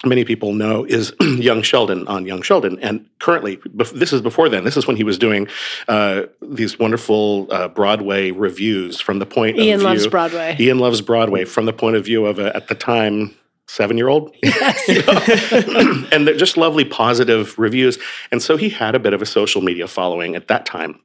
many 0.06 0.24
people 0.24 0.54
know 0.54 0.86
is 0.86 1.14
Young 1.22 1.62
Sheldon 1.62 2.08
on 2.08 2.26
Young 2.26 2.42
Sheldon. 2.42 2.80
And 2.82 3.10
currently, 3.20 3.60
this 3.74 4.14
is 4.14 4.22
before 4.22 4.50
then. 4.50 4.64
This 4.64 4.78
is 4.78 4.88
when 4.88 4.96
he 4.96 5.04
was 5.04 5.18
doing 5.18 5.48
uh, 5.88 6.24
these 6.42 6.80
wonderful 6.80 7.48
uh, 7.52 7.68
Broadway 7.68 8.32
reviews 8.32 9.00
from 9.02 9.20
the 9.20 9.26
point 9.26 9.58
Ian 9.58 9.76
of 9.76 9.80
view. 9.80 9.88
loves 9.88 10.08
Broadway. 10.08 10.56
Ian 10.60 10.80
loves 10.80 11.02
Broadway 11.02 11.46
from 11.46 11.66
the 11.66 11.74
point 11.74 11.96
of 11.96 12.06
view 12.06 12.26
of 12.26 12.40
a, 12.40 12.56
at 12.56 12.68
the 12.68 12.76
time 12.76 13.36
seven 13.68 13.98
year 13.98 14.08
old. 14.08 14.36
and 14.44 16.28
they're 16.28 16.36
just 16.36 16.58
lovely, 16.58 16.86
positive 16.86 17.58
reviews. 17.60 18.00
And 18.32 18.42
so 18.42 18.58
he 18.58 18.70
had 18.70 18.96
a 18.96 19.00
bit 19.00 19.14
of 19.14 19.22
a 19.22 19.26
social 19.26 19.62
media 19.62 19.88
following 19.88 20.36
at 20.36 20.48
that 20.48 20.66
time. 20.66 21.00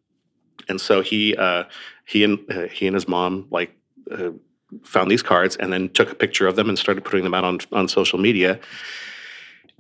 And 0.68 0.80
so 0.80 1.03
he 1.03 1.36
uh, 1.36 1.64
he 2.07 2.24
and 2.24 2.38
uh, 2.51 2.68
he 2.68 2.86
and 2.86 2.95
his 2.95 3.07
mom 3.07 3.49
like 3.51 3.76
uh, 4.11 4.30
found 4.82 5.10
these 5.10 5.22
cards 5.22 5.56
and 5.56 5.72
then 5.72 5.88
took 5.90 6.10
a 6.12 6.14
picture 6.14 6.46
of 6.46 6.56
them 6.56 6.68
and 6.68 6.78
started 6.78 7.04
putting 7.04 7.24
them 7.24 7.34
out 7.34 7.44
on 7.44 7.58
on 7.72 7.88
social 7.88 8.18
media. 8.18 8.58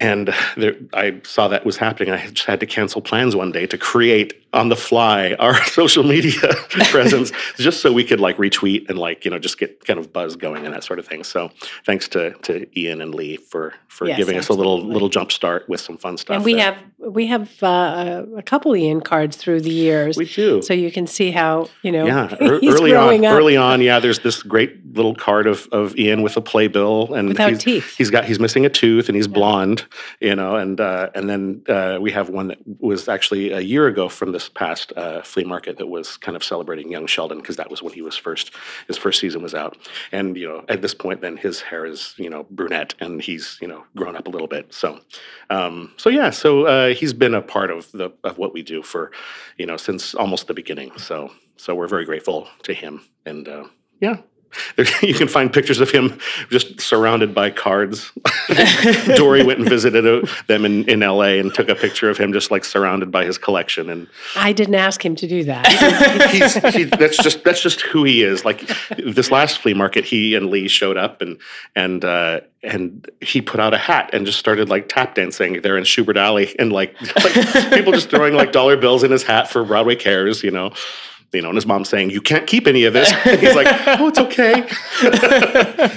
And 0.00 0.34
there, 0.56 0.74
I 0.92 1.20
saw 1.24 1.48
that 1.48 1.64
was 1.64 1.76
happening. 1.76 2.12
I 2.12 2.26
just 2.28 2.46
had 2.46 2.60
to 2.60 2.66
cancel 2.66 3.00
plans 3.00 3.36
one 3.36 3.52
day 3.52 3.66
to 3.66 3.78
create 3.78 4.43
on 4.54 4.68
the 4.70 4.76
fly 4.76 5.34
our 5.38 5.62
social 5.80 6.04
media 6.04 6.40
presence, 6.90 7.32
just 7.56 7.82
so 7.82 7.92
we 7.92 8.04
could 8.04 8.20
like 8.20 8.36
retweet 8.38 8.88
and 8.88 8.98
like 8.98 9.24
you 9.24 9.30
know 9.30 9.38
just 9.38 9.58
get 9.58 9.84
kind 9.84 9.98
of 9.98 10.12
buzz 10.12 10.36
going 10.36 10.64
and 10.64 10.74
that 10.74 10.84
sort 10.84 10.98
of 10.98 11.06
thing. 11.06 11.24
So 11.24 11.50
thanks 11.84 12.08
to 12.08 12.30
to 12.42 12.66
Ian 12.78 13.00
and 13.02 13.14
Lee 13.14 13.36
for 13.36 13.74
for 13.88 14.06
Yes, 14.06 14.16
giving 14.16 14.36
us 14.36 14.48
a 14.48 14.52
little 14.54 14.80
little 14.82 15.08
jump 15.08 15.30
start 15.32 15.68
with 15.68 15.80
some 15.80 15.98
fun 15.98 16.16
stuff. 16.16 16.36
And 16.36 16.44
we 16.44 16.54
there. 16.54 16.72
have 16.72 16.78
we 16.98 17.26
have 17.26 17.62
uh, 17.62 18.24
a 18.36 18.42
couple 18.42 18.74
Ian 18.74 19.00
cards 19.00 19.36
through 19.36 19.60
the 19.60 19.70
years. 19.70 20.16
We 20.16 20.24
do. 20.26 20.62
So 20.62 20.72
you 20.72 20.90
can 20.90 21.06
see 21.06 21.30
how 21.30 21.68
you 21.82 21.92
know 21.92 22.06
Yeah, 22.06 22.34
early 22.40 22.90
growing 22.92 23.26
on, 23.26 23.32
up. 23.32 23.38
early 23.38 23.56
on, 23.56 23.80
yeah. 23.80 24.00
There's 24.00 24.20
this 24.20 24.42
great 24.42 24.94
little 24.94 25.14
card 25.14 25.46
of, 25.46 25.68
of 25.72 25.96
Ian 25.96 26.22
with 26.22 26.36
a 26.36 26.40
playbill 26.40 27.14
and 27.14 27.28
Without 27.28 27.50
he's, 27.50 27.62
teeth. 27.62 27.96
He's 27.96 28.10
got 28.10 28.24
he's 28.24 28.38
missing 28.38 28.64
a 28.64 28.70
tooth 28.70 29.08
and 29.08 29.16
he's 29.16 29.26
blonde, 29.28 29.84
you 30.20 30.34
know. 30.34 30.56
And 30.56 30.80
uh, 30.80 31.10
and 31.14 31.28
then 31.28 31.62
uh, 31.68 31.98
we 32.00 32.12
have 32.12 32.28
one 32.28 32.48
that 32.48 32.58
was 32.80 33.08
actually 33.08 33.52
a 33.52 33.60
year 33.60 33.86
ago 33.86 34.08
from 34.08 34.32
this 34.32 34.43
past 34.48 34.92
uh, 34.96 35.22
flea 35.22 35.44
market 35.44 35.78
that 35.78 35.86
was 35.86 36.16
kind 36.16 36.36
of 36.36 36.44
celebrating 36.44 36.90
young 36.90 37.06
Sheldon 37.06 37.38
because 37.38 37.56
that 37.56 37.70
was 37.70 37.82
when 37.82 37.92
he 37.92 38.02
was 38.02 38.16
first 38.16 38.52
his 38.86 38.96
first 38.96 39.20
season 39.20 39.42
was 39.42 39.54
out. 39.54 39.76
And 40.12 40.36
you 40.36 40.48
know, 40.48 40.64
at 40.68 40.82
this 40.82 40.94
point, 40.94 41.20
then 41.20 41.36
his 41.36 41.60
hair 41.60 41.86
is 41.86 42.14
you 42.16 42.30
know 42.30 42.46
brunette 42.50 42.94
and 43.00 43.22
he's 43.22 43.58
you 43.60 43.68
know 43.68 43.84
grown 43.96 44.16
up 44.16 44.26
a 44.26 44.30
little 44.30 44.48
bit. 44.48 44.72
So 44.72 45.00
um, 45.50 45.92
so 45.96 46.10
yeah, 46.10 46.30
so 46.30 46.66
uh, 46.66 46.94
he's 46.94 47.12
been 47.12 47.34
a 47.34 47.42
part 47.42 47.70
of 47.70 47.90
the 47.92 48.10
of 48.24 48.38
what 48.38 48.52
we 48.52 48.62
do 48.62 48.82
for 48.82 49.12
you 49.56 49.66
know 49.66 49.76
since 49.76 50.14
almost 50.14 50.46
the 50.46 50.54
beginning. 50.54 50.96
So 50.98 51.30
so 51.56 51.74
we're 51.74 51.88
very 51.88 52.04
grateful 52.04 52.48
to 52.62 52.74
him 52.74 53.02
and 53.24 53.48
uh, 53.48 53.64
yeah. 54.00 54.18
There- 54.76 54.86
You 55.02 55.14
can 55.14 55.28
find 55.28 55.52
pictures 55.52 55.80
of 55.80 55.90
him 55.90 56.18
just 56.50 56.80
surrounded 56.80 57.34
by 57.34 57.50
cards. 57.50 58.10
Dori 59.16 59.44
went 59.44 59.60
and 59.60 59.68
visited 59.68 60.06
uh, 60.06 60.26
them 60.46 60.64
in, 60.64 60.88
in 60.88 61.00
LA 61.00 61.38
and 61.40 61.52
took 61.52 61.68
a 61.68 61.74
picture 61.74 62.08
of 62.08 62.16
him 62.16 62.32
just 62.32 62.50
like 62.50 62.64
surrounded 62.64 63.10
by 63.10 63.24
his 63.24 63.38
collection. 63.38 63.90
And 63.90 64.08
I 64.36 64.52
didn't 64.52 64.76
ask 64.76 65.04
him 65.04 65.14
to 65.16 65.26
do 65.26 65.44
that. 65.44 66.30
he's, 66.32 66.54
he, 66.74 66.84
that's 66.84 67.16
just 67.16 67.44
that's 67.44 67.60
just 67.60 67.82
who 67.82 68.04
he 68.04 68.22
is. 68.22 68.44
Like 68.44 68.66
this 68.96 69.30
last 69.30 69.58
flea 69.58 69.74
market, 69.74 70.04
he 70.04 70.34
and 70.34 70.50
Lee 70.50 70.68
showed 70.68 70.96
up 70.96 71.20
and 71.20 71.38
and 71.76 72.04
uh, 72.04 72.40
and 72.62 73.08
he 73.20 73.40
put 73.42 73.60
out 73.60 73.74
a 73.74 73.78
hat 73.78 74.10
and 74.12 74.24
just 74.26 74.38
started 74.38 74.68
like 74.68 74.88
tap 74.88 75.14
dancing 75.14 75.60
there 75.60 75.76
in 75.76 75.84
Shubert 75.84 76.16
Alley 76.16 76.54
and 76.58 76.72
like, 76.72 76.94
like 77.22 77.70
people 77.72 77.92
just 77.92 78.08
throwing 78.10 78.34
like 78.34 78.52
dollar 78.52 78.76
bills 78.76 79.02
in 79.04 79.10
his 79.10 79.22
hat 79.22 79.48
for 79.50 79.64
Broadway 79.64 79.96
Cares, 79.96 80.42
you 80.42 80.50
know. 80.50 80.72
You 81.32 81.42
know, 81.42 81.48
and 81.48 81.56
his 81.56 81.66
mom 81.66 81.84
saying, 81.84 82.10
"You 82.10 82.20
can't 82.20 82.46
keep 82.46 82.66
any 82.66 82.84
of 82.84 82.92
this." 82.92 83.12
And 83.26 83.40
he's 83.40 83.54
like, 83.54 83.66
"Oh, 84.00 84.08
it's 84.08 84.18
okay." 84.18 84.66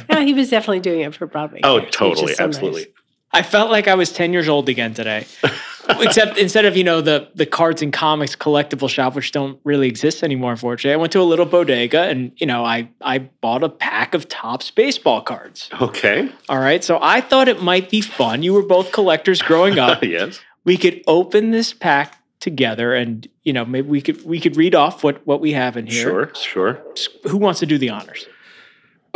no, 0.09 0.21
he 0.25 0.34
was 0.34 0.49
definitely 0.49 0.80
doing 0.80 1.01
it 1.01 1.13
for 1.15 1.28
Broadway. 1.28 1.61
Oh, 1.63 1.80
Cares, 1.80 1.91
totally, 1.91 2.34
so 2.34 2.45
nice. 2.45 2.55
absolutely. 2.55 2.88
I 3.34 3.43
felt 3.43 3.69
like 3.69 3.88
I 3.89 3.95
was 3.95 4.11
10 4.13 4.32
years 4.32 4.47
old 4.47 4.69
again 4.69 4.93
today. 4.93 5.28
Except 5.89 6.38
instead 6.38 6.65
of, 6.65 6.75
you 6.75 6.84
know, 6.84 7.01
the 7.01 7.30
the 7.36 7.45
cards 7.45 7.82
and 7.82 7.93
comics 7.93 8.36
collectible 8.36 8.89
shop, 8.89 9.15
which 9.15 9.32
don't 9.32 9.59
really 9.63 9.88
exist 9.88 10.23
anymore, 10.23 10.51
unfortunately, 10.51 10.93
I 10.93 10.97
went 10.97 11.11
to 11.13 11.21
a 11.21 11.23
little 11.23 11.45
bodega 11.45 12.03
and, 12.03 12.32
you 12.38 12.47
know, 12.47 12.65
I 12.65 12.89
I 13.01 13.19
bought 13.19 13.63
a 13.63 13.69
pack 13.69 14.13
of 14.13 14.28
Topps 14.28 14.71
baseball 14.71 15.21
cards. 15.21 15.69
Okay. 15.82 16.30
All 16.49 16.59
right. 16.59 16.84
So 16.84 16.99
I 17.01 17.21
thought 17.21 17.47
it 17.47 17.61
might 17.61 17.89
be 17.89 18.01
fun. 18.01 18.43
You 18.43 18.53
were 18.53 18.63
both 18.65 18.91
collectors 18.91 19.41
growing 19.41 19.78
up. 19.80 20.03
yes. 20.03 20.39
We 20.65 20.75
could 20.78 21.01
open 21.07 21.51
this 21.51 21.71
pack 21.73 22.17
together 22.39 22.93
and, 22.93 23.27
you 23.43 23.53
know, 23.53 23.65
maybe 23.65 23.88
we 23.88 24.01
could 24.01 24.23
we 24.25 24.39
could 24.39 24.55
read 24.55 24.75
off 24.75 25.03
what 25.03 25.25
what 25.25 25.41
we 25.41 25.53
have 25.53 25.77
in 25.77 25.88
here. 25.88 26.31
Sure. 26.35 26.35
Sure. 26.35 26.83
Who 27.23 27.38
wants 27.38 27.59
to 27.61 27.65
do 27.65 27.77
the 27.77 27.89
honors? 27.89 28.27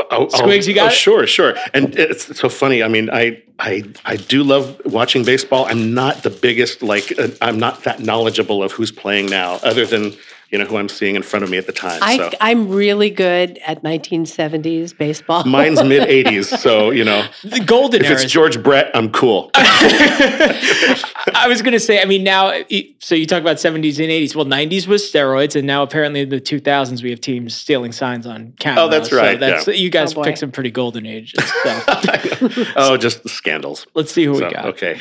Oh, 0.09 0.28
Squigs, 0.28 0.67
you 0.67 0.74
got 0.74 0.86
oh, 0.86 0.88
it? 0.88 0.93
Sure, 0.93 1.28
sure. 1.28 1.53
And 1.74 1.95
it's 1.95 2.39
so 2.39 2.49
funny. 2.49 2.82
I 2.82 2.88
mean, 2.88 3.09
I, 3.11 3.43
I, 3.59 3.84
I 4.03 4.15
do 4.15 4.41
love 4.41 4.82
watching 4.86 5.24
baseball. 5.24 5.65
I'm 5.65 5.93
not 5.93 6.24
the 6.24 6.32
biggest, 6.32 6.82
like, 6.82 7.13
uh, 7.19 7.28
I'm 7.41 7.59
not 7.59 7.84
that 7.84 7.99
knowledgeable 7.99 8.63
of 8.63 8.72
who's 8.72 8.91
playing 8.91 9.28
now, 9.28 9.59
other 9.63 9.86
than 9.86 10.13
you 10.52 10.58
know 10.60 10.66
who 10.66 10.78
I'm 10.78 10.89
seeing 10.89 11.16
in 11.16 11.24
front 11.24 11.43
of 11.43 11.49
me 11.49 11.58
at 11.58 11.66
the 11.66 11.72
time. 11.72 11.99
I, 12.04 12.18
so 12.18 12.30
I'm 12.41 12.68
really 12.70 13.10
good 13.10 13.58
at 13.66 13.84
1970s 13.84 14.97
baseball. 14.97 15.43
mine's 15.45 15.82
mid 15.93 16.08
'80s, 16.08 16.58
so 16.60 16.91
you 16.91 17.04
know, 17.06 17.26
The 17.43 17.62
golden 17.62 18.02
if 18.02 18.08
era. 18.08 18.16
it's 18.16 18.26
is- 18.26 18.32
George 18.32 18.62
Brett, 18.62 18.91
I'm 18.93 19.12
cool. 19.12 19.49
I 19.56 21.45
was 21.47 21.62
going 21.62 21.74
to 21.74 21.80
say, 21.80 22.02
I 22.02 22.06
mean, 22.06 22.24
now, 22.24 22.52
so 22.99 23.16
you 23.16 23.26
talk 23.26 23.41
about 23.41 23.58
70s 23.58 23.76
and 23.99 24.10
80s. 24.10 24.36
Well, 24.36 24.45
90s 24.45 24.88
was 24.88 25.04
steroids, 25.04 25.56
and 25.56 25.66
now 25.68 25.84
apparently 25.84 26.22
in 26.22 26.30
the 26.30 26.41
2000s, 26.41 27.02
we 27.04 27.10
have 27.12 27.22
teams 27.22 27.56
stealing 27.56 27.91
signs 27.91 28.26
on 28.26 28.54
camera. 28.60 28.84
Oh, 28.84 28.89
that's 28.89 29.10
So 29.10 29.18
right, 29.18 29.39
that's, 29.39 29.68
yeah. 29.68 29.74
You 29.76 29.89
guys 29.89 30.12
Oh, 30.14 30.16
boy. 30.16 30.24
picked 30.26 30.39
some 30.39 30.52
pretty 30.52 30.72
golden 30.72 31.06
ages. 31.06 31.39
So 31.62 32.64
oh, 32.76 32.97
just 32.97 33.24
the 33.24 33.30
scandals. 33.30 33.86
let's 33.93 34.12
see 34.12 34.26
who 34.26 34.36
So, 34.38 34.47
we 34.47 34.54
got. 34.54 34.66
okay, 34.68 34.99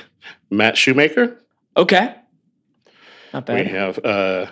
Matt 0.51 0.77
Shoemaker. 0.77 1.39
Okay. 1.77 2.15
Not 3.33 3.47
bad. 3.47 3.65
We 3.67 3.73
have 3.73 3.99
uh, 4.05 4.47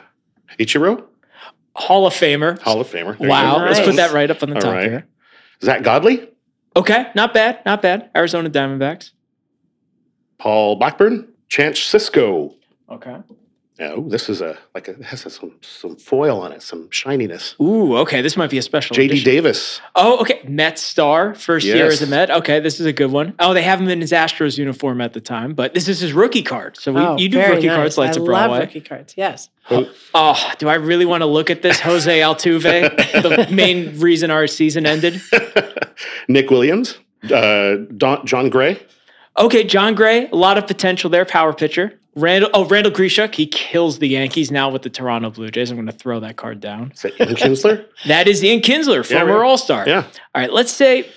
Ichiro, 0.59 1.05
Hall 1.75 2.07
of 2.07 2.15
Famer. 2.15 2.59
Hall 2.61 2.81
of 2.81 2.89
Famer. 2.89 3.17
There 3.19 3.29
wow. 3.29 3.65
Let's 3.65 3.81
put 3.81 3.97
that 3.97 4.13
right 4.13 4.31
up 4.31 4.43
on 4.43 4.51
the 4.51 4.57
All 4.57 4.61
top 4.63 4.73
right. 4.75 4.85
here. 4.91 5.07
Zack 5.63 5.83
Godley, 5.83 6.29
Okay. 6.77 7.07
Not 7.17 7.35
bad. 7.35 7.61
Not 7.67 7.83
bad. 7.83 8.11
Arizona 8.17 8.49
Diamondbacks. 8.51 9.11
Paul 10.39 10.77
Blackburn, 10.77 11.27
Chance 11.49 11.81
Sisco. 11.81 12.55
Okay. 12.89 13.17
Yeah, 13.79 13.93
ooh, 13.97 14.09
this 14.09 14.29
is 14.29 14.41
a 14.41 14.59
like 14.75 14.89
a 14.89 14.93
it 14.93 15.03
has 15.05 15.21
some 15.33 15.53
some 15.61 15.95
foil 15.97 16.41
on 16.41 16.51
it, 16.51 16.63
some 16.63 16.91
shininess. 16.91 17.55
Ooh, 17.63 17.97
okay. 17.99 18.23
This 18.23 18.37
might 18.37 18.51
be 18.51 18.59
a 18.59 18.63
special. 18.63 18.97
JD 18.97 19.05
edition. 19.07 19.25
Davis. 19.25 19.81
Oh, 19.95 20.19
okay. 20.21 20.41
Met 20.49 20.81
star, 20.81 21.33
first 21.35 21.65
year 21.65 21.77
Yes. 21.77 21.93
as 21.95 22.03
a 22.03 22.07
Met. 22.11 22.29
Okay, 22.29 22.59
this 22.59 22.81
is 22.81 22.87
a 22.87 22.93
good 22.93 23.13
one. 23.13 23.35
Oh, 23.39 23.55
they 23.55 23.63
have 23.63 23.81
him 23.81 23.89
in 23.89 24.01
his 24.01 24.11
Astros 24.11 24.59
uniform 24.59 25.01
at 25.01 25.13
the 25.13 25.21
time, 25.21 25.55
but 25.55 25.75
this 25.75 25.87
is 25.87 26.01
his 26.01 26.13
rookie 26.13 26.43
card. 26.43 26.77
So 26.77 26.93
we, 26.93 27.01
Oh, 27.01 27.17
you 27.19 27.29
do 27.29 27.39
very 27.39 27.55
rookie 27.55 27.69
nice. 27.69 27.77
cards, 27.77 27.99
Lights 27.99 28.17
I 28.17 28.21
of 28.21 28.27
love 28.27 28.59
rookie 28.59 28.81
cards. 28.81 29.15
Yes. 29.17 29.49
Oh, 29.71 30.53
do 30.59 30.69
I 30.69 30.75
really 30.75 31.05
want 31.05 31.21
to 31.21 31.27
look 31.27 31.49
at 31.51 31.63
this 31.63 31.79
Jose 31.79 32.19
Altuve? 32.21 32.63
the 33.23 33.47
main 33.55 33.97
reason 34.01 34.33
our 34.33 34.49
season 34.49 34.87
ended. 34.87 35.21
Nick 36.29 36.51
Williams, 36.51 36.99
uh, 37.33 37.77
Don, 37.97 38.27
Jon 38.27 38.49
Gray. 38.51 38.81
Okay, 39.39 39.63
Jon 39.63 39.95
Gray, 39.95 40.29
a 40.31 40.35
lot 40.35 40.59
of 40.59 40.67
potential 40.67 41.11
there, 41.11 41.25
power 41.25 41.53
pitcher. 41.53 41.99
Randall, 42.19 42.51
oh, 42.55 42.65
Randal 42.67 42.93
Grichuk, 42.93 43.35
he 43.35 43.47
kills 43.47 43.99
the 43.99 44.09
Yankees 44.09 44.51
now 44.51 44.71
with 44.71 44.83
the 44.83 44.91
Toronto 44.91 45.31
Blue 45.31 45.51
Jays. 45.51 45.71
I'm 45.71 45.77
going 45.77 45.87
to 45.87 45.93
throw 45.93 46.21
that 46.21 46.37
card 46.37 46.61
down. 46.61 46.93
Is 46.95 47.03
that 47.03 47.21
Ian 47.21 47.37
Kinsler? 47.37 47.85
That 48.07 48.27
is 48.29 48.43
Ian 48.43 48.61
Kinsler, 48.61 49.09
Yeah, 49.09 49.19
former 49.21 49.39
right. 49.41 49.47
All 49.47 49.59
Star. 49.59 49.87
Yeah. 49.89 50.03
All 50.35 50.43
right, 50.43 50.53
let's 50.53 50.73
say 50.73 51.09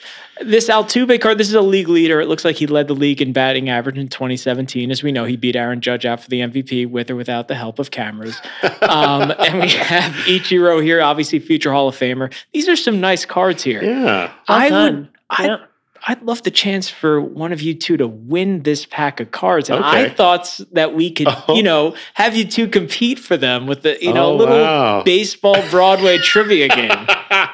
this 0.41 0.69
Altuve 0.69 1.19
card. 1.21 1.37
This 1.37 1.47
is 1.49 1.53
a 1.53 1.61
league 1.61 1.87
leader. 1.87 2.19
It 2.21 2.27
looks 2.27 2.43
like 2.45 2.55
he 2.55 2.65
led 2.67 2.87
the 2.87 2.95
league 2.95 3.21
in 3.21 3.31
batting 3.33 3.69
average 3.69 3.97
in 3.97 4.07
2017. 4.07 4.89
As 4.91 5.03
we 5.03 5.11
know, 5.11 5.25
he 5.25 5.35
beat 5.37 5.55
Aaron 5.55 5.81
Judge 5.81 6.05
out 6.05 6.21
for 6.21 6.29
the 6.29 6.39
MVP 6.41 6.89
with 6.89 7.09
or 7.11 7.15
without 7.15 7.47
the 7.47 7.55
help 7.55 7.79
of 7.79 7.91
cameras. 7.91 8.39
Um, 8.81 9.31
and 9.39 9.61
we 9.61 9.69
have 9.69 10.11
Ichiro 10.25 10.83
here, 10.83 11.01
obviously 11.01 11.39
future 11.39 11.71
Hall 11.71 11.87
of 11.87 11.95
Famer. 11.95 12.33
These 12.51 12.67
are 12.67 12.75
some 12.75 12.99
nice 12.99 13.25
cards 13.25 13.63
here. 13.63 13.81
Yeah. 13.83 14.31
Well 14.49 14.57
I 14.57 14.69
done. 14.69 14.95
would. 14.95 15.09
I, 15.29 15.45
Yeah. 15.45 15.57
I'd 16.11 16.21
love 16.23 16.43
the 16.43 16.51
chance 16.51 16.89
for 16.89 17.21
one 17.21 17.53
of 17.53 17.61
you 17.61 17.73
two 17.73 17.95
to 17.95 18.05
win 18.05 18.63
this 18.63 18.85
pack 18.85 19.21
of 19.21 19.31
cards, 19.31 19.69
and 19.69 19.81
I 19.81 20.09
thought 20.09 20.59
that 20.73 20.93
we 20.93 21.09
could, 21.09 21.27
Oh. 21.29 21.55
you 21.55 21.63
know, 21.63 21.95
have 22.15 22.35
you 22.35 22.43
two 22.43 22.67
compete 22.67 23.17
for 23.17 23.37
them 23.37 23.65
with 23.65 23.83
the, 23.83 23.97
you 24.03 24.11
know, 24.13 24.25
Oh, 24.31 24.35
little 24.35 24.59
wow. 24.61 25.03
baseball 25.03 25.55
Broadway 25.69 26.17
trivia 26.17 26.67
game. 26.67 26.91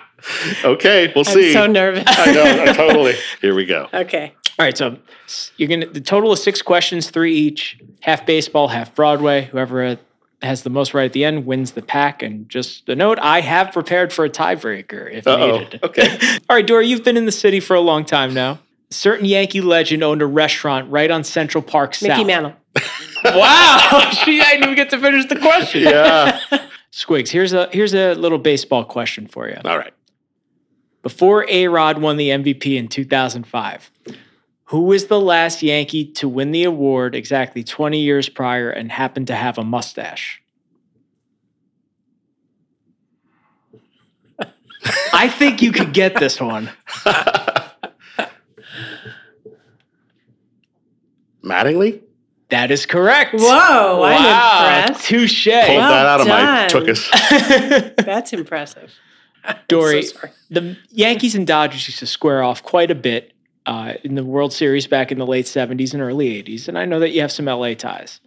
Okay, 0.65 1.11
we'll 1.15 1.23
I'm 1.27 1.33
see. 1.33 1.53
so 1.53 1.67
nervous. 1.67 2.03
I 2.07 2.31
know, 2.33 2.63
I 2.63 2.73
totally. 2.73 3.13
Here 3.39 3.53
we 3.55 3.65
go. 3.65 3.87
okay. 3.93 4.33
All 4.59 4.65
right, 4.65 4.75
so 4.77 4.97
you're 5.55 5.69
gonna 5.69 5.85
the 5.85 6.01
total 6.01 6.31
of 6.33 6.39
six 6.39 6.61
questions, 6.63 7.11
three 7.11 7.35
each, 7.35 7.79
half 8.01 8.25
baseball, 8.25 8.67
half 8.69 8.93
Broadway. 8.95 9.43
Whoever 9.45 9.85
uh, 9.85 9.95
has 10.41 10.63
the 10.63 10.69
most 10.69 10.93
right 10.93 11.05
at 11.05 11.13
the 11.13 11.25
end 11.25 11.45
wins 11.45 11.71
the 11.71 11.81
pack. 11.81 12.21
And 12.21 12.47
just 12.49 12.87
a 12.89 12.95
note, 12.95 13.17
I 13.21 13.41
have 13.41 13.71
prepared 13.71 14.13
for 14.13 14.25
a 14.25 14.29
tiebreaker 14.29 15.11
if 15.11 15.25
Uh-oh. 15.27 15.59
needed. 15.59 15.79
Okay. 15.83 16.17
All 16.49 16.55
right, 16.55 16.65
Dora, 16.65 16.85
you've 16.85 17.03
been 17.03 17.17
in 17.17 17.25
the 17.25 17.31
city 17.31 17.59
for 17.59 17.75
a 17.75 17.81
long 17.81 18.05
time 18.05 18.33
now. 18.33 18.59
Certain 18.89 19.25
Yankee 19.25 19.61
legend 19.61 20.03
owned 20.03 20.21
a 20.21 20.25
restaurant 20.25 20.89
right 20.89 21.11
on 21.11 21.23
Central 21.23 21.61
Park 21.61 21.95
South. 21.95 22.09
Mickey 22.09 22.19
South. 22.19 22.27
Mantle. 22.27 22.53
Wow, 23.25 24.11
she 24.23 24.39
I 24.39 24.51
didn't 24.51 24.63
even 24.65 24.75
get 24.75 24.91
to 24.91 24.99
finish 24.99 25.25
the 25.25 25.37
question. 25.37 25.81
Yeah. 25.81 26.39
Squigs, 26.93 27.29
here's 27.29 27.51
a 27.51 27.67
here's 27.73 27.95
a 27.95 28.13
little 28.13 28.37
baseball 28.37 28.85
question 28.85 29.27
for 29.27 29.49
you. 29.49 29.57
All 29.65 29.77
right. 29.77 29.91
Before 31.01 31.43
A 31.49 31.67
Rod 31.67 31.97
won 31.99 32.17
the 32.17 32.29
MVP 32.29 32.77
in 32.77 32.87
2005, 32.87 33.91
who 34.67 34.81
was 34.81 35.07
the 35.07 35.19
last 35.19 35.63
Yankee 35.63 36.05
to 36.13 36.27
win 36.27 36.51
the 36.51 36.65
award 36.65 37.15
exactly 37.15 37.63
20 37.63 37.99
years 37.99 38.27
prior 38.27 38.69
and 38.69 38.91
happened 38.91 39.27
to 39.27 39.35
have 39.35 39.57
a 39.57 39.63
mustache? 39.63 40.41
I 45.13 45.29
think 45.29 45.61
you 45.61 45.71
could 45.71 45.93
get 45.93 46.19
this 46.19 46.41
one. 46.41 46.69
Mattingly? 51.41 52.01
That 52.49 52.69
is 52.69 52.85
correct. 52.85 53.35
Whoa, 53.35 54.03
I'm 54.03 54.23
wow. 54.23 54.79
impressed. 54.81 55.07
Touche. 55.07 55.45
Pulled 55.45 55.77
Well 55.77 55.89
that 55.91 56.05
out 56.05 56.21
of 56.21 56.27
my 56.27 56.67
done. 56.67 56.69
tuchus. 56.69 57.95
That's 58.05 58.33
impressive. 58.33 58.93
Dori, 59.69 60.03
so 60.03 60.27
the 60.49 60.75
Yankees 60.89 61.35
and 61.35 61.47
Dodgers 61.47 61.87
used 61.87 61.99
to 61.99 62.07
square 62.07 62.43
off 62.43 62.63
quite 62.63 62.91
a 62.91 62.95
bit 62.95 63.31
uh, 63.67 63.93
in 64.03 64.15
the 64.15 64.23
World 64.23 64.53
Series 64.53 64.87
back 64.87 65.11
in 65.11 65.19
the 65.19 65.25
late 65.27 65.45
70s 65.45 65.93
and 65.93 66.01
early 66.01 66.41
80s. 66.41 66.67
And 66.67 66.77
I 66.77 66.85
know 66.85 66.99
that 67.01 67.11
you 67.11 67.21
have 67.21 67.31
some 67.31 67.45
LA 67.45 67.73
ties. 67.73 68.21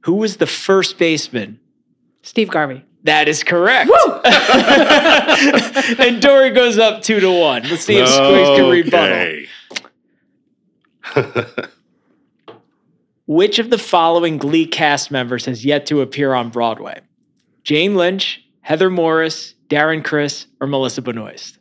Who 0.00 0.14
was 0.14 0.36
the 0.36 0.46
first 0.46 0.98
baseman? 0.98 1.60
Steve 2.22 2.50
Garvey. 2.50 2.84
That 3.04 3.28
is 3.28 3.44
correct. 3.44 3.90
and 6.00 6.20
Dori 6.20 6.50
goes 6.50 6.78
up 6.78 7.02
two 7.02 7.20
to 7.20 7.30
one. 7.30 7.62
Let's 7.68 7.84
see 7.84 7.98
if 7.98 8.08
Squigs 8.08 8.56
can 8.56 8.70
rebuttal. 8.70 9.44
Which 13.26 13.58
of 13.58 13.70
the 13.70 13.78
following 13.78 14.38
Glee 14.38 14.66
cast 14.66 15.10
members 15.10 15.44
has 15.44 15.64
yet 15.64 15.86
to 15.86 16.00
appear 16.00 16.34
on 16.34 16.50
Broadway? 16.50 17.00
Jane 17.62 17.94
Lynch, 17.94 18.42
Heather 18.62 18.90
Morris, 18.90 19.54
Darren 19.68 20.04
Criss, 20.04 20.46
or 20.60 20.66
Melissa 20.66 21.02
Benoist? 21.02 21.58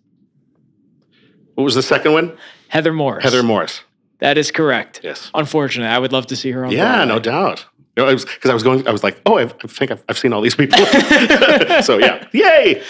What 1.55 1.63
was 1.63 1.75
the 1.75 1.83
second 1.83 2.13
one? 2.13 2.37
Heather 2.69 2.93
Morris. 2.93 3.23
Heather 3.23 3.43
Morris. 3.43 3.81
That 4.19 4.37
is 4.37 4.51
correct. 4.51 5.01
Yes. 5.03 5.29
Unfortunately, 5.33 5.89
I 5.93 5.99
would 5.99 6.11
love 6.13 6.27
to 6.27 6.35
see 6.35 6.51
her 6.51 6.65
on 6.65 6.71
Yeah, 6.71 6.95
Broadway. 7.05 7.05
no 7.13 7.19
doubt. 7.19 7.65
No, 7.95 8.15
because 8.15 8.49
I 8.49 8.53
was 8.53 8.63
going. 8.63 8.87
I 8.87 8.91
was 8.91 9.03
like, 9.03 9.21
oh, 9.27 9.37
I've, 9.37 9.53
I 9.63 9.67
think 9.67 9.91
I've, 9.91 10.03
I've 10.09 10.17
seen 10.17 10.33
all 10.33 10.41
these 10.41 10.55
people. 10.55 10.79
so 11.83 11.99
yeah, 11.99 12.25
yay! 12.31 12.81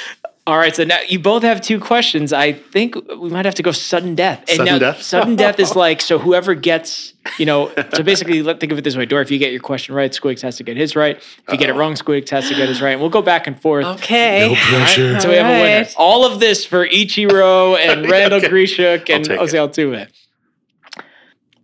All 0.45 0.57
right, 0.57 0.75
so 0.75 0.83
now 0.83 0.99
you 1.07 1.19
both 1.19 1.41
have 1.43 1.61
two 1.61 1.79
questions. 1.79 2.33
I 2.33 2.51
think 2.51 2.95
we 3.17 3.29
might 3.29 3.45
have 3.45 3.55
to 3.55 3.63
go 3.63 3.71
sudden 3.71 4.13
death. 4.13 4.39
And 4.39 4.57
Sudden 4.57 4.65
now, 4.65 4.77
death? 4.79 5.01
Sudden 5.01 5.35
death 5.37 5.57
is 5.57 5.73
like 5.77 6.01
so 6.01 6.19
whoever 6.19 6.53
gets, 6.53 7.13
you 7.37 7.45
know, 7.45 7.71
so 7.93 8.03
basically 8.03 8.43
let 8.43 8.59
think 8.59 8.73
of 8.73 8.77
it 8.77 8.83
this 8.83 8.97
way: 8.97 9.05
Dor, 9.05 9.21
if 9.21 9.31
you 9.31 9.39
get 9.39 9.53
your 9.53 9.61
question 9.61 9.95
right, 9.95 10.11
Squigs 10.11 10.41
has 10.41 10.57
to 10.57 10.63
get 10.63 10.75
his 10.75 10.97
right. 10.97 11.15
If 11.15 11.43
you 11.49 11.57
get 11.57 11.69
it 11.69 11.75
wrong, 11.75 11.93
Squigs 11.93 12.29
has 12.31 12.49
to 12.49 12.55
get 12.55 12.67
his 12.67 12.81
right. 12.81 12.91
And 12.91 12.99
we'll 12.99 13.09
go 13.09 13.21
back 13.21 13.47
and 13.47 13.59
forth. 13.61 13.85
Okay. 13.85 14.49
No 14.49 14.55
pressure. 14.55 15.19
So 15.21 15.29
we 15.29 15.35
have 15.35 15.45
a 15.45 15.49
winner. 15.49 15.75
Alright. 15.75 15.95
All 15.97 16.25
of 16.25 16.41
this 16.41 16.65
for 16.65 16.85
Ichiro 16.85 17.77
and 17.77 18.09
Randal 18.11 18.41
Grichuk 18.41 19.09
and 19.09 19.23
take 19.23 19.39
Jose 19.39 19.57
Altuve. 19.57 20.09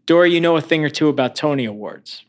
Dora, 0.05 0.29
you 0.29 0.39
know 0.39 0.55
a 0.55 0.61
thing 0.61 0.85
or 0.85 0.89
two 0.89 1.09
about 1.09 1.35
Tony 1.35 1.65
Awards. 1.65 2.23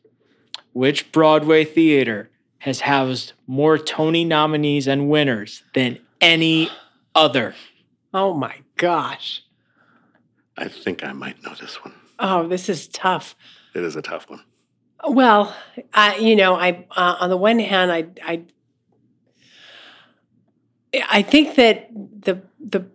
Which 0.72 1.12
Broadway 1.12 1.64
theater 1.64 2.30
has 2.58 2.80
housed 2.80 3.34
more 3.46 3.78
Tony 3.78 4.24
nominees 4.24 4.86
and 4.88 5.08
winners 5.08 5.62
than 5.74 6.00
any 6.20 6.70
other? 7.14 7.54
Oh 8.12 8.34
my 8.34 8.56
gosh. 8.76 9.42
I 10.56 10.68
think 10.68 11.04
I 11.04 11.12
might 11.12 11.42
know 11.42 11.54
this 11.54 11.82
one. 11.84 11.94
Oh, 12.18 12.46
this 12.46 12.68
is 12.68 12.88
tough. 12.88 13.34
It 13.74 13.82
is 13.82 13.96
a 13.96 14.02
tough 14.02 14.28
one. 14.28 14.42
Well, 15.08 15.56
I, 15.94 16.16
you 16.16 16.36
know, 16.36 16.54
I 16.54 16.86
uh, 16.90 17.16
on 17.20 17.30
the 17.30 17.36
one 17.36 17.58
hand, 17.58 17.90
I, 17.90 18.06
I, 18.22 18.42
I 21.08 21.22
think 21.22 21.54
that 21.54 21.88
the 21.92 22.42
the 22.58 22.86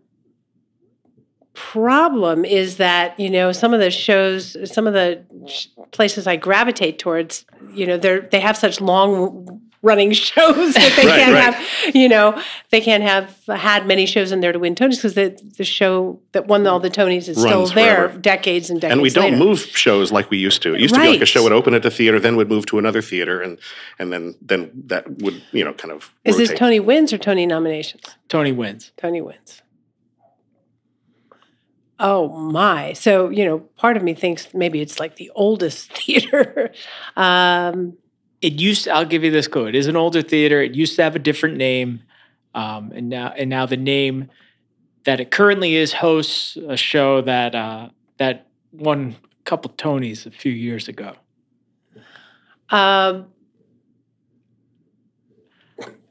problem 1.54 2.46
is 2.46 2.78
that 2.78 3.20
you 3.20 3.30
know 3.30 3.52
some 3.52 3.74
of 3.74 3.80
the 3.80 3.90
shows, 3.90 4.56
some 4.72 4.86
of 4.86 4.94
the 4.94 5.24
sh- 5.48 5.68
places 5.92 6.28
I 6.28 6.36
gravitate 6.36 7.00
towards, 7.00 7.46
you 7.74 7.88
know, 7.88 7.98
they're 7.98 8.22
they 8.22 8.42
have 8.42 8.58
such 8.58 8.80
long 8.80 9.62
running 9.86 10.12
shows 10.32 10.74
that 10.74 10.94
they 10.98 11.06
Right, 11.06 11.20
can't 11.20 11.34
right. 11.34 11.54
have, 11.54 11.96
you 11.96 12.10
know, 12.10 12.42
they 12.72 12.82
can't 12.82 13.04
have 13.04 13.38
had 13.48 13.86
many 13.88 14.06
shows 14.06 14.32
in 14.32 14.42
there 14.42 14.52
to 14.52 14.60
win 14.60 14.76
Tonys 14.76 14.96
because 14.98 15.14
the 15.14 15.30
the 15.58 15.64
show 15.64 16.20
that 16.34 16.48
won 16.48 16.66
all 16.68 16.80
the 16.80 16.90
Tonys 16.90 17.30
is 17.30 17.38
still 17.40 17.68
there 17.68 18.08
forever. 18.10 18.18
decades 18.20 18.70
and 18.70 18.82
decades. 18.82 18.94
and 18.94 19.02
we 19.02 19.10
don't 19.12 19.34
later. 19.34 19.38
move 19.38 19.60
shows 19.60 20.12
like 20.12 20.30
we 20.30 20.38
used 20.38 20.62
to. 20.64 20.74
It 20.76 20.82
used 20.82 20.96
to 20.96 21.02
be 21.02 21.08
like 21.10 21.22
a 21.22 21.26
show 21.26 21.44
would 21.44 21.52
open 21.54 21.74
at 21.74 21.84
the 21.84 21.92
theater, 21.92 22.20
then 22.20 22.36
would 22.36 22.50
move 22.50 22.66
to 22.68 22.80
another 22.80 23.02
theater, 23.02 23.42
and 23.42 23.60
and 24.00 24.12
then 24.12 24.36
then 24.42 24.72
that 24.88 25.04
would 25.22 25.42
you 25.52 25.64
know 25.64 25.74
kind 25.74 25.92
of. 25.94 26.12
Is 26.26 26.38
this. 26.38 26.52
Tony 26.58 26.80
wins 26.80 27.14
or 27.14 27.18
Tony 27.18 27.46
nominations? 27.46 28.04
Tony 28.28 28.52
wins. 28.52 28.92
Tony 28.98 29.22
wins. 29.22 29.62
Oh 31.98 32.28
my! 32.28 32.92
So 32.94 33.30
you 33.30 33.46
know, 33.46 33.60
part 33.78 33.96
of 33.96 34.04
me 34.04 34.14
thinks 34.14 34.54
maybe 34.54 34.82
it's 34.82 35.00
like 35.00 35.16
the 35.16 35.32
oldest 35.36 35.92
theater. 35.98 36.72
um, 37.16 37.98
It 38.42 38.54
used. 38.54 38.84
To, 38.86 38.92
I'll 38.94 39.06
give 39.06 39.24
you 39.24 39.32
this 39.32 39.48
clue. 39.48 39.68
It 39.68 39.76
is 39.76 39.88
an 39.88 39.96
older 39.96 40.22
theater. 40.22 40.62
It 40.62 40.76
used 40.76 40.96
to 40.98 41.04
have 41.04 41.16
a 41.16 41.20
different 41.20 41.58
name, 41.58 42.02
um, 42.54 42.92
and 42.94 43.10
now 43.10 43.34
and 43.38 43.50
now 43.50 43.66
the 43.66 43.78
name 43.78 44.30
that 45.06 45.20
it 45.20 45.32
currently 45.32 45.76
is 45.76 45.94
hosts 45.94 46.58
a 46.68 46.78
show 46.78 47.22
that 47.22 47.56
uh, 47.56 47.90
that 48.18 48.48
won 48.72 49.16
a 49.24 49.44
couple 49.46 49.72
Tonys 49.72 50.26
a 50.26 50.32
few 50.32 50.52
years 50.52 50.88
ago. 50.88 51.14
um, 52.70 53.28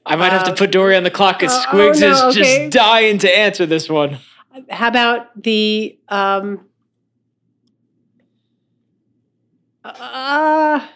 I 0.06 0.16
might 0.16 0.32
have 0.32 0.44
to 0.44 0.50
Um, 0.50 0.56
put 0.56 0.70
Dori 0.70 0.96
on 0.96 1.02
the 1.02 1.10
clock 1.10 1.38
because 1.38 1.54
oh, 1.66 1.68
Squigs 1.70 2.00
no, 2.00 2.10
is 2.10 2.20
okay. 2.36 2.66
just 2.68 2.76
dying 2.76 3.18
to 3.18 3.38
answer 3.38 3.64
this 3.66 3.88
one. 3.88 4.18
how 4.70 4.88
about 4.88 5.42
the 5.42 5.98
um, 6.08 6.66
uh, 9.84 10.86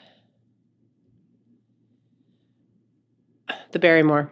the 3.73 3.79
Barrymore? 3.79 4.31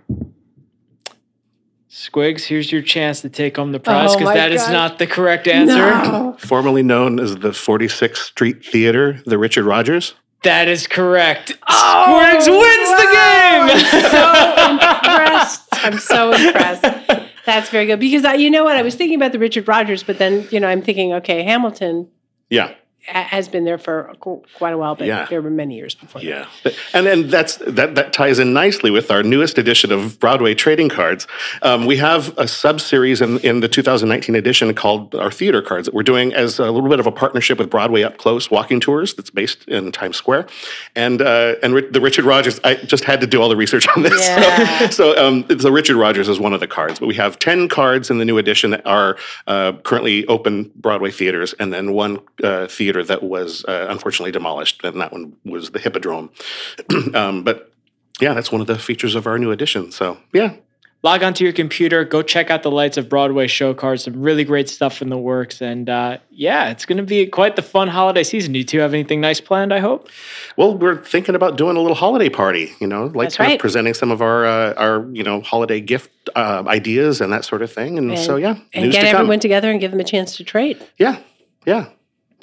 Squigs, 1.91 2.45
here's 2.45 2.71
your 2.73 2.83
chance 2.83 3.23
to 3.23 3.29
take 3.31 3.57
home 3.57 3.73
the 3.73 3.81
prize 3.81 4.11
Oh 4.11 4.15
because 4.15 4.27
my 4.27 4.35
that 4.35 4.53
is 4.53 4.69
not 4.69 4.99
the 4.99 5.07
correct 5.07 5.49
answer. 5.49 5.75
No. 5.75 6.37
formerly 6.39 6.83
known 6.83 7.19
as 7.19 7.37
the 7.37 7.51
46th 7.51 8.17
Street 8.17 8.65
Theater, 8.65 9.23
the 9.25 9.39
Richard 9.39 9.65
Rodgers? 9.65 10.15
That 10.43 10.69
is 10.69 10.87
correct. 10.87 11.57
Oh, 11.69 12.21
Squigs 12.39 12.49
wins 12.51 12.91
the 12.91 13.09
game. 13.13 14.03
I'm 14.03 14.11
so 14.11 14.73
impressed. 14.73 15.63
I'm 15.73 15.99
so 15.99 16.33
impressed. 16.33 17.27
That's 17.47 17.71
very 17.71 17.87
good 17.87 18.01
because 18.01 18.25
I, 18.25 18.35
you 18.35 18.51
know 18.51 18.65
what 18.65 18.77
I 18.77 18.83
was 18.83 18.95
thinking 18.97 19.17
about 19.17 19.33
the 19.33 19.39
Richard 19.39 19.67
Rodgers, 19.67 20.03
but 20.03 20.19
then 20.19 20.47
you 20.51 20.61
know 20.61 20.69
I'm 20.69 20.83
thinking, 20.83 21.13
okay, 21.15 21.43
Hamilton 21.45 22.09
Yeah, 22.51 22.69
ha- 22.69 22.75
has 23.07 23.49
been 23.49 23.65
there 23.65 23.79
for 23.79 24.13
quite 24.21 24.73
a 24.75 24.79
while, 24.79 24.95
but 24.95 25.07
Yeah. 25.07 25.27
there 25.31 25.41
were 25.43 25.51
many 25.51 25.77
years 25.77 25.95
before. 25.95 26.21
that. 26.21 26.27
yeah, 26.65 26.73
and 26.93 27.07
and 27.07 27.31
that's 27.31 27.57
that 27.67 27.95
that 27.95 28.13
ties 28.13 28.39
in 28.39 28.53
nicely 28.53 28.91
with 28.91 29.11
our 29.11 29.23
newest 29.23 29.59
edition 29.59 29.93
of 29.93 30.19
Broadway 30.21 30.55
trading 30.55 30.89
cards. 30.89 31.27
Um, 31.63 31.87
we 31.87 31.97
have 31.99 32.37
a 32.39 32.47
sub 32.49 32.81
series 32.81 33.21
in 33.21 33.39
in 33.41 33.61
the 33.61 33.69
2019 33.69 34.35
edition 34.35 34.75
called 34.75 35.15
our 35.15 35.31
theater 35.31 35.63
cards 35.63 35.87
that 35.87 35.95
we're 35.95 36.03
doing 36.03 36.33
as 36.35 36.59
a 36.59 36.71
little 36.71 36.89
bit 36.91 37.01
of 37.01 37.07
a 37.07 37.13
partnership 37.13 37.59
with 37.59 37.71
Broadway 37.71 38.03
Up 38.03 38.17
Close 38.19 38.51
walking 38.51 38.81
tours 38.81 39.15
that's 39.15 39.31
based 39.31 39.67
in 39.69 39.93
Times 39.93 40.17
Square, 40.17 40.47
and 40.95 41.23
uh, 41.23 41.55
and 41.63 41.75
Ri- 41.75 41.91
the 41.91 42.01
Richard 42.01 42.25
Rodgers. 42.25 42.61
I 42.65 42.75
just 42.75 43.05
had 43.05 43.21
to 43.21 43.27
do 43.27 43.41
all 43.41 43.49
the 43.49 43.57
research 43.57 43.87
on 43.97 44.03
this. 44.03 44.21
Yeah. 44.27 44.89
So, 44.91 45.15
so 45.15 45.27
um, 45.27 45.45
so 45.61 45.71
Richard 45.71 45.97
Rodgers 45.97 46.29
is 46.29 46.39
one 46.41 46.53
of 46.53 46.61
the 46.61 46.67
cards, 46.67 46.99
but 47.01 47.07
we 47.07 47.15
have 47.15 47.39
10 47.39 47.69
cards 47.69 48.11
in 48.11 48.19
the 48.19 48.25
new 48.25 48.39
edition 48.39 48.71
that 48.71 48.85
are 48.87 49.17
uh, 49.47 49.73
currently 49.85 50.27
open 50.27 50.71
Broadway 50.77 51.11
theaters, 51.11 51.55
and 51.59 51.73
then 51.73 51.93
one 51.93 52.21
uh, 52.43 52.67
theater 52.67 52.96
that 53.05 53.23
was 53.23 53.65
uh, 53.67 53.87
unfortunately 53.89 54.33
demolished, 54.33 54.83
and 54.85 55.01
that 55.01 55.13
one 55.13 55.37
was 55.45 55.71
the 55.71 55.79
Hippodrome. 55.79 56.31
um, 57.15 57.43
but 57.45 57.73
yeah, 58.21 58.35
that's 58.35 58.51
one 58.53 58.61
of 58.61 58.67
the 58.67 58.79
features 58.79 59.15
of 59.15 59.27
our 59.27 59.39
new 59.39 59.51
edition. 59.51 59.93
So 59.93 60.19
yeah, 60.33 60.55
Log 61.03 61.23
onto 61.23 61.45
your 61.45 61.53
computer, 61.53 62.05
go 62.05 62.21
check 62.23 62.51
out 62.51 62.65
the 62.65 62.71
Lights 62.71 62.97
of 62.97 63.09
Broadway 63.09 63.47
show 63.47 63.75
cards. 63.75 64.03
Some 64.03 64.21
really 64.21 64.43
great 64.45 64.69
stuff 64.69 65.01
in 65.03 65.09
the 65.09 65.19
works, 65.19 65.61
and 65.61 65.89
uh, 65.89 66.19
yeah, 66.31 66.71
it's 66.71 66.85
going 66.87 66.97
to 66.97 67.05
be 67.05 67.27
quite 67.27 67.55
the 67.55 67.63
fun 67.63 67.87
holiday 67.87 68.25
season. 68.25 68.53
Do 68.55 68.59
you 68.59 68.65
two 68.65 68.81
have 68.81 68.93
anything 68.93 69.21
nice 69.21 69.41
planned? 69.41 69.73
I 69.73 69.79
hope. 69.79 70.09
well, 70.57 70.77
we're 70.77 70.97
thinking 71.05 71.35
about 71.37 71.57
doing 71.59 71.77
a 71.77 71.81
little 71.81 71.95
holiday 71.95 72.29
party. 72.31 72.73
You 72.81 72.89
know, 72.89 73.05
like 73.15 73.27
That's 73.27 73.37
kind 73.37 73.49
right. 73.51 73.55
of 73.55 73.61
presenting 73.61 73.95
some 73.95 74.11
of 74.11 74.21
our 74.21 74.47
uh, 74.47 74.75
our 74.75 75.07
you 75.13 75.23
know 75.23 75.43
holiday 75.43 75.81
gift 75.81 76.11
uh, 76.35 76.65
ideas 76.67 77.21
and 77.21 77.33
that 77.33 77.45
sort 77.45 77.63
of 77.63 77.71
thing. 77.71 77.99
And, 77.99 78.11
And- 78.11 78.19
so 78.19 78.35
yeah, 78.37 78.59
and 78.73 78.87
news 78.87 78.95
get 78.95 79.03
to 79.03 79.07
come. 79.13 79.21
everyone 79.21 79.39
together 79.39 79.71
and 79.71 79.79
give 79.79 79.93
them 79.93 80.01
a 80.01 80.05
chance 80.05 80.37
to 80.39 80.45
trade. 80.45 80.83
Yeah, 80.99 81.21
yeah, 81.67 81.89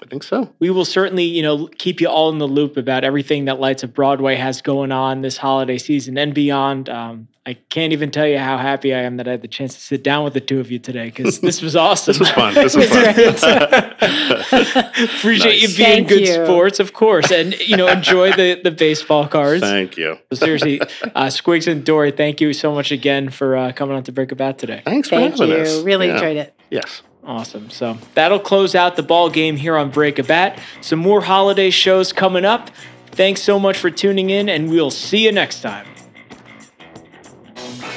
I 0.04 0.08
think 0.08 0.24
so. 0.24 0.54
We 0.60 0.70
will 0.70 0.84
certainly, 0.86 1.24
you 1.24 1.42
know, 1.42 1.68
keep 1.78 2.02
you 2.02 2.10
all 2.10 2.30
in 2.30 2.38
the 2.38 2.48
loop 2.48 2.76
about 2.76 3.04
everything 3.06 3.46
that 3.46 3.60
Lights 3.60 3.84
of 3.84 3.94
Broadway 3.94 4.36
has 4.36 4.62
going 4.62 4.92
on 4.92 5.22
this 5.22 5.38
holiday 5.38 5.78
season 5.78 6.18
and 6.18 6.34
beyond. 6.34 6.90
Um, 6.90 7.30
I 7.46 7.54
can't 7.70 7.92
even 7.94 8.10
tell 8.12 8.28
you 8.28 8.38
how 8.38 8.58
happy 8.58 8.94
I 8.94 9.00
am 9.02 9.18
that 9.18 9.28
I 9.28 9.32
had 9.32 9.42
the 9.42 9.48
chance 9.50 9.74
to 9.76 9.80
sit 9.82 10.04
down 10.04 10.24
with 10.24 10.34
the 10.34 10.40
two 10.42 10.60
of 10.60 10.72
you 10.72 10.80
today 10.80 11.06
because 11.06 11.40
this 11.42 11.62
was 11.62 11.76
awesome. 11.86 12.12
This 12.12 12.20
was 12.20 12.30
fun. 12.32 12.54
This 12.64 12.76
was 12.76 12.90
fun. 12.90 13.94
Appreciate 15.18 15.62
you 15.62 15.68
being 15.70 15.78
Thank 15.78 16.08
good 16.10 16.22
you. 16.28 16.34
sports, 16.46 16.80
of 16.80 16.94
course, 16.94 17.32
and 17.32 17.58
you 17.60 17.78
know, 17.78 17.88
enjoy 17.88 18.32
the 18.34 18.60
the 18.64 18.72
baseball 18.72 19.28
cards. 19.28 19.62
Thank 19.62 19.98
you. 19.98 20.18
Seriously, 20.34 20.82
uh, 20.82 21.28
Squigs 21.28 21.70
and 21.72 21.84
Dori, 21.86 22.12
thank 22.12 22.42
you 22.42 22.54
so 22.54 22.74
much 22.74 22.92
again 22.92 23.30
for 23.30 23.56
uh, 23.58 23.72
coming 23.74 23.96
on 23.96 24.04
to 24.04 24.12
Break 24.12 24.32
a 24.32 24.36
Bat 24.36 24.58
today. 24.60 24.82
Thanks 24.86 25.10
for 25.10 25.16
Thank 25.16 25.38
having 25.38 25.50
you. 25.50 25.62
us. 25.62 25.82
Really 25.84 26.08
Yeah. 26.08 26.14
enjoyed 26.16 26.38
it. 26.38 26.54
Yes. 26.70 27.02
Awesome. 27.26 27.70
So 27.70 27.98
that'll 28.16 28.40
close 28.40 28.76
out 28.76 28.96
the 28.96 29.04
ball 29.04 29.30
game 29.30 29.56
here 29.56 29.78
on 29.78 29.90
Break 29.90 30.20
a 30.20 30.24
Bat. 30.24 30.60
Some 30.82 31.00
more 31.00 31.22
holiday 31.22 31.70
shows 31.70 32.12
coming 32.12 32.44
up. 32.44 32.70
Thanks 33.12 33.42
so 33.42 33.60
much 33.60 33.78
for 33.78 33.90
tuning 33.90 34.30
in, 34.30 34.50
and 34.50 34.70
we'll 34.70 34.92
see 34.92 35.24
you 35.24 35.32
next 35.32 35.62
time. 35.62 35.86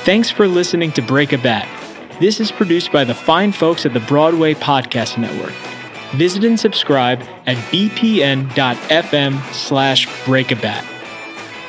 Thanks 0.04 0.30
for 0.30 0.46
listening 0.46 0.92
to 0.92 1.02
Break 1.02 1.32
a 1.32 1.38
Bat. 1.38 1.66
This 2.20 2.38
is 2.38 2.52
produced 2.52 2.92
by 2.92 3.04
the 3.04 3.14
fine 3.14 3.50
folks 3.50 3.84
at 3.84 3.92
the 3.92 4.00
Broadway 4.00 4.54
Podcast 4.54 5.18
Network. 5.18 5.52
Visit 6.14 6.44
and 6.44 6.58
subscribe 6.58 7.20
at 7.46 7.56
bpn.fm 7.72 9.52
slash 9.52 10.06
breakabat. 10.24 10.84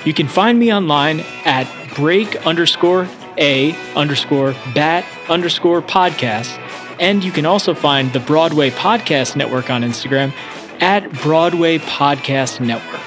You 0.06 0.14
can 0.14 0.28
find 0.28 0.60
me 0.60 0.72
online 0.72 1.22
at 1.44 1.68
break 1.96 2.36
underscore 2.46 3.10
a 3.38 3.76
underscore 3.96 4.54
bat 4.74 5.06
underscore 5.30 5.82
podcast. 5.82 6.56
And 7.00 7.24
you 7.24 7.32
can 7.32 7.46
also 7.46 7.74
find 7.74 8.12
the 8.12 8.20
Broadway 8.20 8.72
Podcast 8.72 9.36
Network 9.36 9.70
on 9.70 9.84
Instagram 9.84 10.34
at 10.82 11.12
Broadway 11.22 11.78
Podcast 11.80 12.60
Network. 12.60 13.02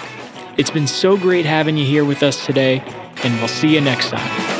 It's 0.59 0.71
been 0.71 0.87
so 0.87 1.17
great 1.17 1.47
having 1.47 1.77
you 1.77 1.85
here 1.85 2.05
with 2.05 2.23
us 2.23 2.45
today, 2.45 2.83
and 3.25 3.35
we'll 3.39 3.49
see 3.49 3.75
you 3.75 3.81
next 3.81 4.11
time. 4.11 4.60